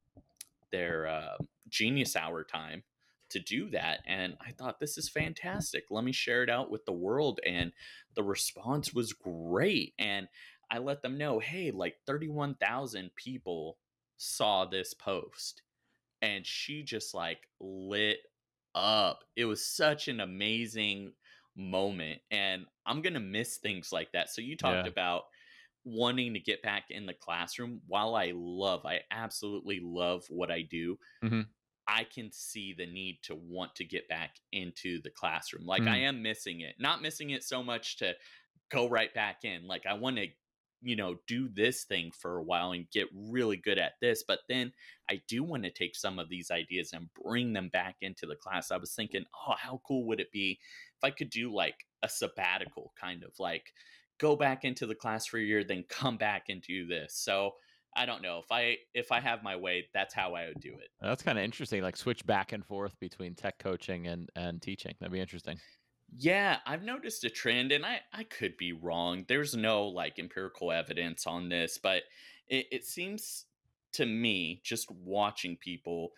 their 0.71 1.07
uh, 1.07 1.37
Genius 1.69 2.17
Hour 2.17 2.45
time 2.45 2.83
to 3.31 3.39
do 3.39 3.71
that. 3.71 4.01
And 4.07 4.37
I 4.41 4.53
thought, 4.53 4.81
this 4.81 4.99
is 4.99 5.09
fantastic. 5.09 5.85
Let 5.91 6.05
me 6.05 6.13
share 6.13 6.43
it 6.43 6.51
out 6.51 6.71
with 6.71 6.85
the 6.85 6.93
world. 6.93 7.41
And 7.47 7.73
the 8.15 8.23
response 8.23 8.93
was 8.93 9.13
great. 9.13 9.95
And 9.99 10.29
I 10.71 10.79
let 10.79 11.03
them 11.03 11.19
know, 11.19 11.39
hey, 11.39 11.71
like 11.71 11.97
31,000 12.07 13.11
people 13.17 13.79
saw 14.17 14.65
this 14.65 14.95
post. 14.95 15.63
And 16.21 16.45
she 16.45 16.83
just 16.83 17.15
like 17.15 17.49
lit 17.61 18.19
up. 18.75 19.25
It 19.37 19.45
was 19.45 19.65
such 19.65 20.09
an 20.09 20.21
amazing 20.21 21.13
moment. 21.57 22.21
And 22.31 22.67
I'm 22.87 23.03
going 23.03 23.15
to 23.15 23.21
miss 23.21 23.57
things 23.57 23.93
like 23.93 24.13
that. 24.13 24.31
So 24.31 24.41
you 24.41 24.57
talked 24.57 24.87
yeah. 24.87 24.91
about 24.91 25.25
wanting 25.85 26.35
to 26.35 26.41
get 26.41 26.63
back 26.63 26.85
in 26.91 27.07
the 27.07 27.15
classroom 27.15 27.81
while 27.87 28.15
i 28.15 28.33
love 28.35 28.85
i 28.85 29.01
absolutely 29.11 29.81
love 29.83 30.25
what 30.29 30.51
i 30.51 30.61
do 30.61 30.99
mm-hmm. 31.25 31.41
I 31.89 32.05
can 32.05 32.31
see 32.31 32.75
the 32.77 32.87
need 32.87 33.21
to 33.23 33.35
want 33.35 33.75
to 33.77 33.85
get 33.85 34.09
back 34.09 34.37
into 34.53 35.01
the 35.01 35.11
classroom. 35.11 35.65
Like 35.65 35.83
mm. 35.83 35.89
I 35.89 35.97
am 35.99 36.23
missing 36.23 36.61
it. 36.61 36.75
Not 36.79 37.01
missing 37.01 37.31
it 37.31 37.43
so 37.43 37.63
much 37.63 37.97
to 37.99 38.13
go 38.71 38.89
right 38.89 39.13
back 39.15 39.45
in. 39.45 39.67
Like 39.67 39.87
I 39.87 39.95
want 39.95 40.17
to, 40.17 40.27
you 40.83 40.97
know, 40.97 41.17
do 41.27 41.49
this 41.49 41.85
thing 41.85 42.13
for 42.13 42.37
a 42.37 42.43
while 42.43 42.73
and 42.73 42.91
get 42.91 43.09
really 43.15 43.57
good 43.57 43.79
at 43.79 43.95
this, 44.03 44.23
but 44.29 44.41
then 44.51 44.73
I 45.11 45.23
do 45.27 45.43
want 45.43 45.63
to 45.65 45.71
take 45.71 45.97
some 45.97 46.19
of 46.19 46.29
these 46.29 46.51
ideas 46.51 46.91
and 46.93 47.09
bring 47.25 47.55
them 47.55 47.71
back 47.71 47.97
into 48.03 48.27
the 48.27 48.37
class. 48.37 48.71
I 48.71 48.77
was 48.77 48.95
thinking, 48.95 49.25
"Oh, 49.35 49.55
how 49.59 49.81
cool 49.87 50.05
would 50.05 50.21
it 50.21 50.31
be 50.31 50.61
if 50.97 51.03
I 51.03 51.11
could 51.11 51.31
do 51.31 51.53
like 51.53 51.87
a 52.03 52.09
sabbatical 52.09 52.93
kind 53.01 53.25
of 53.25 53.33
like 53.41 53.73
go 54.19 54.37
back 54.37 54.65
into 54.65 54.87
the 54.87 54.95
class 54.95 55.27
for 55.27 55.39
a 55.39 55.43
year 55.43 55.65
then 55.65 55.85
come 55.89 56.19
back 56.19 56.45
and 56.51 56.61
do 56.61 56.87
this." 56.87 57.15
So, 57.15 57.57
I 57.97 58.07
don't 58.07 58.23
know 58.23 58.39
if 58.39 58.51
I 58.51 58.79
if 58.95 59.13
I 59.13 59.21
have 59.21 59.43
my 59.43 59.57
way, 59.57 59.89
that's 59.93 60.15
how 60.15 60.35
I 60.35 60.47
would 60.47 60.61
do 60.61 60.73
it. 60.75 60.89
That's 61.01 61.23
kind 61.23 61.39
of 61.39 61.45
interesting. 61.45 61.83
Like 61.83 61.97
switch 61.97 62.25
back 62.27 62.53
and 62.53 62.65
forth 62.65 62.99
between 63.01 63.35
tech 63.35 63.59
coaching 63.59 64.07
and 64.07 64.31
and 64.37 64.61
teaching. 64.63 64.95
That'd 65.01 65.13
be 65.13 65.21
interesting. 65.21 65.59
Yeah, 66.17 66.59
I've 66.65 66.85
noticed 66.85 67.25
a 67.25 67.31
trend, 67.31 67.73
and 67.73 67.85
I 67.85 68.01
I 68.13 68.25
could 68.25 68.57
be 68.57 68.73
wrong. 68.73 69.25
There's 69.29 69.55
no 69.55 69.87
like 69.87 70.19
empirical 70.19 70.73
evidence 70.73 71.27
on 71.27 71.49
this, 71.49 71.79
but 71.79 72.05
it, 72.49 72.67
it 72.71 72.85
seems 72.85 73.47
to 73.93 74.07
me, 74.07 74.61
just 74.65 74.91
watching 74.91 75.57
people, 75.57 76.13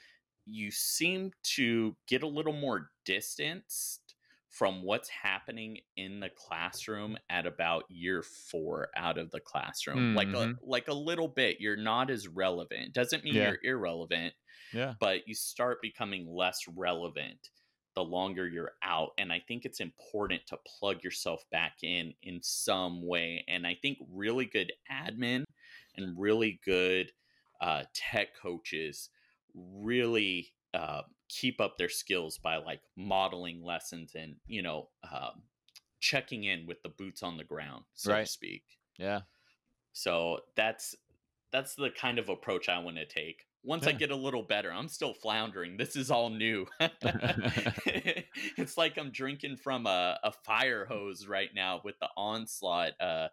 you 0.44 0.70
seem 0.70 1.32
to 1.42 1.96
get 2.06 2.22
a 2.22 2.28
little 2.28 2.52
more 2.52 2.90
distanced 3.04 4.09
from 4.50 4.82
what's 4.82 5.08
happening 5.08 5.78
in 5.96 6.20
the 6.20 6.28
classroom 6.28 7.16
at 7.30 7.46
about 7.46 7.84
year 7.88 8.22
four 8.22 8.88
out 8.96 9.16
of 9.16 9.30
the 9.30 9.40
classroom 9.40 9.96
mm-hmm. 9.96 10.16
like 10.16 10.28
a 10.28 10.46
mm-hmm. 10.48 10.52
like 10.62 10.88
a 10.88 10.94
little 10.94 11.28
bit 11.28 11.60
you're 11.60 11.76
not 11.76 12.10
as 12.10 12.26
relevant 12.26 12.92
doesn't 12.92 13.24
mean 13.24 13.34
yeah. 13.34 13.52
you're 13.62 13.76
irrelevant 13.76 14.34
yeah 14.72 14.94
but 15.00 15.20
you 15.26 15.34
start 15.34 15.78
becoming 15.80 16.26
less 16.28 16.60
relevant 16.76 17.50
the 17.94 18.02
longer 18.02 18.48
you're 18.48 18.72
out 18.82 19.10
and 19.18 19.32
i 19.32 19.40
think 19.46 19.64
it's 19.64 19.80
important 19.80 20.40
to 20.46 20.58
plug 20.78 21.02
yourself 21.04 21.44
back 21.52 21.76
in 21.82 22.12
in 22.22 22.40
some 22.42 23.06
way 23.06 23.44
and 23.48 23.66
i 23.66 23.76
think 23.80 23.98
really 24.12 24.46
good 24.46 24.72
admin 24.92 25.44
and 25.96 26.18
really 26.18 26.60
good 26.64 27.10
uh, 27.60 27.82
tech 27.94 28.28
coaches 28.40 29.10
really 29.54 30.52
uh, 30.72 31.02
keep 31.30 31.60
up 31.60 31.78
their 31.78 31.88
skills 31.88 32.38
by 32.38 32.56
like 32.56 32.80
modeling 32.96 33.62
lessons 33.64 34.12
and 34.14 34.34
you 34.46 34.62
know 34.62 34.88
um, 35.10 35.42
checking 36.00 36.44
in 36.44 36.66
with 36.66 36.82
the 36.82 36.88
boots 36.88 37.22
on 37.22 37.36
the 37.36 37.44
ground 37.44 37.84
so 37.94 38.12
right. 38.12 38.26
to 38.26 38.30
speak. 38.30 38.64
Yeah. 38.98 39.20
So 39.92 40.40
that's 40.56 40.96
that's 41.52 41.74
the 41.74 41.90
kind 41.90 42.18
of 42.18 42.28
approach 42.28 42.68
i 42.68 42.78
want 42.78 42.96
to 42.96 43.06
take. 43.06 43.46
Once 43.62 43.84
yeah. 43.84 43.90
i 43.90 43.92
get 43.92 44.10
a 44.10 44.16
little 44.16 44.42
better 44.42 44.72
i'm 44.72 44.88
still 44.88 45.14
floundering. 45.14 45.76
This 45.76 45.96
is 45.96 46.10
all 46.10 46.30
new. 46.30 46.66
It's 48.56 48.76
like 48.76 48.98
i'm 48.98 49.10
drinking 49.10 49.56
from 49.56 49.86
a, 49.86 50.18
a 50.22 50.32
fire 50.44 50.84
hose 50.84 51.26
right 51.26 51.50
now 51.54 51.80
with 51.84 51.98
the 52.00 52.08
onslaught 52.16 52.92
uh, 53.00 53.28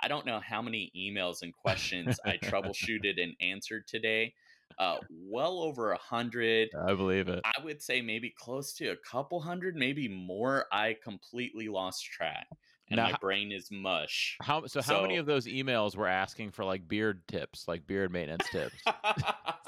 i 0.00 0.08
don't 0.08 0.26
know 0.26 0.40
how 0.40 0.62
many 0.62 0.92
emails 0.96 1.42
and 1.42 1.52
questions 1.52 2.18
i 2.24 2.36
troubleshooted 2.42 3.20
and 3.22 3.34
answered 3.40 3.86
today 3.86 4.34
uh, 4.78 4.96
well 5.10 5.60
over 5.60 5.92
a 5.92 5.98
hundred. 5.98 6.68
I 6.86 6.94
believe 6.94 7.28
it. 7.28 7.40
I 7.44 7.64
would 7.64 7.82
say 7.82 8.00
maybe 8.00 8.32
close 8.36 8.72
to 8.74 8.88
a 8.88 8.96
couple 8.96 9.40
hundred, 9.40 9.76
maybe 9.76 10.08
more. 10.08 10.66
I 10.72 10.96
completely 11.02 11.68
lost 11.68 12.04
track, 12.04 12.46
and 12.90 12.98
now, 12.98 13.10
my 13.10 13.16
brain 13.20 13.52
is 13.52 13.68
mush. 13.70 14.36
How 14.42 14.66
so? 14.66 14.82
How 14.82 15.02
many 15.02 15.16
of 15.16 15.26
those 15.26 15.46
emails 15.46 15.96
were 15.96 16.08
asking 16.08 16.50
for 16.50 16.64
like 16.64 16.86
beard 16.86 17.22
tips, 17.28 17.66
like 17.66 17.86
beard 17.86 18.12
maintenance 18.12 18.48
tips? 18.50 18.76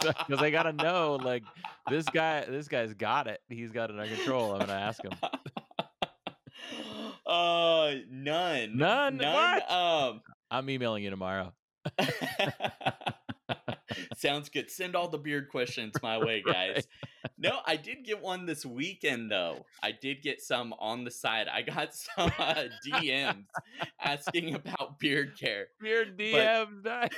Because 0.01 0.40
I 0.40 0.51
gotta 0.51 0.72
know, 0.72 1.16
like 1.16 1.42
this 1.90 2.05
guy, 2.05 2.44
this 2.44 2.68
guy's 2.68 2.94
got 2.94 3.26
it. 3.26 3.40
He's 3.49 3.72
got 3.72 3.90
it 3.90 3.99
under 3.99 4.14
control. 4.14 4.53
I'm 4.53 4.61
gonna 4.61 4.74
ask 4.74 5.03
him. 5.03 5.11
Uh, 7.26 7.94
none, 8.09 8.76
none, 8.76 9.16
none. 9.16 9.34
What? 9.34 9.70
Um, 9.70 10.22
I'm 10.51 10.70
emailing 10.70 11.03
you 11.05 11.11
tomorrow. 11.11 11.53
Sounds 14.16 14.49
good. 14.49 14.70
Send 14.70 14.95
all 14.95 15.09
the 15.09 15.18
beard 15.18 15.49
questions 15.49 15.95
my 16.03 16.18
way, 16.24 16.43
guys. 16.45 16.74
Right. 16.74 16.86
No, 17.39 17.59
I 17.66 17.76
did 17.76 18.05
get 18.05 18.22
one 18.22 18.47
this 18.47 18.64
weekend 18.64 19.30
though. 19.30 19.64
I 19.82 19.93
did 19.93 20.22
get 20.22 20.41
some 20.41 20.74
on 20.78 21.05
the 21.05 21.11
side. 21.11 21.49
I 21.49 21.62
got 21.62 21.95
some 21.95 22.30
uh, 22.39 22.64
DMs 22.86 23.45
asking 24.01 24.55
about 24.55 24.99
beard 24.99 25.39
care. 25.39 25.68
Beard 25.80 26.18
DMs, 26.18 26.84
nice. 26.84 27.11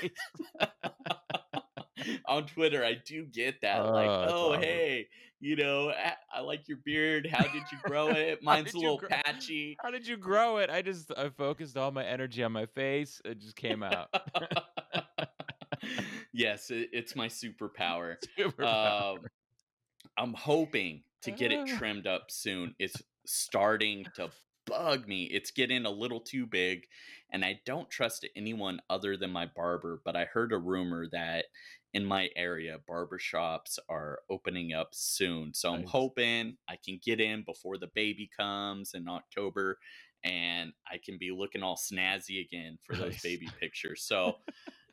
on 2.26 2.46
Twitter, 2.46 2.84
I 2.84 2.94
do 3.04 3.24
get 3.26 3.60
that. 3.62 3.80
Oh, 3.80 3.92
like, 3.92 4.08
oh, 4.08 4.50
awesome. 4.50 4.62
hey, 4.62 5.08
you 5.38 5.56
know, 5.56 5.90
I, 5.90 6.14
I, 6.32 6.40
like 6.40 6.68
your 6.68 6.78
beard. 6.84 7.28
How 7.30 7.44
did 7.44 7.62
you 7.72 7.78
grow 7.82 8.08
it? 8.08 8.42
Mine's 8.42 8.74
a 8.74 8.78
little 8.78 8.98
gr- 8.98 9.06
patchy. 9.06 9.76
How 9.82 9.90
did 9.90 10.06
you 10.06 10.16
grow 10.18 10.58
it? 10.58 10.68
I 10.70 10.82
just 10.82 11.10
I 11.16 11.30
focused 11.30 11.76
all 11.76 11.90
my 11.90 12.04
energy 12.04 12.42
on 12.42 12.52
my 12.52 12.66
face. 12.66 13.22
It 13.24 13.38
just 13.38 13.56
came 13.56 13.82
out 13.82 14.08
yes, 16.32 16.70
it, 16.70 16.88
it's 16.92 17.16
my 17.16 17.28
superpower. 17.28 18.16
superpower. 18.38 19.18
Um, 19.18 19.18
I'm 20.16 20.34
hoping 20.34 21.02
to 21.22 21.30
get 21.30 21.52
it 21.52 21.60
ah. 21.60 21.78
trimmed 21.78 22.06
up 22.06 22.30
soon. 22.30 22.74
It's 22.78 22.96
starting 23.26 24.04
to 24.16 24.30
bug 24.66 25.06
me. 25.06 25.24
It's 25.24 25.50
getting 25.50 25.86
a 25.86 25.90
little 25.90 26.20
too 26.20 26.46
big, 26.46 26.86
and 27.32 27.44
I 27.44 27.60
don't 27.66 27.90
trust 27.90 28.26
anyone 28.36 28.80
other 28.88 29.16
than 29.16 29.30
my 29.30 29.46
barber. 29.54 30.00
But 30.04 30.16
I 30.16 30.24
heard 30.24 30.52
a 30.52 30.58
rumor 30.58 31.06
that 31.12 31.46
in 31.92 32.04
my 32.04 32.28
area, 32.36 32.78
barbershops 32.88 33.78
are 33.88 34.20
opening 34.30 34.72
up 34.72 34.90
soon. 34.92 35.52
So 35.54 35.70
nice. 35.70 35.80
I'm 35.80 35.86
hoping 35.86 36.56
I 36.68 36.76
can 36.84 37.00
get 37.04 37.20
in 37.20 37.42
before 37.44 37.78
the 37.78 37.88
baby 37.94 38.30
comes 38.38 38.92
in 38.94 39.08
October 39.08 39.78
and 40.22 40.72
I 40.90 40.98
can 41.04 41.16
be 41.18 41.30
looking 41.30 41.62
all 41.62 41.76
snazzy 41.76 42.44
again 42.44 42.78
for 42.84 42.94
those 42.94 43.12
nice. 43.12 43.22
baby 43.22 43.48
pictures. 43.58 44.02
So 44.02 44.36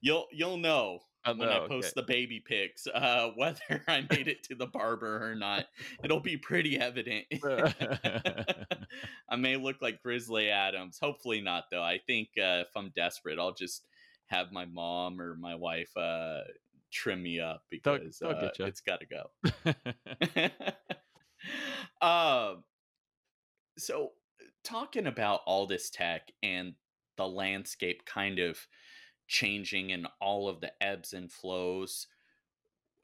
you'll 0.01 0.27
you'll 0.31 0.57
know 0.57 0.99
when 1.35 1.49
I 1.49 1.67
post 1.67 1.89
okay. 1.89 1.93
the 1.95 2.03
baby 2.03 2.39
pics, 2.39 2.87
uh, 2.87 3.29
whether 3.35 3.83
I 3.87 4.05
made 4.09 4.27
it 4.27 4.43
to 4.43 4.55
the 4.55 4.67
barber 4.67 5.29
or 5.29 5.35
not. 5.35 5.65
It'll 6.03 6.19
be 6.19 6.37
pretty 6.37 6.79
evident. 6.79 7.25
I 9.29 9.35
may 9.35 9.57
look 9.57 9.81
like 9.81 10.01
Grizzly 10.01 10.49
Adams. 10.49 10.99
Hopefully 11.01 11.41
not, 11.41 11.65
though. 11.71 11.83
I 11.83 11.99
think 12.05 12.29
uh, 12.37 12.63
if 12.65 12.69
I'm 12.75 12.91
desperate, 12.95 13.39
I'll 13.39 13.53
just 13.53 13.85
have 14.27 14.51
my 14.51 14.65
mom 14.65 15.19
or 15.21 15.35
my 15.35 15.55
wife 15.55 15.95
uh, 15.97 16.39
trim 16.91 17.23
me 17.23 17.39
up 17.39 17.63
because 17.69 18.21
uh, 18.21 18.49
it's 18.59 18.81
got 18.81 18.99
to 19.01 19.05
go. 19.05 19.29
Um, 22.01 22.63
so, 23.77 24.11
talking 24.63 25.07
about 25.07 25.41
all 25.45 25.65
this 25.65 25.89
tech 25.89 26.31
and 26.43 26.73
the 27.17 27.27
landscape 27.27 28.05
kind 28.05 28.39
of 28.39 28.59
changing 29.27 29.91
and 29.91 30.07
all 30.19 30.47
of 30.47 30.61
the 30.61 30.71
ebbs 30.81 31.13
and 31.13 31.31
flows. 31.31 32.07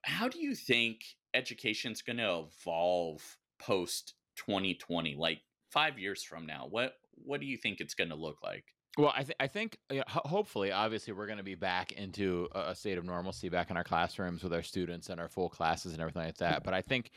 How 0.04 0.28
do 0.28 0.40
you 0.40 0.56
think 0.56 1.04
education's 1.34 2.02
going 2.02 2.18
to 2.18 2.46
evolve 2.48 3.38
post 3.60 4.14
2020? 4.38 5.16
Like 5.16 5.40
five 5.70 5.98
years 5.98 6.24
from 6.24 6.46
now, 6.46 6.68
what 6.70 6.94
what 7.16 7.40
do 7.40 7.46
you 7.46 7.58
think 7.58 7.80
it's 7.80 7.94
going 7.94 8.10
to 8.10 8.16
look 8.16 8.42
like? 8.44 8.66
Well, 8.98 9.14
I, 9.16 9.24
th- 9.24 9.38
I 9.40 9.48
think 9.48 9.78
hopefully, 10.08 10.72
obviously, 10.72 11.14
we're 11.14 11.26
going 11.26 11.40
to 11.40 11.44
be 11.44 11.56
back 11.56 11.94
into 11.94 12.48
a 12.54 12.76
state 12.76 13.00
of 13.00 13.06
normalcy, 13.06 13.50
back 13.50 13.72
in 13.72 13.78
our 13.78 13.84
classrooms 13.84 14.44
with 14.44 14.54
our 14.54 14.62
students 14.62 15.10
and 15.10 15.20
our 15.20 15.28
full 15.28 15.50
classes 15.50 15.94
and 15.94 16.02
everything 16.02 16.24
like 16.24 16.38
that. 16.38 16.64
But 16.64 16.76
I 16.76 16.82
think 16.82 17.10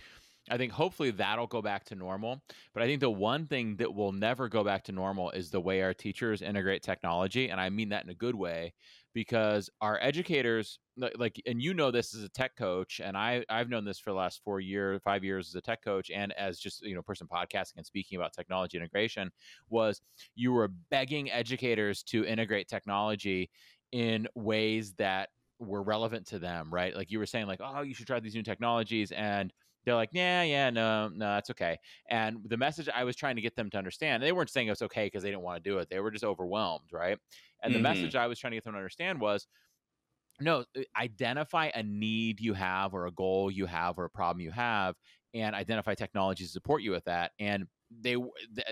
I 0.51 0.57
think 0.57 0.73
hopefully 0.73 1.11
that'll 1.11 1.47
go 1.47 1.61
back 1.61 1.85
to 1.87 1.95
normal. 1.95 2.43
But 2.73 2.83
I 2.83 2.87
think 2.87 3.01
the 3.01 3.11
one 3.11 3.47
thing 3.47 3.77
that 3.77 3.93
will 3.93 4.13
never 4.13 4.49
go 4.49 4.63
back 4.63 4.85
to 4.85 4.93
normal 4.93 5.31
is 5.31 5.51
the 5.51 5.61
way 5.61 5.83
our 5.83 5.95
teachers 5.95 6.43
integrate 6.43 6.83
technology. 6.83 7.51
And 7.51 7.61
I 7.61 7.69
mean 7.71 7.89
that 7.91 8.05
in 8.05 8.11
a 8.11 8.15
good 8.15 8.35
way 8.35 8.73
because 9.13 9.71
our 9.81 9.99
educators, 10.03 10.79
like, 11.17 11.41
and 11.47 11.61
you 11.61 11.75
know 11.75 11.91
this 11.91 12.15
as 12.15 12.23
a 12.23 12.29
tech 12.29 12.55
coach, 12.55 13.01
and 13.03 13.17
I, 13.17 13.45
I've 13.49 13.69
known 13.71 13.85
this 13.85 13.99
for 13.99 14.11
the 14.11 14.17
last 14.17 14.43
four 14.45 14.61
years, 14.61 15.01
five 15.03 15.25
years 15.25 15.49
as 15.49 15.55
a 15.55 15.61
tech 15.61 15.83
coach 15.83 16.11
and 16.11 16.33
as 16.35 16.59
just, 16.59 16.83
you 16.83 16.95
know, 16.95 17.03
person 17.03 17.27
podcasting 17.27 17.79
and 17.79 17.87
speaking 17.87 18.17
about 18.17 18.33
technology 18.33 18.77
integration 18.77 19.31
was 19.69 20.01
you 20.35 20.53
were 20.53 20.69
begging 20.91 21.31
educators 21.31 22.03
to 22.05 22.25
integrate 22.25 22.69
technology 22.69 23.51
in 23.93 24.29
ways 24.35 24.93
that 24.95 25.31
were 25.59 25.83
relevant 25.83 26.27
to 26.27 26.39
them, 26.39 26.73
right? 26.73 26.95
Like 26.95 27.11
you 27.11 27.19
were 27.19 27.27
saying, 27.27 27.47
like, 27.47 27.61
oh, 27.63 27.83
you 27.83 27.95
should 27.95 28.07
try 28.07 28.21
these 28.21 28.35
new 28.35 28.43
technologies. 28.43 29.13
And 29.13 29.53
they're 29.87 29.95
like, 29.95 30.11
yeah, 30.13 30.43
yeah, 30.43 30.69
no, 30.69 31.09
no, 31.09 31.27
that's 31.27 31.49
okay. 31.51 31.79
And 32.11 32.39
the 32.45 32.57
message 32.57 32.89
I 32.95 33.05
was 33.05 33.17
trying 33.17 33.37
to 33.37 33.43
get 33.43 33.57
them 33.57 33.71
to 33.71 33.79
understand, 33.79 34.23
they 34.23 34.33
weren't 34.33 34.51
saying 34.51 34.69
it's 34.69 34.83
okay 34.83 35.07
because 35.07 35.23
they 35.23 35.31
didn't 35.31 35.45
want 35.45 35.63
to 35.63 35.71
do 35.71 35.79
it. 35.79 35.89
They 35.89 36.01
were 36.01 36.11
just 36.11 36.25
overwhelmed, 36.25 36.89
right? 36.93 37.17
And 37.63 37.73
mm-hmm. 37.73 37.83
the 37.83 37.89
message 37.89 38.17
I 38.17 38.27
was 38.27 38.39
trying 38.39 38.51
to 38.51 38.57
get 38.57 38.65
them 38.65 38.75
to 38.75 38.79
understand 38.79 39.21
was, 39.21 39.47
no, 40.41 40.65
identify 40.99 41.71
a 41.75 41.83
need 41.83 42.41
you 42.41 42.53
have 42.53 42.93
or 42.93 43.07
a 43.07 43.13
goal 43.13 43.51
you 43.51 43.65
have 43.65 43.99
or 43.99 44.05
a 44.05 44.11
problem 44.11 44.43
you 44.43 44.51
have, 44.51 44.97
and 45.33 45.55
identify 45.55 45.95
technologies 45.95 46.49
to 46.49 46.53
support 46.53 46.83
you 46.83 46.91
with 46.91 47.05
that. 47.05 47.31
And 47.39 47.67
they 48.01 48.17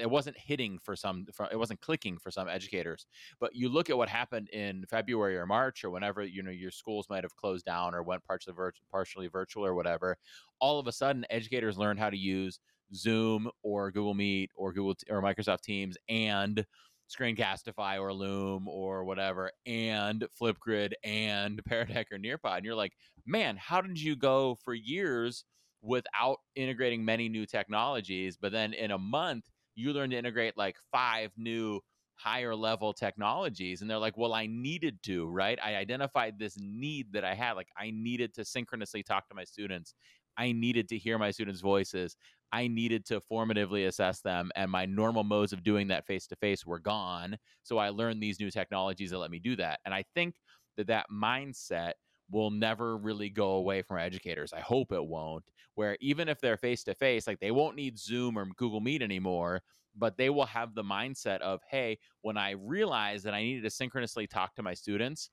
it 0.00 0.10
wasn't 0.10 0.36
hitting 0.38 0.78
for 0.78 0.96
some 0.96 1.26
it 1.50 1.56
wasn't 1.56 1.80
clicking 1.80 2.18
for 2.18 2.30
some 2.30 2.48
educators. 2.48 3.06
But 3.40 3.54
you 3.54 3.68
look 3.68 3.90
at 3.90 3.96
what 3.96 4.08
happened 4.08 4.48
in 4.50 4.84
february 4.86 5.36
or 5.36 5.46
march 5.46 5.84
or 5.84 5.90
whenever 5.90 6.22
you 6.24 6.42
know 6.42 6.50
your 6.50 6.70
schools 6.70 7.06
might 7.08 7.24
have 7.24 7.36
closed 7.36 7.64
down 7.64 7.94
or 7.94 8.02
went 8.02 8.24
partially 8.24 8.54
virtual 8.54 8.86
partially 8.90 9.28
virtual 9.28 9.64
or 9.64 9.74
whatever 9.74 10.16
all 10.60 10.78
of 10.78 10.86
a 10.86 10.92
sudden 10.92 11.24
educators 11.30 11.78
learned 11.78 11.98
how 11.98 12.10
to 12.10 12.16
use 12.16 12.60
zoom 12.94 13.50
or 13.62 13.90
google 13.90 14.14
meet 14.14 14.50
or 14.54 14.72
google 14.72 14.94
or 15.10 15.22
microsoft 15.22 15.62
teams 15.62 15.96
and 16.08 16.64
screencastify 17.08 18.00
or 18.00 18.12
loom 18.12 18.66
or 18.68 19.04
whatever 19.04 19.50
and 19.66 20.26
flipgrid 20.40 20.92
and 21.04 21.62
pear 21.66 21.84
deck 21.84 22.08
or 22.10 22.18
nearpod. 22.18 22.56
And 22.56 22.64
you're 22.64 22.74
like 22.74 22.92
man 23.26 23.56
how 23.56 23.80
did 23.80 24.00
you 24.00 24.16
go 24.16 24.56
for 24.64 24.74
years 24.74 25.44
without 25.85 26.39
integrating 26.57 27.05
many 27.05 27.28
new 27.28 27.47
technologies. 27.47 28.37
But 28.41 28.53
then 28.53 28.72
in 28.72 28.91
a 28.91 28.99
month, 28.99 29.45
you 29.74 29.93
learn 29.93 30.11
to 30.11 30.16
integrate 30.16 30.57
like 30.57 30.76
five 30.91 31.30
new 31.37 31.80
higher 32.16 32.55
level 32.55 32.93
technologies. 32.93 33.82
And 33.82 33.91
they're 33.91 33.99
like, 33.99 34.16
well, 34.16 34.35
I 34.35 34.47
needed 34.47 35.03
to, 35.05 35.26
right? 35.26 35.59
I 35.62 35.76
identified 35.76 36.39
this 36.39 36.57
need 36.59 37.12
that 37.12 37.24
I 37.24 37.35
had. 37.35 37.53
Like, 37.53 37.68
I 37.76 37.91
needed 37.91 38.32
to 38.35 38.45
synchronously 38.45 39.03
talk 39.03 39.28
to 39.28 39.35
my 39.35 39.45
students. 39.45 39.95
I 40.37 40.53
needed 40.53 40.89
to 40.89 40.99
hear 40.99 41.18
my 41.18 41.30
students' 41.30 41.61
voices. 41.61 42.16
I 42.53 42.68
needed 42.68 43.05
to 43.07 43.20
formatively 43.20 43.89
assess 43.89 44.20
them, 44.20 44.53
and 44.55 44.70
my 44.70 44.87
normal 44.87 45.24
modes 45.24 45.53
of 45.53 45.64
doing 45.64 45.89
that 45.89 46.07
face 46.07 46.28
to 46.28 46.37
face 46.37 46.64
were 46.64 46.78
gone. 46.78 47.37
So 47.64 47.78
I 47.78 47.89
learned 47.89 48.22
these 48.22 48.39
new 48.39 48.51
technologies 48.51 49.11
that 49.11 49.18
let 49.18 49.32
me 49.32 49.41
do 49.41 49.57
that. 49.57 49.80
And 49.85 49.93
I 49.93 50.05
think 50.14 50.37
that 50.76 50.87
that 50.87 51.07
mindset 51.12 51.95
will 52.30 52.50
never 52.50 52.96
really 52.96 53.28
go 53.28 53.52
away 53.52 53.82
from 53.82 53.98
educators. 53.98 54.52
I 54.52 54.60
hope 54.60 54.92
it 54.92 55.04
won't. 55.04 55.44
Where 55.74 55.96
even 56.00 56.28
if 56.28 56.40
they're 56.40 56.56
face 56.56 56.84
to 56.84 56.94
face, 56.94 57.26
like 57.26 57.40
they 57.40 57.50
won't 57.50 57.76
need 57.76 57.98
Zoom 57.98 58.38
or 58.38 58.46
Google 58.56 58.80
Meet 58.80 59.02
anymore, 59.02 59.60
but 59.96 60.16
they 60.16 60.30
will 60.30 60.46
have 60.46 60.74
the 60.74 60.82
mindset 60.82 61.40
of, 61.40 61.60
hey, 61.70 61.98
when 62.22 62.36
I 62.36 62.52
realized 62.52 63.24
that 63.24 63.34
I 63.34 63.42
needed 63.42 63.62
to 63.64 63.70
synchronously 63.70 64.26
talk 64.26 64.54
to 64.54 64.62
my 64.62 64.74
students, 64.74 65.30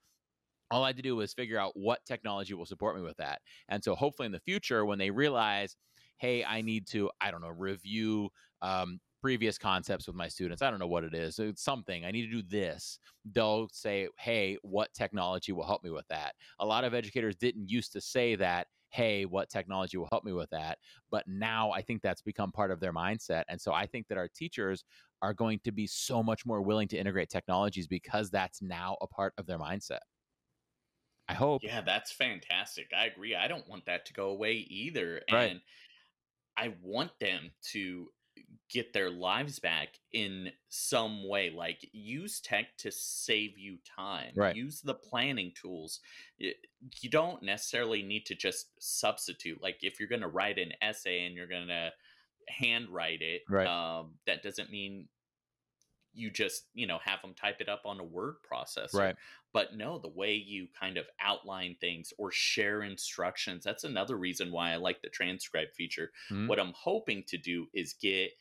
all 0.69 0.83
I 0.83 0.87
had 0.87 0.95
to 0.97 1.01
do 1.01 1.15
was 1.15 1.33
figure 1.33 1.59
out 1.59 1.73
what 1.75 2.05
technology 2.05 2.53
will 2.53 2.65
support 2.65 2.95
me 2.95 3.01
with 3.01 3.17
that. 3.17 3.41
And 3.69 3.83
so 3.83 3.95
hopefully 3.95 4.25
in 4.25 4.31
the 4.31 4.39
future, 4.39 4.85
when 4.85 4.99
they 4.99 5.11
realize, 5.11 5.75
hey, 6.17 6.43
I 6.43 6.61
need 6.61 6.87
to, 6.87 7.09
I 7.19 7.31
don't 7.31 7.41
know, 7.41 7.49
review 7.49 8.29
um, 8.61 8.99
previous 9.21 9.57
concepts 9.57 10.07
with 10.07 10.15
my 10.15 10.27
students. 10.27 10.61
I 10.61 10.69
don't 10.69 10.79
know 10.79 10.87
what 10.87 11.03
it 11.03 11.13
is. 11.13 11.37
It's 11.39 11.63
something. 11.63 12.05
I 12.05 12.11
need 12.11 12.25
to 12.29 12.41
do 12.41 12.41
this. 12.41 12.99
They'll 13.31 13.69
say, 13.71 14.07
hey, 14.17 14.57
what 14.63 14.93
technology 14.93 15.51
will 15.51 15.65
help 15.65 15.83
me 15.83 15.91
with 15.91 16.07
that? 16.09 16.33
A 16.59 16.65
lot 16.65 16.83
of 16.83 16.93
educators 16.93 17.35
didn't 17.35 17.69
used 17.69 17.93
to 17.93 18.01
say 18.01 18.35
that, 18.35 18.67
hey, 18.89 19.25
what 19.25 19.49
technology 19.49 19.97
will 19.97 20.09
help 20.11 20.23
me 20.23 20.33
with 20.33 20.49
that? 20.49 20.77
But 21.11 21.25
now 21.27 21.71
I 21.71 21.81
think 21.81 22.01
that's 22.01 22.21
become 22.21 22.51
part 22.51 22.71
of 22.71 22.79
their 22.79 22.93
mindset. 22.93 23.43
And 23.47 23.61
so 23.61 23.73
I 23.73 23.85
think 23.85 24.07
that 24.07 24.17
our 24.17 24.27
teachers 24.27 24.83
are 25.21 25.33
going 25.33 25.59
to 25.63 25.71
be 25.71 25.87
so 25.87 26.23
much 26.23 26.45
more 26.45 26.61
willing 26.61 26.87
to 26.89 26.97
integrate 26.97 27.29
technologies 27.29 27.87
because 27.87 28.29
that's 28.29 28.61
now 28.61 28.97
a 29.01 29.07
part 29.07 29.33
of 29.37 29.45
their 29.45 29.59
mindset. 29.59 29.99
I 31.29 31.33
hope. 31.35 31.61
Yeah, 31.63 31.81
that's 31.81 32.11
fantastic. 32.11 32.91
I 32.97 33.05
agree. 33.05 33.35
I 33.35 33.47
don't 33.47 33.67
want 33.69 33.85
that 33.85 34.05
to 34.07 34.13
go 34.13 34.29
away 34.29 34.53
either. 34.53 35.21
And. 35.29 35.61
I 36.57 36.73
want 36.83 37.11
them 37.21 37.49
to 37.71 38.09
get 38.69 38.93
their 38.93 39.09
lives 39.09 39.59
back 39.59 39.99
in 40.13 40.49
some 40.69 41.27
way 41.27 41.49
like 41.49 41.87
use 41.91 42.39
tech 42.39 42.65
to 42.77 42.91
save 42.91 43.57
you 43.57 43.77
time 43.97 44.31
right. 44.35 44.55
use 44.55 44.81
the 44.81 44.93
planning 44.93 45.51
tools 45.59 45.99
you 46.37 47.09
don't 47.09 47.43
necessarily 47.43 48.01
need 48.01 48.25
to 48.25 48.35
just 48.35 48.67
substitute 48.79 49.61
like 49.61 49.77
if 49.81 49.99
you're 49.99 50.09
going 50.09 50.21
to 50.21 50.27
write 50.27 50.57
an 50.57 50.71
essay 50.81 51.25
and 51.25 51.35
you're 51.35 51.47
going 51.47 51.67
to 51.67 51.89
handwrite 52.47 53.21
it 53.21 53.41
right. 53.49 53.67
um, 53.67 54.11
that 54.25 54.41
doesn't 54.41 54.69
mean 54.71 55.07
you 56.13 56.29
just 56.29 56.65
you 56.73 56.87
know 56.87 56.97
have 57.03 57.21
them 57.21 57.33
type 57.33 57.57
it 57.59 57.69
up 57.69 57.81
on 57.85 57.99
a 57.99 58.03
word 58.03 58.35
processor 58.51 58.95
right 58.95 59.15
but 59.53 59.75
no 59.75 59.99
the 59.99 60.07
way 60.07 60.33
you 60.33 60.67
kind 60.79 60.97
of 60.97 61.05
outline 61.19 61.75
things 61.79 62.13
or 62.17 62.31
share 62.31 62.83
instructions 62.83 63.63
that's 63.63 63.83
another 63.83 64.17
reason 64.17 64.51
why 64.51 64.71
i 64.71 64.75
like 64.75 65.01
the 65.01 65.09
transcribe 65.09 65.67
feature 65.75 66.11
mm-hmm. 66.31 66.47
what 66.47 66.59
i'm 66.59 66.73
hoping 66.75 67.23
to 67.27 67.37
do 67.37 67.67
is 67.73 67.93
get 68.01 68.31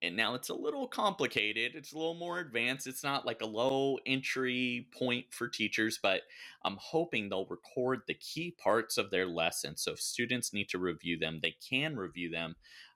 and 0.00 0.16
now 0.16 0.34
it's 0.34 0.48
a 0.48 0.54
little 0.54 0.86
complicated 0.86 1.72
it's 1.74 1.92
a 1.92 1.96
little 1.96 2.14
more 2.14 2.38
advanced 2.38 2.86
it's 2.86 3.02
not 3.02 3.26
like 3.26 3.40
a 3.42 3.46
low 3.46 3.98
entry 4.06 4.88
point 4.96 5.26
for 5.30 5.48
teachers 5.48 5.98
but 6.02 6.22
i'm 6.64 6.76
hoping 6.80 7.28
they'll 7.28 7.46
record 7.46 8.00
the 8.06 8.14
key 8.14 8.54
parts 8.62 8.98
of 8.98 9.10
their 9.10 9.26
lesson 9.26 9.76
so 9.76 9.92
if 9.92 10.00
students 10.00 10.52
need 10.52 10.68
to 10.68 10.78
review 10.78 11.18
them 11.18 11.40
they 11.42 11.56
can 11.68 11.96
review 11.96 12.30
them 12.30 12.54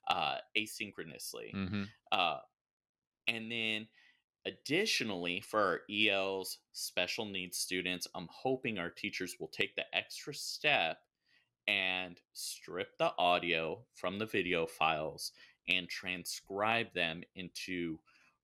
uh, 0.09 0.37
asynchronously 0.57 1.55
mm-hmm. 1.55 1.83
uh, 2.11 2.39
and 3.29 3.51
then 3.51 3.87
additionally 4.47 5.41
for 5.41 5.61
our 5.61 5.81
els 5.91 6.59
special 6.73 7.25
needs 7.25 7.59
students 7.59 8.09
i'm 8.15 8.29
hoping 8.31 8.79
our 8.79 8.91
teachers 8.91 9.37
will 9.39 9.49
take 9.49 9.77
the 9.77 9.85
extra 9.95 10.35
step 10.35 10.99
and 11.69 12.19
strip 12.33 12.99
the 12.99 13.13
audio 13.19 13.79
from 13.95 14.19
the 14.19 14.27
video 14.27 14.67
files 14.67 15.33
and 15.69 15.89
transcribe 15.89 16.93
them 16.93 17.23
into 17.37 17.99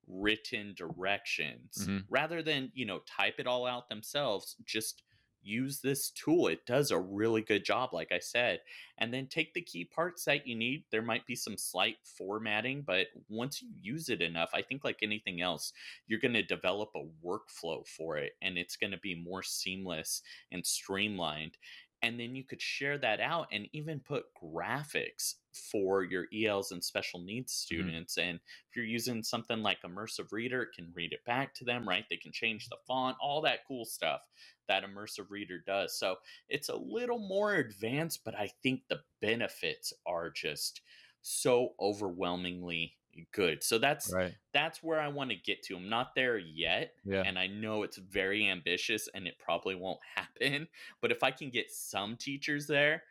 written 0.07 0.73
directions 0.77 1.79
mm-hmm. 1.81 1.99
rather 2.09 2.43
than 2.43 2.71
you 2.75 2.87
know 2.87 3.01
type 3.07 3.35
it 3.39 3.47
all 3.47 3.67
out 3.67 3.89
themselves 3.89 4.57
just 4.65 5.03
use 5.43 5.81
this 5.81 6.11
tool 6.11 6.49
it 6.49 6.65
does 6.67 6.91
a 6.91 6.99
really 6.99 7.43
good 7.43 7.65
job 7.65 7.91
like 7.93 8.13
i 8.13 8.19
said 8.19 8.61
and 8.99 9.13
then 9.13 9.27
take 9.27 9.55
the 9.55 9.61
key 9.61 9.85
parts 9.85 10.25
that 10.25 10.47
you 10.47 10.55
need 10.55 10.85
there 10.91 11.03
might 11.03 11.27
be 11.27 11.35
some 11.35 11.57
slight 11.57 11.97
formatting 12.05 12.83
but 12.87 13.07
once 13.29 13.63
you 13.63 13.69
use 13.81 14.09
it 14.09 14.21
enough 14.21 14.51
i 14.53 14.63
think 14.63 14.85
like 14.85 14.99
anything 15.03 15.41
else 15.41 15.73
you're 16.07 16.21
going 16.21 16.35
to 16.35 16.43
develop 16.43 16.91
a 16.95 17.27
workflow 17.27 17.87
for 17.87 18.17
it 18.17 18.33
and 18.43 18.59
it's 18.59 18.77
going 18.77 18.91
to 18.91 18.99
be 18.99 19.15
more 19.15 19.43
seamless 19.43 20.23
and 20.53 20.65
streamlined 20.65 21.57
and 22.03 22.19
then 22.19 22.35
you 22.35 22.45
could 22.45 22.63
share 22.63 22.99
that 22.99 23.21
out 23.21 23.49
and 23.53 23.67
even 23.73 24.01
put 24.01 24.27
graphics 24.43 25.35
for 25.53 26.05
your 26.05 26.27
ELs 26.35 26.73
and 26.73 26.83
special 26.83 27.21
needs 27.21 27.53
mm-hmm. 27.53 27.75
students. 27.75 28.17
Mm-hmm. 28.17 28.31
And 28.31 28.41
if 28.69 28.77
you're 28.77 28.85
using 28.85 29.23
something 29.23 29.63
like 29.63 29.83
Immersive 29.83 30.33
Reader, 30.33 30.63
it 30.63 30.75
can 30.75 30.93
read 30.95 31.13
it 31.13 31.25
back 31.25 31.55
to 31.55 31.65
them, 31.65 31.89
right? 31.89 32.05
They 32.09 32.17
can 32.17 32.33
change 32.33 32.69
the 32.69 32.77
font, 32.87 33.17
all 33.21 33.41
that 33.43 33.67
cool 33.67 33.85
stuff 33.85 34.21
that 34.69 34.85
Immersive 34.85 35.31
Reader 35.31 35.63
does. 35.67 35.99
So 35.99 36.17
it's 36.49 36.69
a 36.69 36.77
little 36.77 37.19
more 37.19 37.55
advanced, 37.55 38.21
but 38.25 38.35
I 38.37 38.51
think 38.63 38.83
the 38.89 39.01
benefits 39.21 39.93
are 40.07 40.31
just 40.31 40.83
so 41.23 41.75
overwhelmingly 41.81 42.95
good. 43.33 43.63
So 43.63 43.79
that's 43.79 44.13
right. 44.13 44.35
that's 44.53 44.83
where 44.83 45.01
I 45.01 45.09
want 45.09 45.31
to 45.31 45.37
get 45.37 45.63
to. 45.65 45.77
I'm 45.77 45.89
not 45.89 46.15
there 46.15 46.39
yet, 46.39 46.93
yeah. 47.05 47.23
and 47.25 47.39
I 47.39 47.47
know 47.47 47.83
it's 47.83 47.99
very 47.99 48.49
ambitious 48.49 49.09
and 49.15 49.27
it 49.27 49.35
probably 49.39 49.75
won't 49.75 50.01
happen, 50.17 50.69
but 51.01 51.11
if 51.13 51.23
I 51.23 51.31
can 51.31 51.51
get 51.51 51.71
some 51.71 52.17
teachers 52.17 52.67
there, 52.67 53.03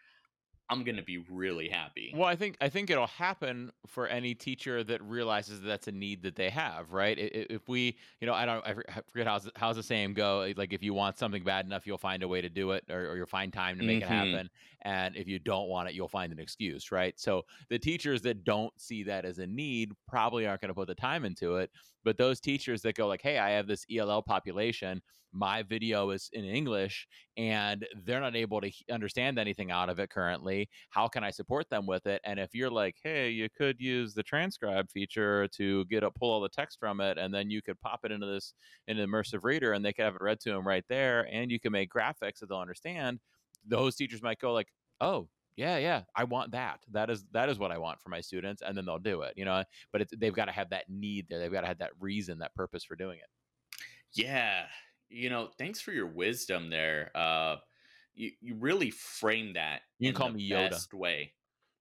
I'm 0.69 0.83
going 0.83 0.97
to 0.97 1.03
be 1.03 1.19
really 1.29 1.69
happy. 1.69 2.13
Well, 2.15 2.27
I 2.27 2.35
think 2.35 2.57
I 2.59 2.67
think 2.67 2.89
it'll 2.89 3.07
happen 3.07 3.71
for 3.85 4.05
any 4.07 4.35
teacher 4.35 4.83
that 4.83 5.01
realizes 5.01 5.61
that 5.61 5.67
that's 5.67 5.87
a 5.87 5.93
need 5.93 6.23
that 6.23 6.35
they 6.35 6.49
have, 6.49 6.91
right? 6.91 7.17
If 7.17 7.69
we, 7.69 7.97
you 8.19 8.27
know, 8.27 8.33
I 8.33 8.45
don't, 8.45 8.65
I 8.67 8.73
forget 9.09 9.27
how's 9.27 9.49
how's 9.55 9.77
the 9.77 9.83
saying 9.83 10.13
go. 10.13 10.51
Like 10.57 10.73
if 10.73 10.83
you 10.83 10.93
want 10.93 11.17
something 11.17 11.43
bad 11.43 11.65
enough, 11.65 11.87
you'll 11.87 11.97
find 11.97 12.21
a 12.21 12.27
way 12.27 12.41
to 12.41 12.49
do 12.49 12.71
it, 12.71 12.83
or, 12.89 13.11
or 13.11 13.17
you'll 13.17 13.25
find 13.25 13.53
time 13.53 13.79
to 13.79 13.85
make 13.85 14.03
mm-hmm. 14.03 14.13
it 14.13 14.33
happen. 14.33 14.49
And 14.81 15.15
if 15.15 15.27
you 15.27 15.39
don't 15.39 15.69
want 15.69 15.89
it, 15.89 15.95
you'll 15.95 16.07
find 16.07 16.31
an 16.33 16.39
excuse, 16.39 16.91
right? 16.91 17.17
So 17.17 17.43
the 17.69 17.79
teachers 17.79 18.21
that 18.23 18.43
don't 18.43 18.73
see 18.79 19.03
that 19.03 19.25
as 19.25 19.39
a 19.39 19.47
need 19.47 19.93
probably 20.07 20.47
aren't 20.47 20.61
going 20.61 20.69
to 20.69 20.75
put 20.75 20.87
the 20.87 20.95
time 20.95 21.23
into 21.25 21.57
it. 21.57 21.71
But 22.07 22.17
those 22.17 22.39
teachers 22.39 22.81
that 22.83 22.95
go 22.95 23.05
like, 23.05 23.21
"Hey, 23.21 23.37
I 23.37 23.49
have 23.49 23.67
this 23.67 23.85
ELL 23.91 24.21
population." 24.21 25.01
my 25.33 25.61
video 25.61 26.09
is 26.11 26.29
in 26.31 26.45
English 26.45 27.05
and 27.35 27.85
they're 28.05 28.21
not 28.21 28.35
able 28.35 28.61
to 28.61 28.71
understand 28.89 29.37
anything 29.37 29.71
out 29.71 29.89
of 29.89 29.99
it 29.99 30.09
currently. 30.09 30.69
How 30.89 31.09
can 31.09 31.21
I 31.23 31.31
support 31.31 31.69
them 31.69 31.85
with 31.85 32.07
it? 32.07 32.21
And 32.23 32.39
if 32.39 32.55
you're 32.55 32.71
like, 32.71 32.95
hey, 33.03 33.29
you 33.29 33.49
could 33.49 33.79
use 33.79 34.13
the 34.13 34.23
transcribe 34.23 34.89
feature 34.89 35.47
to 35.49 35.83
get 35.85 36.03
a 36.03 36.11
pull 36.11 36.31
all 36.31 36.41
the 36.41 36.49
text 36.49 36.79
from 36.79 37.01
it, 37.01 37.17
and 37.17 37.33
then 37.33 37.49
you 37.49 37.61
could 37.61 37.79
pop 37.81 37.99
it 38.03 38.11
into 38.11 38.25
this 38.25 38.53
in 38.87 38.97
an 38.97 39.07
immersive 39.09 39.43
reader, 39.43 39.73
and 39.73 39.83
they 39.83 39.91
could 39.93 40.05
have 40.05 40.15
it 40.15 40.21
read 40.21 40.39
to 40.39 40.51
them 40.51 40.65
right 40.65 40.85
there, 40.87 41.27
and 41.29 41.51
you 41.51 41.59
can 41.59 41.73
make 41.73 41.91
graphics 41.91 42.39
that 42.39 42.47
they'll 42.49 42.57
understand. 42.57 43.19
Those 43.65 43.95
teachers 43.95 44.23
might 44.23 44.39
go 44.39 44.53
like, 44.53 44.69
oh, 45.01 45.27
yeah 45.57 45.77
yeah 45.77 46.01
i 46.15 46.23
want 46.23 46.51
that 46.51 46.79
that 46.91 47.09
is 47.09 47.25
that 47.33 47.49
is 47.49 47.59
what 47.59 47.71
i 47.71 47.77
want 47.77 47.99
for 48.01 48.09
my 48.09 48.21
students 48.21 48.61
and 48.65 48.77
then 48.77 48.85
they'll 48.85 48.97
do 48.97 49.23
it 49.23 49.33
you 49.35 49.43
know 49.43 49.63
but 49.91 50.07
they've 50.17 50.33
got 50.33 50.45
to 50.45 50.51
have 50.51 50.69
that 50.69 50.85
need 50.89 51.25
there 51.29 51.39
they've 51.39 51.51
got 51.51 51.61
to 51.61 51.67
have 51.67 51.79
that 51.79 51.91
reason 51.99 52.39
that 52.39 52.55
purpose 52.55 52.83
for 52.83 52.95
doing 52.95 53.17
it 53.17 53.27
yeah 54.13 54.65
you 55.09 55.29
know, 55.29 55.49
thanks 55.57 55.79
for 55.81 55.91
your 55.91 56.07
wisdom 56.07 56.69
there. 56.69 57.11
Uh, 57.15 57.57
you 58.13 58.31
you 58.41 58.55
really 58.55 58.91
frame 58.91 59.53
that 59.53 59.81
you 59.99 60.11
can 60.11 60.17
call 60.17 60.29
me 60.29 60.49
Yoda. 60.49 60.71
best 60.71 60.93
way. 60.93 61.33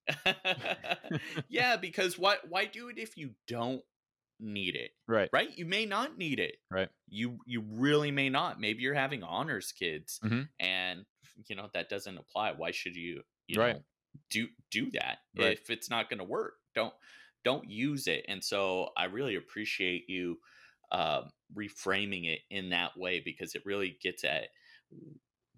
yeah, 1.49 1.77
because 1.77 2.18
why 2.18 2.37
why 2.49 2.66
do 2.66 2.89
it 2.89 2.99
if 2.99 3.16
you 3.16 3.31
don't 3.49 3.83
need 4.39 4.77
it? 4.77 4.91
Right. 5.09 5.31
Right? 5.33 5.57
You 5.57 5.66
may 5.66 5.87
not 5.87 6.18
need 6.18 6.39
it. 6.39 6.57
Right. 6.70 6.89
You 7.09 7.39
you 7.47 7.64
really 7.68 8.11
may 8.11 8.29
not. 8.29 8.61
Maybe 8.61 8.83
you're 8.83 8.95
having 8.95 9.22
honors 9.22 9.72
kids 9.72 10.20
mm-hmm. 10.24 10.43
and 10.61 11.05
you 11.49 11.57
know 11.57 11.68
that 11.74 11.89
doesn't 11.89 12.18
apply. 12.18 12.53
Why 12.53 12.70
should 12.70 12.97
you, 12.97 13.22
you 13.47 13.61
right. 13.61 13.76
know, 13.76 13.82
do 14.30 14.49
do 14.70 14.90
that 14.92 15.18
right. 15.38 15.53
if 15.53 15.70
it's 15.70 15.90
not 15.90 16.09
going 16.09 16.18
to 16.18 16.24
work? 16.24 16.55
Don't 16.74 16.94
don't 17.44 17.68
use 17.70 18.09
it. 18.09 18.24
And 18.28 18.42
so 18.42 18.90
I 18.97 19.05
really 19.05 19.36
appreciate 19.36 20.09
you 20.09 20.38
uh, 20.90 21.22
reframing 21.57 22.26
it 22.26 22.40
in 22.51 22.70
that 22.70 22.97
way 22.97 23.22
because 23.24 23.55
it 23.55 23.62
really 23.64 23.97
gets 24.03 24.24
at 24.24 24.49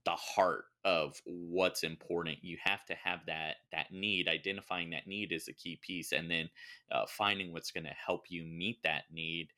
the 0.04 0.10
heart 0.12 0.64
of 0.84 1.20
what's 1.26 1.82
important 1.82 2.38
you 2.40 2.56
have 2.62 2.84
to 2.86 2.94
have 2.94 3.20
that 3.26 3.56
that 3.72 3.92
need 3.92 4.26
identifying 4.26 4.90
that 4.90 5.06
need 5.06 5.32
is 5.32 5.48
a 5.48 5.52
key 5.52 5.78
piece 5.82 6.12
and 6.12 6.30
then 6.30 6.48
uh, 6.92 7.04
finding 7.06 7.52
what's 7.52 7.72
going 7.72 7.84
to 7.84 7.94
help 8.06 8.22
you 8.30 8.44
meet 8.44 8.78
that 8.84 9.02
need 9.12 9.48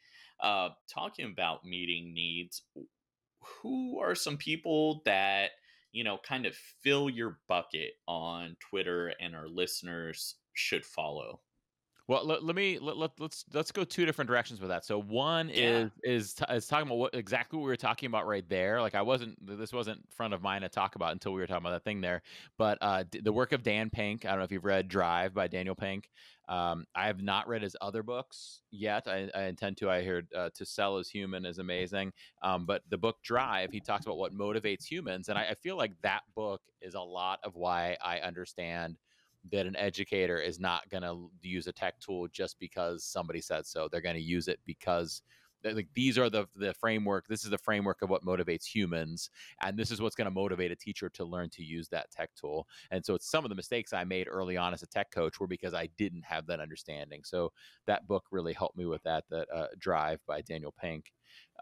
uh, 0.40 0.70
talking 0.92 1.26
about 1.26 1.64
meeting 1.64 2.12
needs 2.12 2.62
who 3.62 4.00
are 4.00 4.14
some 4.14 4.36
people 4.36 5.02
that 5.04 5.50
you 5.92 6.04
know 6.04 6.18
kind 6.26 6.46
of 6.46 6.54
fill 6.82 7.08
your 7.10 7.38
bucket 7.48 7.92
on 8.06 8.56
twitter 8.60 9.12
and 9.20 9.34
our 9.34 9.48
listeners 9.48 10.36
should 10.54 10.84
follow 10.84 11.40
well, 12.08 12.26
let, 12.26 12.44
let 12.44 12.56
me 12.56 12.78
let, 12.80 12.96
let, 12.96 13.10
let's 13.18 13.44
let's 13.52 13.72
go 13.72 13.84
two 13.84 14.06
different 14.06 14.28
directions 14.28 14.60
with 14.60 14.70
that. 14.70 14.84
So 14.84 15.00
one 15.00 15.48
yeah. 15.48 15.78
is 15.78 15.90
is 16.02 16.34
t- 16.34 16.44
is 16.50 16.66
talking 16.66 16.86
about 16.86 16.98
what 16.98 17.14
exactly 17.14 17.58
what 17.58 17.64
we 17.64 17.70
were 17.70 17.76
talking 17.76 18.06
about 18.06 18.26
right 18.26 18.48
there. 18.48 18.80
Like 18.80 18.94
I 18.94 19.02
wasn't 19.02 19.38
this 19.46 19.72
wasn't 19.72 20.00
front 20.12 20.34
of 20.34 20.42
mind 20.42 20.62
to 20.62 20.68
talk 20.68 20.96
about 20.96 21.12
until 21.12 21.32
we 21.32 21.40
were 21.40 21.46
talking 21.46 21.62
about 21.62 21.72
that 21.72 21.84
thing 21.84 22.00
there. 22.00 22.22
But 22.58 22.78
uh, 22.80 23.04
the 23.22 23.32
work 23.32 23.52
of 23.52 23.62
Dan 23.62 23.90
Pink. 23.90 24.24
I 24.24 24.30
don't 24.30 24.38
know 24.38 24.44
if 24.44 24.52
you've 24.52 24.64
read 24.64 24.88
Drive 24.88 25.34
by 25.34 25.46
Daniel 25.46 25.74
Pink. 25.74 26.10
Um, 26.48 26.84
I 26.96 27.06
have 27.06 27.22
not 27.22 27.46
read 27.46 27.62
his 27.62 27.76
other 27.80 28.02
books 28.02 28.62
yet. 28.72 29.06
I, 29.06 29.30
I 29.36 29.42
intend 29.44 29.76
to. 29.78 29.88
I 29.88 30.02
heard 30.02 30.26
uh, 30.36 30.50
To 30.56 30.66
Sell 30.66 30.98
Is 30.98 31.08
Human 31.08 31.46
is 31.46 31.58
amazing. 31.58 32.12
Um, 32.42 32.66
but 32.66 32.82
the 32.90 32.98
book 32.98 33.18
Drive, 33.22 33.70
he 33.70 33.78
talks 33.78 34.04
about 34.04 34.18
what 34.18 34.34
motivates 34.34 34.84
humans, 34.84 35.28
and 35.28 35.38
I, 35.38 35.50
I 35.50 35.54
feel 35.54 35.76
like 35.76 35.92
that 36.02 36.22
book 36.34 36.60
is 36.82 36.94
a 36.94 37.00
lot 37.00 37.38
of 37.44 37.54
why 37.54 37.96
I 38.04 38.18
understand 38.18 38.96
that 39.50 39.66
an 39.66 39.76
educator 39.76 40.38
is 40.38 40.60
not 40.60 40.88
going 40.90 41.02
to 41.02 41.30
use 41.42 41.66
a 41.66 41.72
tech 41.72 41.98
tool 42.00 42.28
just 42.28 42.58
because 42.58 43.04
somebody 43.04 43.40
said 43.40 43.66
so. 43.66 43.88
They're 43.90 44.00
going 44.00 44.16
to 44.16 44.22
use 44.22 44.48
it 44.48 44.60
because 44.66 45.22
like 45.64 45.88
these 45.94 46.18
are 46.18 46.30
the 46.30 46.46
the 46.56 46.72
framework 46.74 47.26
this 47.28 47.44
is 47.44 47.50
the 47.50 47.58
framework 47.58 48.02
of 48.02 48.08
what 48.08 48.24
motivates 48.24 48.64
humans 48.64 49.30
and 49.60 49.76
this 49.76 49.90
is 49.90 50.00
what's 50.00 50.16
going 50.16 50.26
to 50.26 50.30
motivate 50.30 50.70
a 50.70 50.76
teacher 50.76 51.08
to 51.08 51.24
learn 51.24 51.50
to 51.50 51.62
use 51.62 51.88
that 51.88 52.10
tech 52.10 52.30
tool. 52.34 52.66
And 52.90 53.04
so 53.04 53.18
some 53.20 53.44
of 53.44 53.48
the 53.50 53.54
mistakes 53.54 53.92
i 53.92 54.04
made 54.04 54.28
early 54.30 54.56
on 54.56 54.72
as 54.72 54.82
a 54.82 54.86
tech 54.86 55.10
coach 55.10 55.38
were 55.38 55.46
because 55.46 55.74
i 55.74 55.88
didn't 55.98 56.24
have 56.24 56.46
that 56.46 56.60
understanding. 56.60 57.22
So 57.24 57.52
that 57.86 58.06
book 58.06 58.24
really 58.30 58.52
helped 58.52 58.76
me 58.76 58.86
with 58.86 59.02
that 59.02 59.24
that 59.30 59.48
uh, 59.54 59.66
drive 59.78 60.20
by 60.26 60.40
daniel 60.42 60.74
pink. 60.80 61.12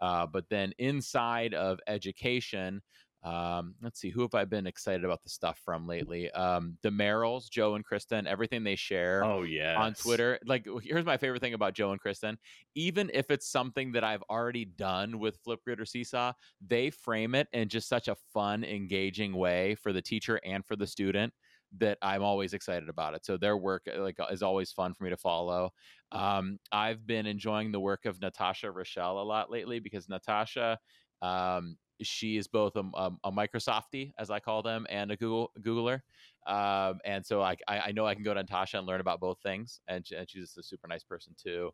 Uh, 0.01 0.25
but 0.25 0.45
then 0.49 0.73
inside 0.77 1.53
of 1.53 1.79
education 1.87 2.81
um, 3.23 3.75
let's 3.81 3.99
see, 3.99 4.09
who 4.09 4.21
have 4.21 4.33
I 4.33 4.45
been 4.45 4.65
excited 4.65 5.03
about 5.03 5.23
the 5.23 5.29
stuff 5.29 5.59
from 5.65 5.87
lately? 5.87 6.31
Um, 6.31 6.77
the 6.83 6.89
Merrills, 6.89 7.49
Joe 7.49 7.75
and 7.75 7.83
Kristen, 7.83 8.25
everything 8.25 8.63
they 8.63 8.77
share 8.77 9.23
oh, 9.25 9.43
yeah, 9.43 9.75
on 9.77 9.93
Twitter. 9.93 10.39
Like, 10.45 10.65
here's 10.81 11.05
my 11.05 11.17
favorite 11.17 11.41
thing 11.41 11.53
about 11.53 11.73
Joe 11.73 11.91
and 11.91 11.99
Kristen. 11.99 12.37
Even 12.75 13.11
if 13.13 13.29
it's 13.29 13.49
something 13.49 13.91
that 13.91 14.05
I've 14.05 14.23
already 14.29 14.65
done 14.65 15.19
with 15.19 15.37
Flipgrid 15.43 15.79
or 15.79 15.85
Seesaw, 15.85 16.31
they 16.65 16.89
frame 16.89 17.35
it 17.35 17.47
in 17.51 17.67
just 17.67 17.89
such 17.89 18.07
a 18.07 18.15
fun, 18.33 18.63
engaging 18.63 19.33
way 19.33 19.75
for 19.75 19.91
the 19.91 20.01
teacher 20.01 20.39
and 20.45 20.65
for 20.65 20.77
the 20.77 20.87
student 20.87 21.33
that 21.77 21.97
I'm 22.01 22.23
always 22.23 22.53
excited 22.53 22.89
about 22.89 23.13
it. 23.13 23.25
So 23.25 23.37
their 23.37 23.57
work 23.57 23.83
uh, 23.93 24.01
like 24.01 24.17
is 24.31 24.41
always 24.41 24.71
fun 24.71 24.93
for 24.93 25.03
me 25.03 25.09
to 25.09 25.17
follow. 25.17 25.71
Um, 26.11 26.57
I've 26.71 27.05
been 27.05 27.25
enjoying 27.25 27.71
the 27.71 27.79
work 27.79 28.05
of 28.05 28.19
Natasha 28.21 28.67
Rachell 28.67 29.21
a 29.21 29.25
lot 29.25 29.51
lately 29.51 29.79
because 29.79 30.09
Natasha 30.09 30.79
um, 31.21 31.77
she 32.01 32.37
is 32.37 32.47
both 32.47 32.75
a, 32.75 32.83
a, 32.93 33.11
a 33.25 33.31
Microsoftie, 33.31 34.13
as 34.17 34.29
I 34.29 34.39
call 34.39 34.61
them, 34.61 34.85
and 34.89 35.11
a 35.11 35.15
Google 35.15 35.51
Googler. 35.61 36.01
Um, 36.47 36.99
and 37.05 37.25
so 37.25 37.41
I, 37.41 37.55
I 37.67 37.91
know 37.91 38.05
I 38.05 38.15
can 38.15 38.23
go 38.23 38.33
to 38.33 38.39
Natasha 38.39 38.77
and 38.77 38.87
learn 38.87 39.01
about 39.01 39.19
both 39.19 39.39
things, 39.41 39.81
and, 39.87 40.05
and 40.15 40.29
she's 40.29 40.43
just 40.43 40.57
a 40.57 40.63
super 40.63 40.87
nice 40.87 41.03
person 41.03 41.35
too. 41.41 41.71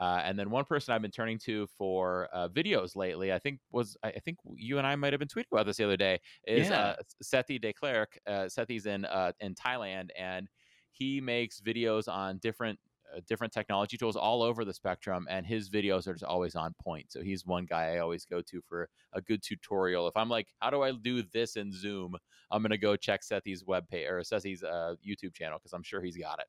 Uh, 0.00 0.20
and 0.24 0.38
then 0.38 0.48
one 0.50 0.64
person 0.64 0.94
I've 0.94 1.02
been 1.02 1.10
turning 1.10 1.38
to 1.40 1.66
for 1.76 2.28
uh, 2.32 2.48
videos 2.48 2.94
lately, 2.94 3.32
I 3.32 3.38
think 3.38 3.58
was 3.72 3.96
I 4.04 4.12
think 4.12 4.38
you 4.54 4.78
and 4.78 4.86
I 4.86 4.94
might 4.94 5.12
have 5.12 5.18
been 5.18 5.28
tweeting 5.28 5.50
about 5.50 5.66
this 5.66 5.78
the 5.78 5.84
other 5.84 5.96
day, 5.96 6.20
is 6.46 6.68
yeah. 6.68 6.80
uh, 6.80 6.96
Sethi 7.22 7.60
De 7.60 7.72
Clercq. 7.72 8.06
Uh, 8.24 8.44
Sethi's 8.44 8.86
in 8.86 9.04
uh, 9.06 9.32
in 9.40 9.54
Thailand, 9.56 10.10
and 10.16 10.48
he 10.92 11.20
makes 11.20 11.60
videos 11.60 12.06
on 12.06 12.38
different 12.38 12.78
different 13.26 13.52
technology 13.52 13.96
tools 13.96 14.16
all 14.16 14.42
over 14.42 14.64
the 14.64 14.74
spectrum, 14.74 15.26
and 15.30 15.46
his 15.46 15.70
videos 15.70 16.06
are 16.06 16.12
just 16.12 16.24
always 16.24 16.54
on 16.54 16.74
point. 16.80 17.10
So 17.10 17.22
he's 17.22 17.46
one 17.46 17.66
guy 17.66 17.94
I 17.94 17.98
always 17.98 18.24
go 18.24 18.42
to 18.42 18.60
for 18.68 18.88
a 19.12 19.20
good 19.20 19.42
tutorial. 19.42 20.08
If 20.08 20.16
I'm 20.16 20.28
like, 20.28 20.48
how 20.60 20.70
do 20.70 20.82
I 20.82 20.92
do 20.92 21.22
this 21.32 21.56
in 21.56 21.72
Zoom? 21.72 22.16
I'm 22.50 22.62
gonna 22.62 22.78
go 22.78 22.96
check 22.96 23.20
Sethi's 23.22 23.64
web 23.64 23.88
page 23.88 24.06
or 24.08 24.20
Sethi's 24.20 24.62
uh, 24.62 24.94
YouTube 25.06 25.34
channel 25.34 25.58
because 25.58 25.72
I'm 25.72 25.82
sure 25.82 26.00
he's 26.00 26.16
got 26.16 26.38
it. 26.38 26.46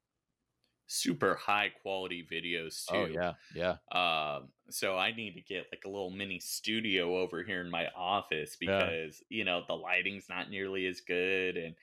Super 0.87 1.35
high 1.35 1.69
quality 1.81 2.25
videos 2.31 2.85
oh, 2.89 3.05
too. 3.05 3.17
Oh 3.19 3.33
yeah, 3.53 3.75
yeah. 3.93 4.35
Um, 4.35 4.49
so 4.69 4.97
I 4.97 5.11
need 5.11 5.33
to 5.33 5.41
get 5.41 5.67
like 5.71 5.83
a 5.85 5.89
little 5.89 6.09
mini 6.09 6.39
studio 6.39 7.17
over 7.19 7.43
here 7.43 7.61
in 7.61 7.69
my 7.69 7.87
office 7.95 8.57
because 8.59 9.21
yeah. 9.29 9.37
you 9.37 9.45
know 9.45 9.63
the 9.67 9.75
lighting's 9.75 10.25
not 10.29 10.49
nearly 10.49 10.87
as 10.87 11.01
good 11.01 11.57
and 11.57 11.75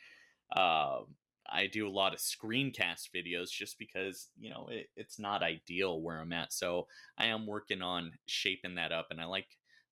um 0.56 1.06
I 1.50 1.66
do 1.66 1.88
a 1.88 1.90
lot 1.90 2.12
of 2.12 2.20
screencast 2.20 3.10
videos 3.14 3.50
just 3.50 3.78
because 3.78 4.28
you 4.38 4.50
know 4.50 4.68
it, 4.70 4.88
it's 4.96 5.18
not 5.18 5.42
ideal 5.42 6.00
where 6.00 6.20
I'm 6.20 6.32
at. 6.32 6.52
So 6.52 6.86
I 7.18 7.26
am 7.26 7.46
working 7.46 7.82
on 7.82 8.12
shaping 8.26 8.74
that 8.76 8.92
up, 8.92 9.08
and 9.10 9.20
I 9.20 9.24
like 9.24 9.48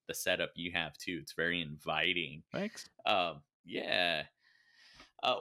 the 0.09 0.15
setup 0.15 0.53
you 0.55 0.73
have 0.73 0.97
too. 0.99 1.19
It's 1.23 1.35
very 1.35 1.61
inviting. 1.61 2.43
Thanks. 2.53 2.89
Uh, 3.07 3.35
yeah. 3.65 4.25
Uh, 5.23 5.41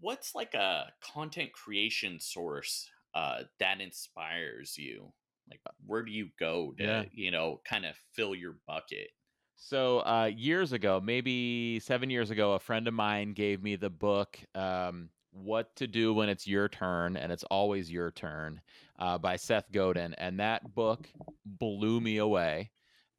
what's 0.00 0.34
like 0.34 0.54
a 0.54 0.92
content 1.00 1.52
creation 1.52 2.20
source 2.20 2.90
uh, 3.14 3.42
that 3.58 3.80
inspires 3.80 4.76
you? 4.78 5.12
Like, 5.50 5.60
where 5.86 6.02
do 6.02 6.10
you 6.10 6.28
go 6.38 6.74
to 6.78 6.84
yeah. 6.84 7.04
you 7.12 7.30
know 7.30 7.60
kind 7.68 7.84
of 7.84 7.96
fill 8.12 8.34
your 8.34 8.56
bucket? 8.66 9.08
So 9.56 10.00
uh, 10.00 10.30
years 10.34 10.72
ago, 10.72 11.00
maybe 11.02 11.80
seven 11.80 12.10
years 12.10 12.30
ago, 12.30 12.52
a 12.52 12.58
friend 12.58 12.88
of 12.88 12.94
mine 12.94 13.32
gave 13.32 13.62
me 13.62 13.76
the 13.76 13.90
book. 13.90 14.38
Um, 14.54 15.10
what 15.34 15.74
to 15.76 15.86
Do 15.86 16.14
When 16.14 16.28
It's 16.28 16.46
Your 16.46 16.68
Turn, 16.68 17.16
and 17.16 17.32
It's 17.32 17.44
Always 17.44 17.90
Your 17.90 18.10
Turn 18.10 18.60
uh, 18.98 19.18
by 19.18 19.36
Seth 19.36 19.70
Godin. 19.72 20.14
And 20.14 20.40
that 20.40 20.74
book 20.74 21.08
blew 21.44 22.00
me 22.00 22.18
away 22.18 22.70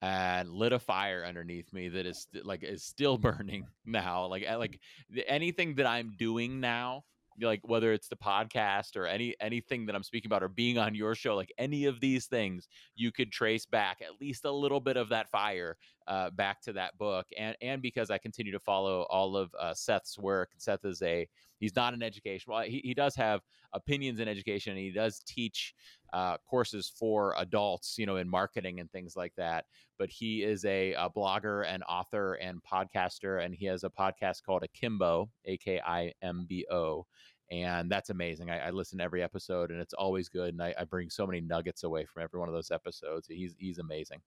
and 0.01 0.49
lit 0.49 0.74
a 0.74 0.80
fire 0.80 1.26
underneath 1.26 1.72
me 1.74 1.89
that 1.89 2.05
is 2.05 2.28
like 2.43 2.63
is 2.63 2.84
still 2.84 3.18
burning 3.20 3.66
now. 3.86 4.26
Like 4.28 4.45
like 4.57 4.80
anything 5.28 5.76
that 5.76 5.86
I'm 5.86 6.13
doing 6.18 6.59
now, 6.59 7.03
like 7.41 7.61
whether 7.68 7.91
it's 7.91 8.07
the 8.07 8.16
podcast 8.16 8.95
or 8.95 9.05
any 9.05 9.36
anything 9.41 9.86
that 9.86 9.95
I'm 9.95 10.03
speaking 10.03 10.30
about 10.30 10.43
or 10.43 10.49
being 10.49 10.78
on 10.78 10.95
your 10.95 11.16
show, 11.16 11.36
like 11.36 11.51
any 11.57 11.86
of 11.86 11.99
these 11.99 12.28
things, 12.28 12.68
you 12.95 13.11
could 13.11 13.32
trace 13.32 13.66
back 13.66 14.01
at 14.01 14.22
least 14.22 14.45
a 14.45 14.51
little 14.51 14.80
bit 14.80 14.97
of 14.97 15.09
that 15.09 15.30
fire 15.30 15.78
uh, 16.08 16.30
back 16.32 16.62
to 16.62 16.74
that 16.74 16.97
book. 16.97 17.26
And 17.38 17.56
and 17.62 17.82
because 17.82 18.10
I 18.10 18.18
continue 18.18 18.51
to 18.51 18.60
follow 18.60 19.03
all 19.10 19.36
of 19.38 19.53
uh, 19.60 19.74
Seth's 19.74 20.18
work, 20.18 20.51
Seth 20.58 20.86
is 20.86 21.01
a 21.01 21.28
he's 21.60 21.76
not 21.76 21.93
an 21.93 22.03
education. 22.03 22.51
Well, 22.51 22.64
he, 22.64 22.82
he 22.84 22.93
does 22.93 23.16
have 23.16 23.41
opinions 23.74 24.20
in 24.20 24.28
education, 24.28 24.72
and 24.72 24.80
he 24.80 24.91
does 24.91 25.22
teach 25.26 25.74
uh, 26.14 26.38
courses 26.49 26.91
for 26.97 27.36
adults, 27.38 27.97
you 27.97 28.06
know, 28.06 28.18
in 28.18 28.30
marketing 28.30 28.80
and 28.80 28.91
things 28.91 29.16
like 29.16 29.34
that. 29.38 29.66
But 29.97 30.10
he 30.10 30.43
is 30.43 30.64
a, 30.66 30.93
a, 30.93 31.10
blogger 31.10 31.66
and 31.68 31.84
author 31.88 32.34
and 32.36 32.62
podcaster, 32.64 33.43
and 33.43 33.53
he 33.53 33.66
has 33.66 33.84
a 33.84 33.89
podcast 33.89 34.43
called 34.43 34.64
Akimbo, 34.64 35.30
A 35.45 35.58
K 35.58 35.80
I 35.86 36.14
M 36.22 36.45
B 36.47 36.66
O. 36.72 37.06
And 37.51 37.91
that's 37.91 38.10
amazing. 38.10 38.49
I, 38.49 38.68
I, 38.68 38.70
listen 38.72 38.97
to 38.97 39.03
every 39.03 39.22
episode, 39.22 39.70
and 39.70 39.80
it's 39.80 39.93
always 39.93 40.30
good. 40.30 40.53
And 40.53 40.64
I, 40.64 40.74
I 40.80 40.84
bring 40.84 41.12
so 41.12 41.28
many 41.28 41.41
nuggets 41.41 41.84
away 41.84 42.03
from 42.06 42.24
every 42.24 42.39
one 42.39 42.49
of 42.49 42.56
those 42.56 42.72
episodes. 42.72 43.28
He's 43.28 43.53
he's 43.60 43.78
amazing. 43.78 44.20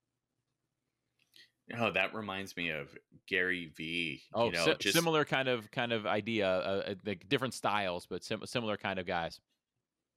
Oh, 1.77 1.91
that 1.91 2.15
reminds 2.15 2.55
me 2.57 2.69
of 2.69 2.95
Gary 3.27 3.71
V. 3.75 4.21
Oh, 4.33 4.45
you 4.45 4.51
know, 4.53 4.65
si- 4.65 4.75
just... 4.79 4.95
similar 4.95 5.25
kind 5.25 5.47
of 5.47 5.69
kind 5.71 5.91
of 5.91 6.05
idea, 6.05 6.47
uh, 6.47 6.83
uh, 6.89 6.95
like 7.05 7.29
different 7.29 7.53
styles, 7.53 8.05
but 8.05 8.23
sim- 8.23 8.45
similar 8.45 8.77
kind 8.77 8.99
of 8.99 9.05
guys. 9.05 9.39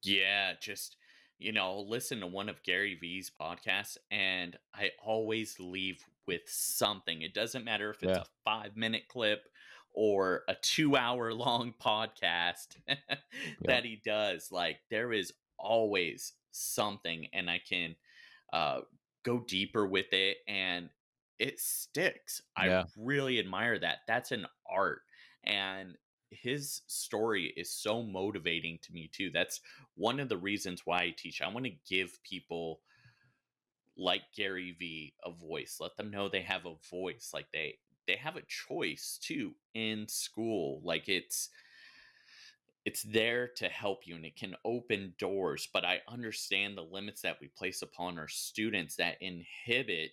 Yeah, 0.03 0.53
just 0.61 0.96
you 1.38 1.53
know, 1.53 1.80
listen 1.80 2.20
to 2.20 2.26
one 2.26 2.48
of 2.48 2.62
Gary 2.62 2.96
V's 3.00 3.30
podcasts, 3.40 3.96
and 4.11 4.57
I 4.74 4.90
always 5.05 5.57
leave 5.59 6.05
with 6.26 6.42
something. 6.46 7.22
It 7.22 7.34
doesn't 7.34 7.64
matter 7.64 7.90
if 7.90 8.03
it's 8.03 8.16
yeah. 8.16 8.22
a 8.22 8.26
five 8.44 8.76
minute 8.76 9.09
clip 9.09 9.48
or 9.92 10.42
a 10.48 10.55
two 10.55 10.96
hour 10.96 11.32
long 11.34 11.74
podcast 11.82 12.76
that 12.86 12.98
yeah. 13.62 13.80
he 13.82 14.00
does. 14.05 14.50
Like 14.50 14.78
there 14.90 15.12
is 15.12 15.32
always 15.59 16.32
something, 16.53 17.26
and 17.32 17.50
I 17.50 17.61
can 17.68 17.96
uh, 18.53 18.80
go 19.22 19.40
deeper 19.40 19.86
with 19.86 20.12
it 20.12 20.38
and 20.46 20.88
it 21.39 21.61
sticks. 21.61 22.43
Yeah. 22.62 22.83
I 22.83 22.85
really 22.97 23.39
admire 23.39 23.78
that. 23.78 23.99
That's 24.07 24.33
an 24.33 24.47
art. 24.70 25.03
And 25.45 25.97
his 26.30 26.83
story 26.87 27.53
is 27.57 27.70
so 27.70 28.03
motivating 28.03 28.78
to 28.83 28.93
me 28.93 29.11
too. 29.12 29.30
That's 29.33 29.61
one 29.95 30.20
of 30.20 30.28
the 30.28 30.37
reasons 30.37 30.83
why 30.85 31.03
I 31.03 31.14
teach. 31.16 31.43
I 31.43 31.49
want 31.49 31.66
to 31.66 31.72
give 31.89 32.22
people 32.22 32.80
like 33.97 34.22
Gary 34.35 34.74
V 34.78 35.14
a 35.24 35.30
voice. 35.30 35.76
Let 35.80 35.97
them 35.97 36.11
know 36.11 36.28
they 36.28 36.43
have 36.43 36.66
a 36.66 36.76
voice. 36.91 37.30
Like 37.35 37.47
they 37.53 37.78
they 38.07 38.16
have 38.16 38.37
a 38.37 38.43
choice 38.49 39.18
too 39.22 39.53
in 39.74 40.09
school. 40.09 40.80
Like 40.83 41.09
it's 41.09 41.51
it's 42.85 43.03
there 43.03 43.49
to 43.57 43.68
help 43.68 44.07
you 44.07 44.16
and 44.16 44.24
it 44.24 44.37
can 44.37 44.57
open 44.64 45.14
doors, 45.18 45.68
but 45.72 45.85
I 45.85 46.01
understand 46.09 46.76
the 46.76 46.83
limits 46.83 47.20
that 47.22 47.37
we 47.41 47.49
place 47.49 47.83
upon 47.83 48.18
our 48.18 48.26
students 48.26 48.97
that 48.97 49.18
inhibit 49.20 50.12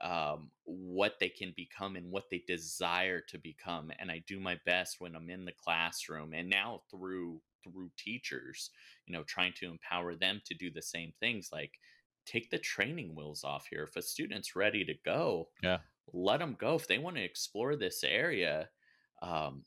um, 0.00 0.50
what 0.64 1.14
they 1.18 1.28
can 1.28 1.52
become 1.56 1.96
and 1.96 2.10
what 2.10 2.24
they 2.30 2.42
desire 2.46 3.20
to 3.20 3.38
become 3.38 3.90
and 3.98 4.10
i 4.10 4.22
do 4.26 4.38
my 4.38 4.56
best 4.64 4.96
when 5.00 5.16
i'm 5.16 5.28
in 5.28 5.44
the 5.44 5.52
classroom 5.52 6.32
and 6.32 6.48
now 6.48 6.82
through 6.90 7.40
through 7.64 7.90
teachers 7.96 8.70
you 9.06 9.12
know 9.12 9.24
trying 9.24 9.52
to 9.52 9.66
empower 9.66 10.14
them 10.14 10.40
to 10.44 10.54
do 10.54 10.70
the 10.70 10.82
same 10.82 11.12
things 11.20 11.48
like 11.52 11.72
take 12.28 12.50
the 12.50 12.58
training 12.58 13.14
wheels 13.14 13.42
off 13.42 13.66
here. 13.70 13.84
If 13.84 13.96
a 13.96 14.02
student's 14.02 14.54
ready 14.54 14.84
to 14.84 14.94
go 15.04 15.48
yeah. 15.62 15.78
let 16.12 16.40
them 16.40 16.56
go. 16.58 16.74
If 16.74 16.86
they 16.86 16.98
want 16.98 17.16
to 17.16 17.24
explore 17.24 17.74
this 17.74 18.04
area 18.04 18.68
um, 19.22 19.64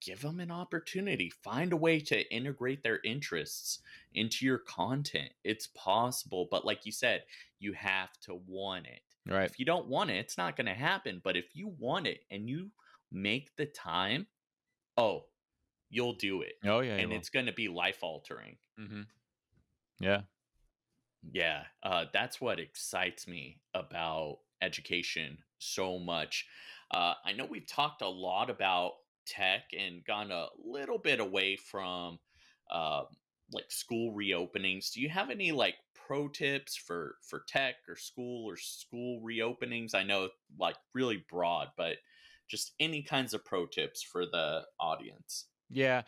give 0.00 0.20
them 0.20 0.40
an 0.40 0.50
opportunity. 0.50 1.32
Find 1.42 1.72
a 1.72 1.76
way 1.76 2.00
to 2.00 2.34
integrate 2.34 2.82
their 2.82 3.00
interests 3.04 3.80
into 4.14 4.44
your 4.44 4.58
content. 4.58 5.30
It's 5.42 5.68
possible 5.68 6.48
but 6.50 6.66
like 6.66 6.84
you 6.84 6.92
said 6.92 7.24
you 7.58 7.72
have 7.72 8.10
to 8.24 8.40
want 8.46 8.86
it 8.86 9.00
Right. 9.28 9.48
If 9.48 9.58
you 9.58 9.64
don't 9.64 9.86
want 9.86 10.10
it, 10.10 10.16
it's 10.16 10.38
not 10.38 10.56
going 10.56 10.66
to 10.66 10.74
happen. 10.74 11.20
But 11.22 11.36
if 11.36 11.54
you 11.54 11.72
want 11.78 12.06
it 12.06 12.20
and 12.30 12.48
you 12.48 12.70
make 13.10 13.54
the 13.56 13.66
time, 13.66 14.26
oh, 14.96 15.24
you'll 15.90 16.14
do 16.14 16.42
it. 16.42 16.54
Oh 16.64 16.80
yeah, 16.80 16.96
and 16.96 17.12
it's 17.12 17.28
going 17.28 17.46
to 17.46 17.52
be 17.52 17.68
life 17.68 17.98
altering. 18.02 18.56
Mm-hmm. 18.80 19.02
Yeah. 20.00 20.22
Yeah, 21.30 21.62
uh, 21.84 22.06
that's 22.12 22.40
what 22.40 22.58
excites 22.58 23.28
me 23.28 23.60
about 23.74 24.38
education 24.60 25.38
so 25.58 25.98
much. 25.98 26.46
Uh, 26.90 27.14
I 27.24 27.32
know 27.32 27.46
we've 27.46 27.66
talked 27.66 28.02
a 28.02 28.08
lot 28.08 28.50
about 28.50 28.92
tech 29.26 29.70
and 29.78 30.04
gone 30.04 30.32
a 30.32 30.46
little 30.64 30.98
bit 30.98 31.20
away 31.20 31.56
from 31.56 32.18
uh, 32.70 33.02
like 33.52 33.70
school 33.70 34.14
reopenings. 34.14 34.92
Do 34.92 35.00
you 35.00 35.08
have 35.08 35.30
any 35.30 35.52
like 35.52 35.76
pro 35.94 36.28
tips 36.28 36.76
for 36.76 37.16
for 37.22 37.44
tech 37.48 37.76
or 37.88 37.96
school 37.96 38.48
or 38.48 38.56
school 38.56 39.22
reopenings? 39.22 39.94
I 39.94 40.02
know 40.02 40.28
like 40.58 40.76
really 40.94 41.24
broad, 41.30 41.68
but 41.76 41.96
just 42.48 42.72
any 42.80 43.02
kinds 43.02 43.34
of 43.34 43.44
pro 43.44 43.66
tips 43.66 44.02
for 44.02 44.26
the 44.26 44.62
audience. 44.78 45.46
Yeah. 45.72 46.02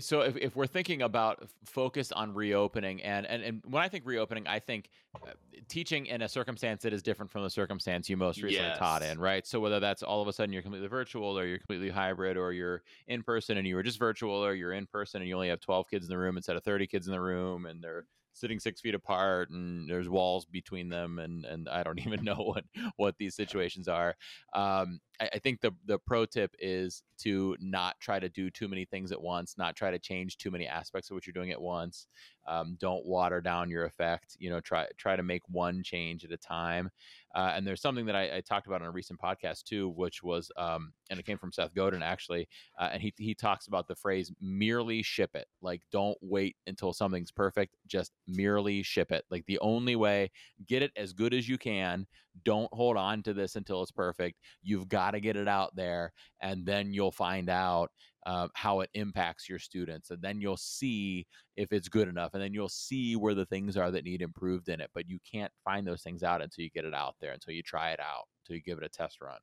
so 0.00 0.20
if, 0.20 0.36
if 0.36 0.56
we're 0.56 0.66
thinking 0.66 1.02
about 1.02 1.48
focus 1.64 2.12
on 2.12 2.34
reopening, 2.34 3.02
and, 3.02 3.26
and, 3.26 3.42
and 3.42 3.62
when 3.66 3.82
I 3.82 3.88
think 3.88 4.04
reopening, 4.06 4.46
I 4.46 4.58
think 4.58 4.90
uh, 5.26 5.30
teaching 5.68 6.06
in 6.06 6.22
a 6.22 6.28
circumstance 6.28 6.82
that 6.82 6.92
is 6.92 7.02
different 7.02 7.30
from 7.30 7.42
the 7.42 7.50
circumstance 7.50 8.08
you 8.08 8.16
most 8.16 8.42
recently 8.42 8.68
yes. 8.68 8.78
taught 8.78 9.02
in, 9.02 9.18
right? 9.18 9.46
So 9.46 9.60
whether 9.60 9.80
that's 9.80 10.02
all 10.02 10.22
of 10.22 10.28
a 10.28 10.32
sudden 10.32 10.52
you're 10.52 10.62
completely 10.62 10.88
virtual 10.88 11.38
or 11.38 11.46
you're 11.46 11.58
completely 11.58 11.90
hybrid 11.90 12.36
or 12.36 12.52
you're 12.52 12.82
in 13.06 13.22
person 13.22 13.58
and 13.58 13.66
you 13.66 13.74
were 13.74 13.82
just 13.82 13.98
virtual 13.98 14.44
or 14.44 14.54
you're 14.54 14.72
in 14.72 14.86
person 14.86 15.20
and 15.20 15.28
you 15.28 15.34
only 15.34 15.48
have 15.48 15.60
12 15.60 15.88
kids 15.90 16.04
in 16.06 16.10
the 16.10 16.18
room 16.18 16.36
instead 16.36 16.56
of 16.56 16.62
30 16.64 16.86
kids 16.86 17.06
in 17.06 17.12
the 17.12 17.20
room 17.20 17.66
and 17.66 17.82
they're 17.82 18.04
sitting 18.38 18.58
six 18.60 18.80
feet 18.80 18.94
apart 18.94 19.50
and 19.50 19.88
there's 19.88 20.08
walls 20.08 20.44
between 20.44 20.88
them 20.88 21.18
and 21.18 21.44
and 21.44 21.68
I 21.68 21.82
don't 21.82 21.98
even 22.06 22.24
know 22.24 22.36
what 22.36 22.64
what 22.96 23.16
these 23.18 23.34
situations 23.34 23.88
are. 23.88 24.14
Um, 24.54 25.00
I, 25.20 25.28
I, 25.34 25.38
think 25.38 25.60
the 25.60 25.72
the 25.86 25.98
pro 25.98 26.26
tip 26.26 26.54
is 26.58 27.02
to 27.18 27.56
not 27.60 27.98
try 28.00 28.18
to 28.18 28.28
do 28.28 28.50
too 28.50 28.68
many 28.68 28.84
things 28.84 29.12
at 29.12 29.20
once, 29.20 29.56
not 29.58 29.76
try 29.76 29.90
to 29.90 29.98
change 29.98 30.38
too 30.38 30.50
many 30.50 30.66
aspects 30.66 31.10
of 31.10 31.14
what 31.14 31.26
you're 31.26 31.32
doing 31.32 31.50
at 31.50 31.60
once. 31.60 32.06
Um, 32.46 32.76
don't 32.80 33.04
water 33.04 33.40
down 33.40 33.70
your 33.70 33.84
effect. 33.84 34.36
You 34.38 34.50
know, 34.50 34.60
try 34.60 34.86
try 34.96 35.16
to 35.16 35.22
make 35.22 35.42
one 35.48 35.82
change 35.82 36.24
at 36.24 36.32
a 36.32 36.36
time. 36.36 36.90
Uh, 37.34 37.52
and 37.54 37.66
there's 37.66 37.82
something 37.82 38.06
that 38.06 38.16
I, 38.16 38.36
I, 38.36 38.40
talked 38.40 38.66
about 38.66 38.80
on 38.80 38.88
a 38.88 38.90
recent 38.90 39.20
podcast 39.20 39.64
too, 39.64 39.90
which 39.90 40.22
was, 40.22 40.50
um, 40.56 40.92
and 41.10 41.20
it 41.20 41.26
came 41.26 41.36
from 41.38 41.52
Seth 41.52 41.74
Godin 41.74 42.02
actually, 42.02 42.48
uh, 42.80 42.88
and 42.92 43.02
he 43.02 43.12
he 43.18 43.34
talks 43.34 43.66
about 43.66 43.86
the 43.86 43.94
phrase 43.94 44.32
"merely 44.40 45.02
ship 45.02 45.30
it." 45.34 45.46
Like, 45.60 45.82
don't 45.92 46.16
wait 46.22 46.56
until 46.66 46.92
something's 46.92 47.30
perfect. 47.30 47.76
Just 47.86 48.12
merely 48.26 48.82
ship 48.82 49.12
it. 49.12 49.24
Like 49.30 49.44
the 49.46 49.58
only 49.60 49.96
way, 49.96 50.30
get 50.66 50.82
it 50.82 50.92
as 50.96 51.12
good 51.12 51.34
as 51.34 51.48
you 51.48 51.58
can. 51.58 52.06
Don't 52.44 52.72
hold 52.72 52.96
on 52.96 53.22
to 53.24 53.34
this 53.34 53.56
until 53.56 53.82
it's 53.82 53.90
perfect. 53.90 54.38
You've 54.62 54.88
got 54.88 55.10
to 55.10 55.20
get 55.20 55.36
it 55.36 55.48
out 55.48 55.76
there, 55.76 56.12
and 56.40 56.64
then 56.64 56.92
you'll 56.92 57.12
find 57.12 57.50
out 57.50 57.90
uh, 58.26 58.48
how 58.54 58.80
it 58.80 58.90
impacts 58.94 59.48
your 59.48 59.58
students 59.58 60.10
and 60.10 60.20
then 60.20 60.40
you'll 60.40 60.56
see 60.56 61.26
if 61.56 61.72
it's 61.72 61.88
good 61.88 62.08
enough 62.08 62.34
and 62.34 62.42
then 62.42 62.52
you'll 62.52 62.68
see 62.68 63.16
where 63.16 63.34
the 63.34 63.46
things 63.46 63.76
are 63.76 63.90
that 63.90 64.04
need 64.04 64.22
improved 64.22 64.68
in 64.68 64.80
it 64.80 64.90
but 64.94 65.08
you 65.08 65.18
can't 65.30 65.52
find 65.64 65.86
those 65.86 66.02
things 66.02 66.22
out 66.22 66.42
until 66.42 66.64
you 66.64 66.70
get 66.70 66.84
it 66.84 66.94
out 66.94 67.14
there 67.20 67.32
until 67.32 67.54
you 67.54 67.62
try 67.62 67.90
it 67.90 68.00
out 68.00 68.24
until 68.42 68.56
you 68.56 68.62
give 68.62 68.78
it 68.78 68.84
a 68.84 68.88
test 68.88 69.20
run. 69.20 69.38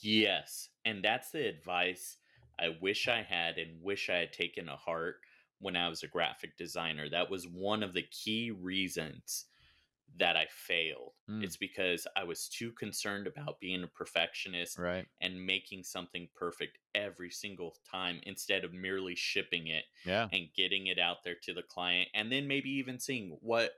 Yes 0.00 0.70
and 0.84 1.02
that's 1.02 1.30
the 1.30 1.46
advice 1.46 2.16
i 2.58 2.76
wish 2.80 3.08
i 3.08 3.22
had 3.22 3.58
and 3.58 3.82
wish 3.82 4.08
i 4.08 4.16
had 4.16 4.32
taken 4.32 4.66
to 4.66 4.72
heart 4.72 5.16
when 5.58 5.76
i 5.76 5.88
was 5.88 6.02
a 6.02 6.08
graphic 6.08 6.56
designer. 6.56 7.08
That 7.08 7.30
was 7.30 7.46
one 7.46 7.82
of 7.82 7.94
the 7.94 8.04
key 8.10 8.50
reasons 8.50 9.46
that 10.18 10.36
I 10.36 10.46
failed. 10.50 11.12
Mm. 11.30 11.42
It's 11.42 11.56
because 11.56 12.06
I 12.16 12.24
was 12.24 12.48
too 12.48 12.72
concerned 12.72 13.26
about 13.26 13.60
being 13.60 13.82
a 13.82 13.88
perfectionist 13.88 14.78
right. 14.78 15.06
and 15.20 15.44
making 15.44 15.84
something 15.84 16.28
perfect 16.34 16.78
every 16.94 17.30
single 17.30 17.76
time 17.90 18.20
instead 18.24 18.64
of 18.64 18.72
merely 18.72 19.14
shipping 19.14 19.66
it 19.66 19.84
yeah. 20.04 20.28
and 20.32 20.48
getting 20.56 20.86
it 20.86 20.98
out 20.98 21.18
there 21.24 21.36
to 21.42 21.52
the 21.52 21.62
client 21.62 22.08
and 22.14 22.32
then 22.32 22.48
maybe 22.48 22.70
even 22.70 22.98
seeing 22.98 23.36
what 23.40 23.72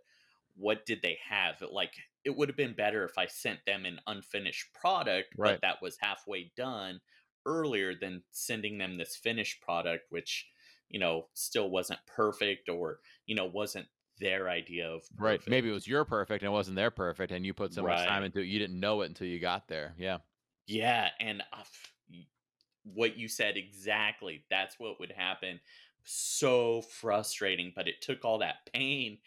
what 0.57 0.87
did 0.87 1.01
they 1.03 1.19
have 1.29 1.55
like 1.73 1.93
it 2.25 2.37
would 2.37 2.49
have 2.49 2.57
been 2.57 2.75
better 2.75 3.05
if 3.05 3.19
I 3.19 3.27
sent 3.27 3.59
them 3.67 3.85
an 3.85 4.01
unfinished 4.07 4.73
product 4.73 5.35
right. 5.37 5.53
but 5.53 5.61
that 5.63 5.83
was 5.83 5.97
halfway 6.01 6.53
done 6.57 7.01
earlier 7.47 7.95
than 7.95 8.23
sending 8.31 8.79
them 8.79 8.97
this 8.97 9.17
finished 9.17 9.61
product 9.61 10.05
which 10.11 10.47
you 10.89 11.01
know 11.01 11.27
still 11.35 11.71
wasn't 11.71 12.01
perfect 12.07 12.69
or 12.69 13.01
you 13.27 13.35
know 13.35 13.47
wasn't 13.47 13.87
their 14.19 14.49
idea 14.49 14.91
of 14.91 15.03
perfect. 15.17 15.47
right. 15.47 15.47
Maybe 15.49 15.69
it 15.69 15.73
was 15.73 15.87
your 15.87 16.05
perfect 16.05 16.43
and 16.43 16.49
it 16.49 16.53
wasn't 16.53 16.77
their 16.77 16.91
perfect, 16.91 17.33
and 17.33 17.45
you 17.45 17.55
put 17.55 17.73
so 17.73 17.83
right. 17.83 17.85
much 17.85 18.05
time 18.05 18.25
into 18.25 18.41
it, 18.41 18.47
you 18.47 18.59
didn't 18.59 18.81
know 18.81 19.03
it 19.03 19.07
until 19.07 19.27
you 19.27 19.39
got 19.41 19.69
there. 19.69 19.95
Yeah, 19.99 20.19
yeah, 20.67 21.11
and 21.21 21.43
uh, 21.53 21.65
what 22.85 23.17
you 23.17 23.29
said 23.29 23.57
exactly. 23.57 24.45
That's 24.51 24.79
what 24.79 25.01
would 25.01 25.13
happen. 25.13 25.61
So 26.05 26.83
frustrating, 26.83 27.73
but 27.75 27.89
it 27.89 28.01
took 28.01 28.25
all 28.25 28.39
that 28.39 28.71
pain 28.73 29.19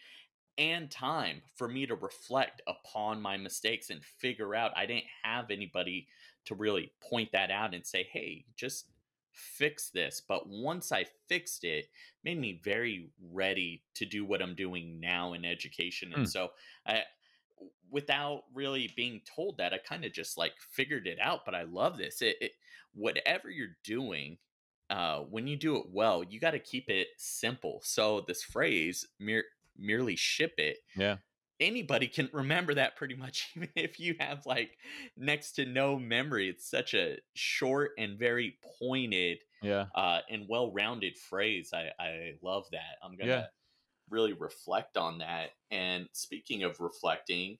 and 0.58 0.90
time 0.90 1.42
for 1.56 1.68
me 1.68 1.86
to 1.86 1.96
reflect 1.96 2.62
upon 2.68 3.22
my 3.22 3.38
mistakes 3.38 3.90
and 3.90 4.04
figure 4.04 4.54
out 4.54 4.76
I 4.76 4.86
didn't 4.86 5.06
have 5.24 5.50
anybody 5.50 6.08
to 6.46 6.56
really 6.56 6.92
point 7.02 7.32
that 7.32 7.50
out 7.50 7.74
and 7.74 7.86
say, 7.86 8.04
"Hey, 8.04 8.46
just 8.56 8.91
fix 9.32 9.90
this. 9.90 10.22
But 10.26 10.48
once 10.48 10.92
I 10.92 11.06
fixed 11.28 11.64
it, 11.64 11.86
made 12.24 12.38
me 12.40 12.60
very 12.64 13.10
ready 13.30 13.82
to 13.94 14.06
do 14.06 14.24
what 14.24 14.42
I'm 14.42 14.54
doing 14.54 15.00
now 15.00 15.32
in 15.32 15.44
education. 15.44 16.12
And 16.14 16.26
mm. 16.26 16.30
so 16.30 16.50
I 16.86 17.02
without 17.90 18.44
really 18.54 18.90
being 18.96 19.20
told 19.36 19.58
that, 19.58 19.72
I 19.72 19.78
kind 19.78 20.04
of 20.04 20.12
just 20.12 20.38
like 20.38 20.54
figured 20.70 21.06
it 21.06 21.18
out. 21.20 21.44
But 21.44 21.54
I 21.54 21.62
love 21.64 21.98
this. 21.98 22.22
It, 22.22 22.36
it 22.40 22.52
whatever 22.94 23.50
you're 23.50 23.76
doing, 23.84 24.38
uh, 24.90 25.20
when 25.20 25.46
you 25.46 25.56
do 25.56 25.76
it 25.76 25.86
well, 25.90 26.24
you 26.24 26.40
got 26.40 26.52
to 26.52 26.58
keep 26.58 26.88
it 26.88 27.08
simple. 27.18 27.80
So 27.84 28.24
this 28.26 28.42
phrase, 28.42 29.06
mere, 29.20 29.44
merely 29.78 30.16
ship 30.16 30.54
it. 30.58 30.78
Yeah. 30.96 31.16
Anybody 31.62 32.08
can 32.08 32.28
remember 32.32 32.74
that 32.74 32.96
pretty 32.96 33.14
much, 33.14 33.50
even 33.56 33.70
if 33.76 34.00
you 34.00 34.16
have 34.20 34.46
like 34.46 34.78
next 35.16 35.52
to 35.52 35.66
no 35.66 35.98
memory. 35.98 36.48
It's 36.48 36.68
such 36.68 36.94
a 36.94 37.18
short 37.34 37.92
and 37.98 38.18
very 38.18 38.58
pointed, 38.80 39.44
yeah, 39.60 39.90
uh, 39.94 40.22
and 40.30 40.48
well-rounded 40.48 41.18
phrase. 41.18 41.72
I 41.72 41.92
I 41.98 42.38
love 42.42 42.66
that. 42.72 42.96
I'm 43.02 43.16
gonna 43.16 43.42
Yeah. 43.42 43.48
really 44.10 44.32
reflect 44.34 44.96
on 44.96 45.18
that. 45.18 45.52
And 45.70 46.08
speaking 46.12 46.62
of 46.64 46.80
reflecting, 46.80 47.58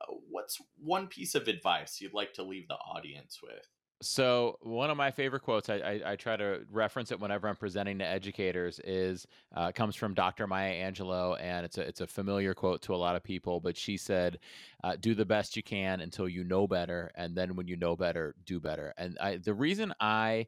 uh, 0.00 0.14
what's 0.30 0.60
one 0.78 1.08
piece 1.08 1.34
of 1.36 1.48
advice 1.48 2.00
you'd 2.00 2.14
like 2.14 2.34
to 2.34 2.44
leave 2.44 2.68
the 2.68 2.76
audience 2.76 3.40
with? 3.42 3.66
So 4.00 4.58
one 4.62 4.90
of 4.90 4.96
my 4.96 5.10
favorite 5.10 5.40
quotes, 5.42 5.68
I, 5.68 5.74
I, 5.78 6.12
I 6.12 6.16
try 6.16 6.36
to 6.36 6.64
reference 6.70 7.10
it 7.10 7.18
whenever 7.18 7.48
I'm 7.48 7.56
presenting 7.56 7.98
to 7.98 8.06
educators, 8.06 8.78
is 8.84 9.26
uh, 9.52 9.72
comes 9.72 9.96
from 9.96 10.14
Dr. 10.14 10.46
Maya 10.46 10.72
Angelou, 10.88 11.36
and 11.40 11.66
it's 11.66 11.78
a 11.78 11.82
it's 11.82 12.00
a 12.00 12.06
familiar 12.06 12.54
quote 12.54 12.80
to 12.82 12.94
a 12.94 12.96
lot 12.96 13.16
of 13.16 13.24
people. 13.24 13.58
But 13.58 13.76
she 13.76 13.96
said, 13.96 14.38
uh, 14.84 14.94
"Do 15.00 15.16
the 15.16 15.24
best 15.24 15.56
you 15.56 15.64
can 15.64 16.00
until 16.00 16.28
you 16.28 16.44
know 16.44 16.68
better, 16.68 17.10
and 17.16 17.36
then 17.36 17.56
when 17.56 17.66
you 17.66 17.76
know 17.76 17.96
better, 17.96 18.36
do 18.44 18.60
better." 18.60 18.94
And 18.96 19.18
I, 19.20 19.38
the 19.38 19.54
reason 19.54 19.92
I 19.98 20.46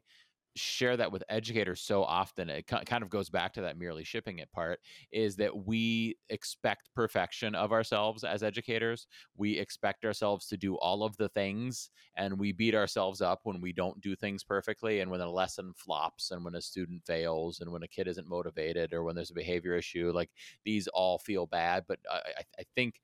share 0.55 0.97
that 0.97 1.11
with 1.11 1.23
educators 1.29 1.81
so 1.81 2.03
often 2.03 2.49
it 2.49 2.67
kind 2.67 3.03
of 3.03 3.09
goes 3.09 3.29
back 3.29 3.53
to 3.53 3.61
that 3.61 3.77
merely 3.77 4.03
shipping 4.03 4.39
it 4.39 4.51
part 4.51 4.79
is 5.11 5.35
that 5.37 5.65
we 5.65 6.17
expect 6.29 6.89
perfection 6.93 7.55
of 7.55 7.71
ourselves 7.71 8.23
as 8.23 8.43
educators. 8.43 9.07
We 9.37 9.57
expect 9.57 10.05
ourselves 10.05 10.47
to 10.47 10.57
do 10.57 10.75
all 10.75 11.03
of 11.03 11.15
the 11.17 11.29
things 11.29 11.89
and 12.15 12.37
we 12.37 12.51
beat 12.51 12.75
ourselves 12.75 13.21
up 13.21 13.41
when 13.43 13.61
we 13.61 13.71
don't 13.71 14.01
do 14.01 14.15
things 14.15 14.43
perfectly 14.43 14.99
and 14.99 15.09
when 15.09 15.21
a 15.21 15.31
lesson 15.31 15.73
flops 15.75 16.31
and 16.31 16.43
when 16.43 16.55
a 16.55 16.61
student 16.61 17.05
fails 17.05 17.61
and 17.61 17.71
when 17.71 17.83
a 17.83 17.87
kid 17.87 18.07
isn't 18.07 18.27
motivated 18.27 18.93
or 18.93 19.03
when 19.03 19.15
there's 19.15 19.31
a 19.31 19.35
behavior 19.35 19.75
issue 19.75 20.11
like 20.13 20.31
these 20.65 20.87
all 20.89 21.17
feel 21.17 21.45
bad 21.45 21.85
but 21.87 21.99
i, 22.11 22.19
I 22.59 22.63
think 22.75 23.01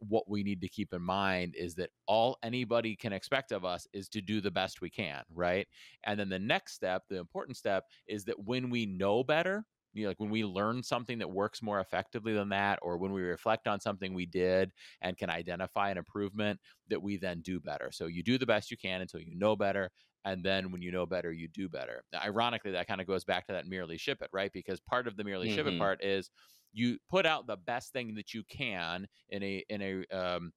what 0.00 0.28
we 0.28 0.42
need 0.42 0.60
to 0.60 0.68
keep 0.68 0.92
in 0.92 1.02
mind 1.02 1.54
is 1.56 1.74
that 1.76 1.90
all 2.06 2.38
anybody 2.42 2.94
can 2.94 3.12
expect 3.12 3.52
of 3.52 3.64
us 3.64 3.86
is 3.92 4.08
to 4.10 4.20
do 4.20 4.40
the 4.40 4.50
best 4.50 4.80
we 4.80 4.90
can, 4.90 5.22
right? 5.34 5.66
And 6.04 6.18
then 6.18 6.28
the 6.28 6.38
next 6.38 6.74
step, 6.74 7.02
the 7.08 7.18
important 7.18 7.56
step, 7.56 7.84
is 8.06 8.24
that 8.24 8.38
when 8.38 8.70
we 8.70 8.86
know 8.86 9.24
better, 9.24 9.64
you 9.94 10.04
know, 10.04 10.10
like 10.10 10.20
when 10.20 10.30
we 10.30 10.44
learn 10.44 10.82
something 10.82 11.18
that 11.18 11.30
works 11.30 11.62
more 11.62 11.80
effectively 11.80 12.32
than 12.32 12.50
that, 12.50 12.78
or 12.82 12.98
when 12.98 13.12
we 13.12 13.22
reflect 13.22 13.66
on 13.66 13.80
something 13.80 14.14
we 14.14 14.26
did 14.26 14.70
and 15.00 15.16
can 15.16 15.30
identify 15.30 15.90
an 15.90 15.98
improvement, 15.98 16.60
that 16.88 17.02
we 17.02 17.16
then 17.16 17.40
do 17.40 17.58
better. 17.58 17.90
So 17.90 18.06
you 18.06 18.22
do 18.22 18.38
the 18.38 18.46
best 18.46 18.70
you 18.70 18.76
can 18.76 19.00
until 19.00 19.20
you 19.20 19.36
know 19.36 19.56
better. 19.56 19.90
And 20.24 20.44
then 20.44 20.70
when 20.70 20.82
you 20.82 20.92
know 20.92 21.06
better, 21.06 21.32
you 21.32 21.48
do 21.48 21.68
better. 21.68 22.04
Now, 22.12 22.20
ironically, 22.22 22.72
that 22.72 22.86
kind 22.86 23.00
of 23.00 23.06
goes 23.06 23.24
back 23.24 23.46
to 23.46 23.52
that 23.52 23.66
merely 23.66 23.96
ship 23.96 24.20
it, 24.20 24.28
right? 24.32 24.52
Because 24.52 24.78
part 24.80 25.06
of 25.08 25.16
the 25.16 25.24
merely 25.24 25.48
mm-hmm. 25.48 25.56
ship 25.56 25.66
it 25.66 25.78
part 25.78 26.04
is 26.04 26.30
you 26.72 26.98
put 27.08 27.26
out 27.26 27.46
the 27.46 27.56
best 27.56 27.92
thing 27.92 28.14
that 28.14 28.34
you 28.34 28.42
can 28.44 29.06
in 29.30 29.42
a 29.42 29.64
in 29.68 29.82
a 29.82 30.16
um, 30.16 30.52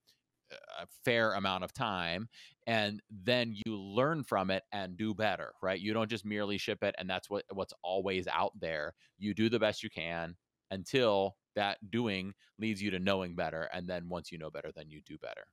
a 0.79 0.87
fair 1.05 1.33
amount 1.33 1.63
of 1.63 1.73
time 1.73 2.27
and 2.67 3.01
then 3.09 3.53
you 3.65 3.77
learn 3.77 4.23
from 4.23 4.51
it 4.51 4.63
and 4.71 4.97
do 4.97 5.13
better 5.13 5.53
right? 5.61 5.79
You 5.79 5.93
don't 5.93 6.09
just 6.09 6.25
merely 6.25 6.57
ship 6.57 6.83
it 6.83 6.95
and 6.97 7.09
that's 7.09 7.29
what 7.29 7.45
what's 7.53 7.73
always 7.83 8.27
out 8.27 8.53
there. 8.59 8.93
You 9.17 9.33
do 9.33 9.49
the 9.49 9.59
best 9.59 9.83
you 9.83 9.89
can 9.89 10.35
until 10.69 11.35
that 11.55 11.77
doing 11.89 12.33
leads 12.59 12.81
you 12.81 12.91
to 12.91 12.99
knowing 12.99 13.35
better 13.35 13.69
and 13.73 13.87
then 13.87 14.09
once 14.09 14.31
you 14.31 14.37
know 14.37 14.49
better 14.49 14.71
then 14.75 14.89
you 14.89 15.01
do 15.05 15.17
better. 15.17 15.45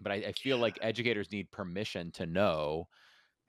But 0.00 0.12
I, 0.12 0.16
I 0.16 0.32
feel 0.32 0.58
like 0.58 0.78
educators 0.80 1.30
need 1.30 1.50
permission 1.50 2.10
to 2.12 2.26
know 2.26 2.88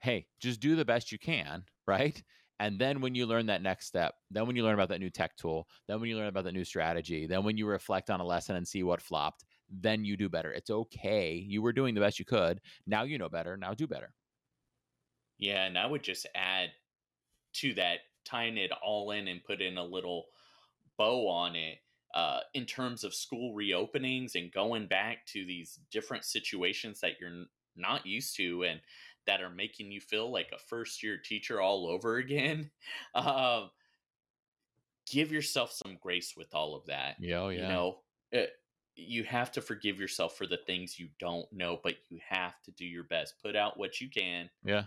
hey 0.00 0.26
just 0.40 0.60
do 0.60 0.76
the 0.76 0.84
best 0.84 1.12
you 1.12 1.18
can 1.18 1.64
right 1.86 2.22
and 2.60 2.78
then 2.78 3.00
when 3.00 3.14
you 3.14 3.26
learn 3.26 3.46
that 3.46 3.62
next 3.62 3.86
step, 3.86 4.14
then 4.30 4.46
when 4.46 4.54
you 4.54 4.62
learn 4.62 4.74
about 4.74 4.88
that 4.90 5.00
new 5.00 5.10
tech 5.10 5.36
tool, 5.36 5.68
then 5.88 6.00
when 6.00 6.08
you 6.08 6.16
learn 6.16 6.28
about 6.28 6.44
that 6.44 6.54
new 6.54 6.64
strategy, 6.64 7.26
then 7.26 7.44
when 7.44 7.56
you 7.56 7.66
reflect 7.66 8.10
on 8.10 8.20
a 8.20 8.24
lesson 8.24 8.56
and 8.56 8.66
see 8.66 8.82
what 8.82 9.02
flopped, 9.02 9.44
then 9.68 10.04
you 10.04 10.16
do 10.16 10.28
better. 10.28 10.52
It's 10.52 10.70
okay. 10.70 11.34
You 11.34 11.62
were 11.62 11.72
doing 11.72 11.94
the 11.94 12.00
best 12.00 12.18
you 12.18 12.24
could. 12.24 12.60
Now 12.86 13.02
you 13.02 13.18
know 13.18 13.28
better. 13.28 13.56
Now 13.56 13.74
do 13.74 13.86
better. 13.86 14.14
Yeah. 15.38 15.64
And 15.64 15.76
I 15.76 15.86
would 15.86 16.02
just 16.02 16.26
add 16.34 16.70
to 17.54 17.74
that, 17.74 17.98
tying 18.24 18.56
it 18.56 18.70
all 18.84 19.10
in 19.10 19.28
and 19.28 19.42
put 19.42 19.60
in 19.60 19.76
a 19.76 19.84
little 19.84 20.26
bow 20.96 21.28
on 21.28 21.56
it. 21.56 21.78
Uh, 22.14 22.38
in 22.54 22.64
terms 22.64 23.02
of 23.02 23.12
school 23.12 23.56
reopenings 23.56 24.36
and 24.36 24.52
going 24.52 24.86
back 24.86 25.26
to 25.26 25.44
these 25.44 25.80
different 25.90 26.24
situations 26.24 27.00
that 27.00 27.14
you're 27.20 27.46
not 27.76 28.06
used 28.06 28.36
to 28.36 28.62
and 28.62 28.80
that 29.26 29.40
are 29.40 29.50
making 29.50 29.90
you 29.90 30.00
feel 30.00 30.30
like 30.32 30.50
a 30.52 30.58
first 30.58 31.02
year 31.02 31.18
teacher 31.18 31.60
all 31.60 31.86
over 31.86 32.16
again. 32.16 32.70
Um, 33.14 33.70
give 35.10 35.30
yourself 35.30 35.72
some 35.72 35.96
grace 36.00 36.34
with 36.36 36.54
all 36.54 36.74
of 36.74 36.86
that. 36.86 37.16
Yeah, 37.20 37.40
oh, 37.40 37.48
yeah. 37.48 37.62
You 37.62 37.68
know, 37.68 37.98
it, 38.32 38.36
eh, 38.38 38.46
you 38.96 39.24
have 39.24 39.50
to 39.52 39.60
forgive 39.60 39.98
yourself 39.98 40.36
for 40.36 40.46
the 40.46 40.58
things 40.66 40.98
you 40.98 41.08
don't 41.18 41.50
know, 41.52 41.80
but 41.82 41.94
you 42.08 42.18
have 42.28 42.54
to 42.64 42.70
do 42.72 42.84
your 42.84 43.04
best. 43.04 43.34
Put 43.42 43.56
out 43.56 43.78
what 43.78 44.00
you 44.00 44.08
can. 44.08 44.48
Yeah. 44.64 44.84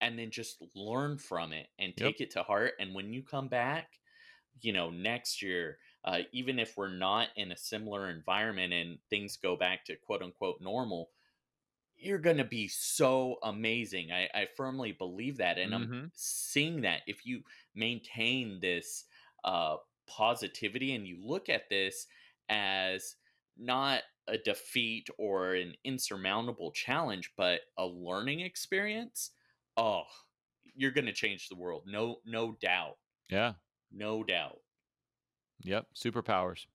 And 0.00 0.18
then 0.18 0.30
just 0.30 0.62
learn 0.74 1.18
from 1.18 1.52
it 1.52 1.66
and 1.78 1.94
take 1.94 2.20
yep. 2.20 2.28
it 2.28 2.32
to 2.32 2.42
heart. 2.42 2.72
And 2.80 2.94
when 2.94 3.12
you 3.12 3.22
come 3.22 3.48
back, 3.48 3.88
you 4.62 4.72
know, 4.72 4.90
next 4.90 5.42
year, 5.42 5.78
uh, 6.04 6.20
even 6.32 6.58
if 6.58 6.76
we're 6.76 6.88
not 6.88 7.28
in 7.36 7.52
a 7.52 7.56
similar 7.56 8.08
environment 8.08 8.72
and 8.72 8.98
things 9.10 9.36
go 9.36 9.56
back 9.56 9.84
to 9.84 9.96
quote 9.96 10.22
unquote 10.22 10.60
normal, 10.60 11.10
you're 12.00 12.18
going 12.18 12.38
to 12.38 12.44
be 12.44 12.68
so 12.68 13.36
amazing. 13.42 14.10
I, 14.12 14.28
I 14.34 14.46
firmly 14.56 14.92
believe 14.92 15.38
that. 15.38 15.58
And 15.58 15.72
mm-hmm. 15.72 15.92
I'm 15.92 16.12
seeing 16.14 16.82
that 16.82 17.00
if 17.06 17.26
you 17.26 17.42
maintain 17.74 18.58
this 18.60 19.04
uh, 19.44 19.76
positivity 20.06 20.94
and 20.94 21.06
you 21.06 21.18
look 21.22 21.48
at 21.48 21.68
this 21.68 22.06
as 22.48 23.16
not 23.58 24.02
a 24.28 24.38
defeat 24.38 25.08
or 25.18 25.54
an 25.54 25.74
insurmountable 25.84 26.72
challenge, 26.72 27.32
but 27.36 27.60
a 27.78 27.86
learning 27.86 28.40
experience, 28.40 29.30
oh, 29.76 30.04
you're 30.74 30.90
going 30.92 31.06
to 31.06 31.12
change 31.12 31.48
the 31.48 31.56
world. 31.56 31.82
No, 31.86 32.16
no 32.24 32.56
doubt. 32.60 32.96
Yeah. 33.28 33.54
No 33.92 34.24
doubt. 34.24 34.60
Yep. 35.62 35.86
Superpowers. 35.94 36.66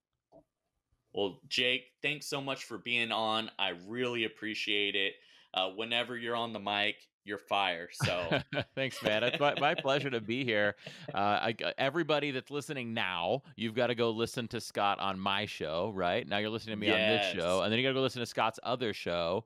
Well, 1.16 1.39
Jake, 1.47 1.86
thanks 2.01 2.28
so 2.28 2.41
much 2.41 2.66
for 2.66 2.78
being 2.78 3.13
on. 3.13 3.49
I 3.57 3.72
really 3.88 4.26
appreciate 4.26 4.95
it. 4.95 5.13
Uh, 5.53 5.70
whenever 5.70 6.18
you're 6.18 6.36
on 6.36 6.51
the 6.51 6.59
mic, 6.59 6.97
you're 7.24 7.38
fire. 7.38 7.88
So 7.93 8.41
thanks, 8.76 9.01
man. 9.01 9.24
It's 9.24 9.39
my, 9.39 9.55
my, 9.57 9.76
pleasure 9.76 10.09
to 10.09 10.20
be 10.20 10.43
here. 10.43 10.76
Uh, 11.13 11.18
I, 11.18 11.55
everybody 11.78 12.32
that's 12.32 12.51
listening 12.51 12.93
now, 12.93 13.43
you've 13.55 13.76
got 13.76 13.88
to 13.88 13.95
go 13.95 14.11
listen 14.11 14.49
to 14.49 14.59
Scott 14.59 14.99
on 14.99 15.18
my 15.18 15.45
show, 15.45 15.93
right? 15.95 16.28
Now 16.28 16.39
you're 16.39 16.49
listening 16.49 16.76
to 16.76 16.82
me 16.82 16.88
yes. 16.88 16.95
on 16.95 17.38
this 17.38 17.41
show, 17.41 17.61
and 17.61 17.72
then 17.72 17.80
you 17.80 17.86
got 17.86 17.91
to 17.91 17.95
go 17.95 18.01
listen 18.01 18.20
to 18.20 18.26
Scott's 18.26 18.59
other 18.63 18.93
show. 18.93 19.45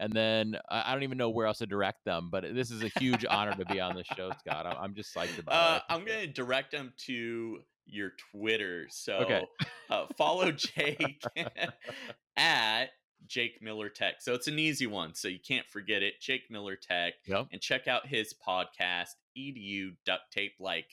And 0.00 0.12
then 0.12 0.56
I 0.68 0.92
don't 0.92 1.04
even 1.04 1.16
know 1.16 1.30
where 1.30 1.46
else 1.46 1.58
to 1.58 1.66
direct 1.66 2.04
them, 2.04 2.28
but 2.28 2.44
this 2.52 2.72
is 2.72 2.82
a 2.82 2.88
huge 2.98 3.24
honor 3.30 3.54
to 3.54 3.64
be 3.66 3.78
on 3.78 3.94
this 3.94 4.08
show, 4.16 4.32
Scott. 4.40 4.66
I'm, 4.66 4.76
I'm 4.76 4.94
just 4.94 5.14
psyched 5.14 5.38
about 5.38 5.54
uh, 5.54 5.76
it. 5.76 5.82
I'm 5.88 6.04
going 6.04 6.22
to 6.22 6.26
direct 6.26 6.72
them 6.72 6.92
to 7.06 7.60
your 7.86 8.12
Twitter. 8.32 8.86
So 8.90 9.14
okay. 9.18 9.46
uh, 9.90 10.06
follow 10.16 10.52
Jake 10.52 11.22
at 12.36 12.86
Jake 13.26 13.60
Miller 13.62 13.88
Tech. 13.88 14.14
So 14.20 14.34
it's 14.34 14.48
an 14.48 14.58
easy 14.58 14.86
one. 14.86 15.14
So 15.14 15.28
you 15.28 15.38
can't 15.46 15.66
forget 15.70 16.02
it. 16.02 16.14
Jake 16.20 16.42
Miller 16.50 16.76
Tech. 16.76 17.14
Yep. 17.26 17.48
And 17.52 17.60
check 17.60 17.88
out 17.88 18.06
his 18.06 18.34
podcast, 18.46 19.10
EDU 19.36 19.96
Duct 20.04 20.22
Tape, 20.32 20.54
like 20.60 20.86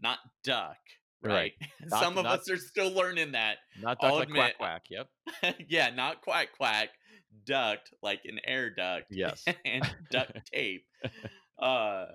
not 0.00 0.18
duck. 0.44 0.78
Right. 1.24 1.32
right. 1.32 1.52
Not, 1.88 2.02
Some 2.02 2.18
of 2.18 2.24
not, 2.24 2.40
us 2.40 2.50
are 2.50 2.56
still 2.56 2.90
learning 2.90 3.30
that. 3.32 3.58
Not 3.80 4.00
duck 4.00 4.10
I'll 4.10 4.18
like 4.18 4.26
admit. 4.26 4.56
quack 4.58 4.82
quack. 4.90 5.06
Yep. 5.44 5.56
yeah, 5.68 5.90
not 5.90 6.20
quack 6.20 6.48
quack. 6.56 6.88
Duct 7.46 7.90
like 8.02 8.22
an 8.24 8.40
air 8.44 8.70
duct. 8.70 9.04
Yes. 9.08 9.44
and 9.64 9.88
duct 10.10 10.32
tape. 10.52 10.84
Uh, 11.60 12.06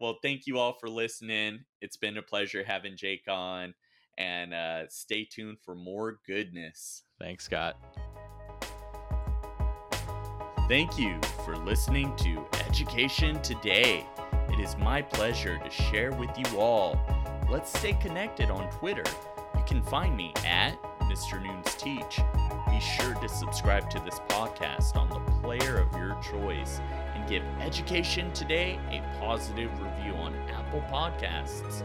well, 0.00 0.18
thank 0.22 0.46
you 0.46 0.58
all 0.58 0.74
for 0.78 0.88
listening. 0.88 1.60
It's 1.80 1.96
been 1.96 2.16
a 2.16 2.22
pleasure 2.22 2.64
having 2.64 2.96
Jake 2.96 3.24
on, 3.28 3.74
and 4.18 4.54
uh, 4.54 4.88
stay 4.88 5.24
tuned 5.30 5.58
for 5.64 5.74
more 5.74 6.18
goodness. 6.26 7.02
Thanks, 7.18 7.44
Scott. 7.44 7.76
Thank 10.68 10.98
you 10.98 11.20
for 11.44 11.56
listening 11.56 12.14
to 12.16 12.44
Education 12.66 13.40
Today. 13.42 14.04
It 14.52 14.58
is 14.58 14.76
my 14.76 15.00
pleasure 15.00 15.60
to 15.62 15.70
share 15.70 16.12
with 16.12 16.30
you 16.36 16.58
all. 16.58 16.98
Let's 17.48 17.76
stay 17.78 17.92
connected 17.92 18.50
on 18.50 18.68
Twitter. 18.70 19.04
You 19.54 19.62
can 19.64 19.82
find 19.82 20.16
me 20.16 20.32
at 20.44 20.76
Mr. 21.02 21.40
Nunes 21.40 21.74
Teach. 21.76 22.20
Be 22.68 22.80
sure 22.80 23.14
to 23.14 23.28
subscribe 23.28 23.88
to 23.90 24.00
this 24.00 24.18
podcast 24.28 24.96
on 24.96 25.08
the 25.08 25.20
player 25.40 25.78
of 25.78 25.92
your 25.92 26.20
choice 26.20 26.80
give 27.28 27.42
Education 27.60 28.32
Today 28.32 28.78
a 28.90 29.02
positive 29.18 29.70
review 29.80 30.14
on 30.14 30.34
Apple 30.48 30.82
Podcasts. 30.90 31.82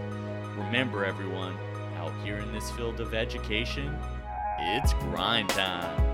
Remember, 0.56 1.04
everyone, 1.04 1.58
out 1.98 2.14
here 2.24 2.38
in 2.38 2.52
this 2.52 2.70
field 2.72 3.00
of 3.00 3.14
education, 3.14 3.98
it's 4.60 4.94
grind 4.94 5.50
time. 5.50 6.11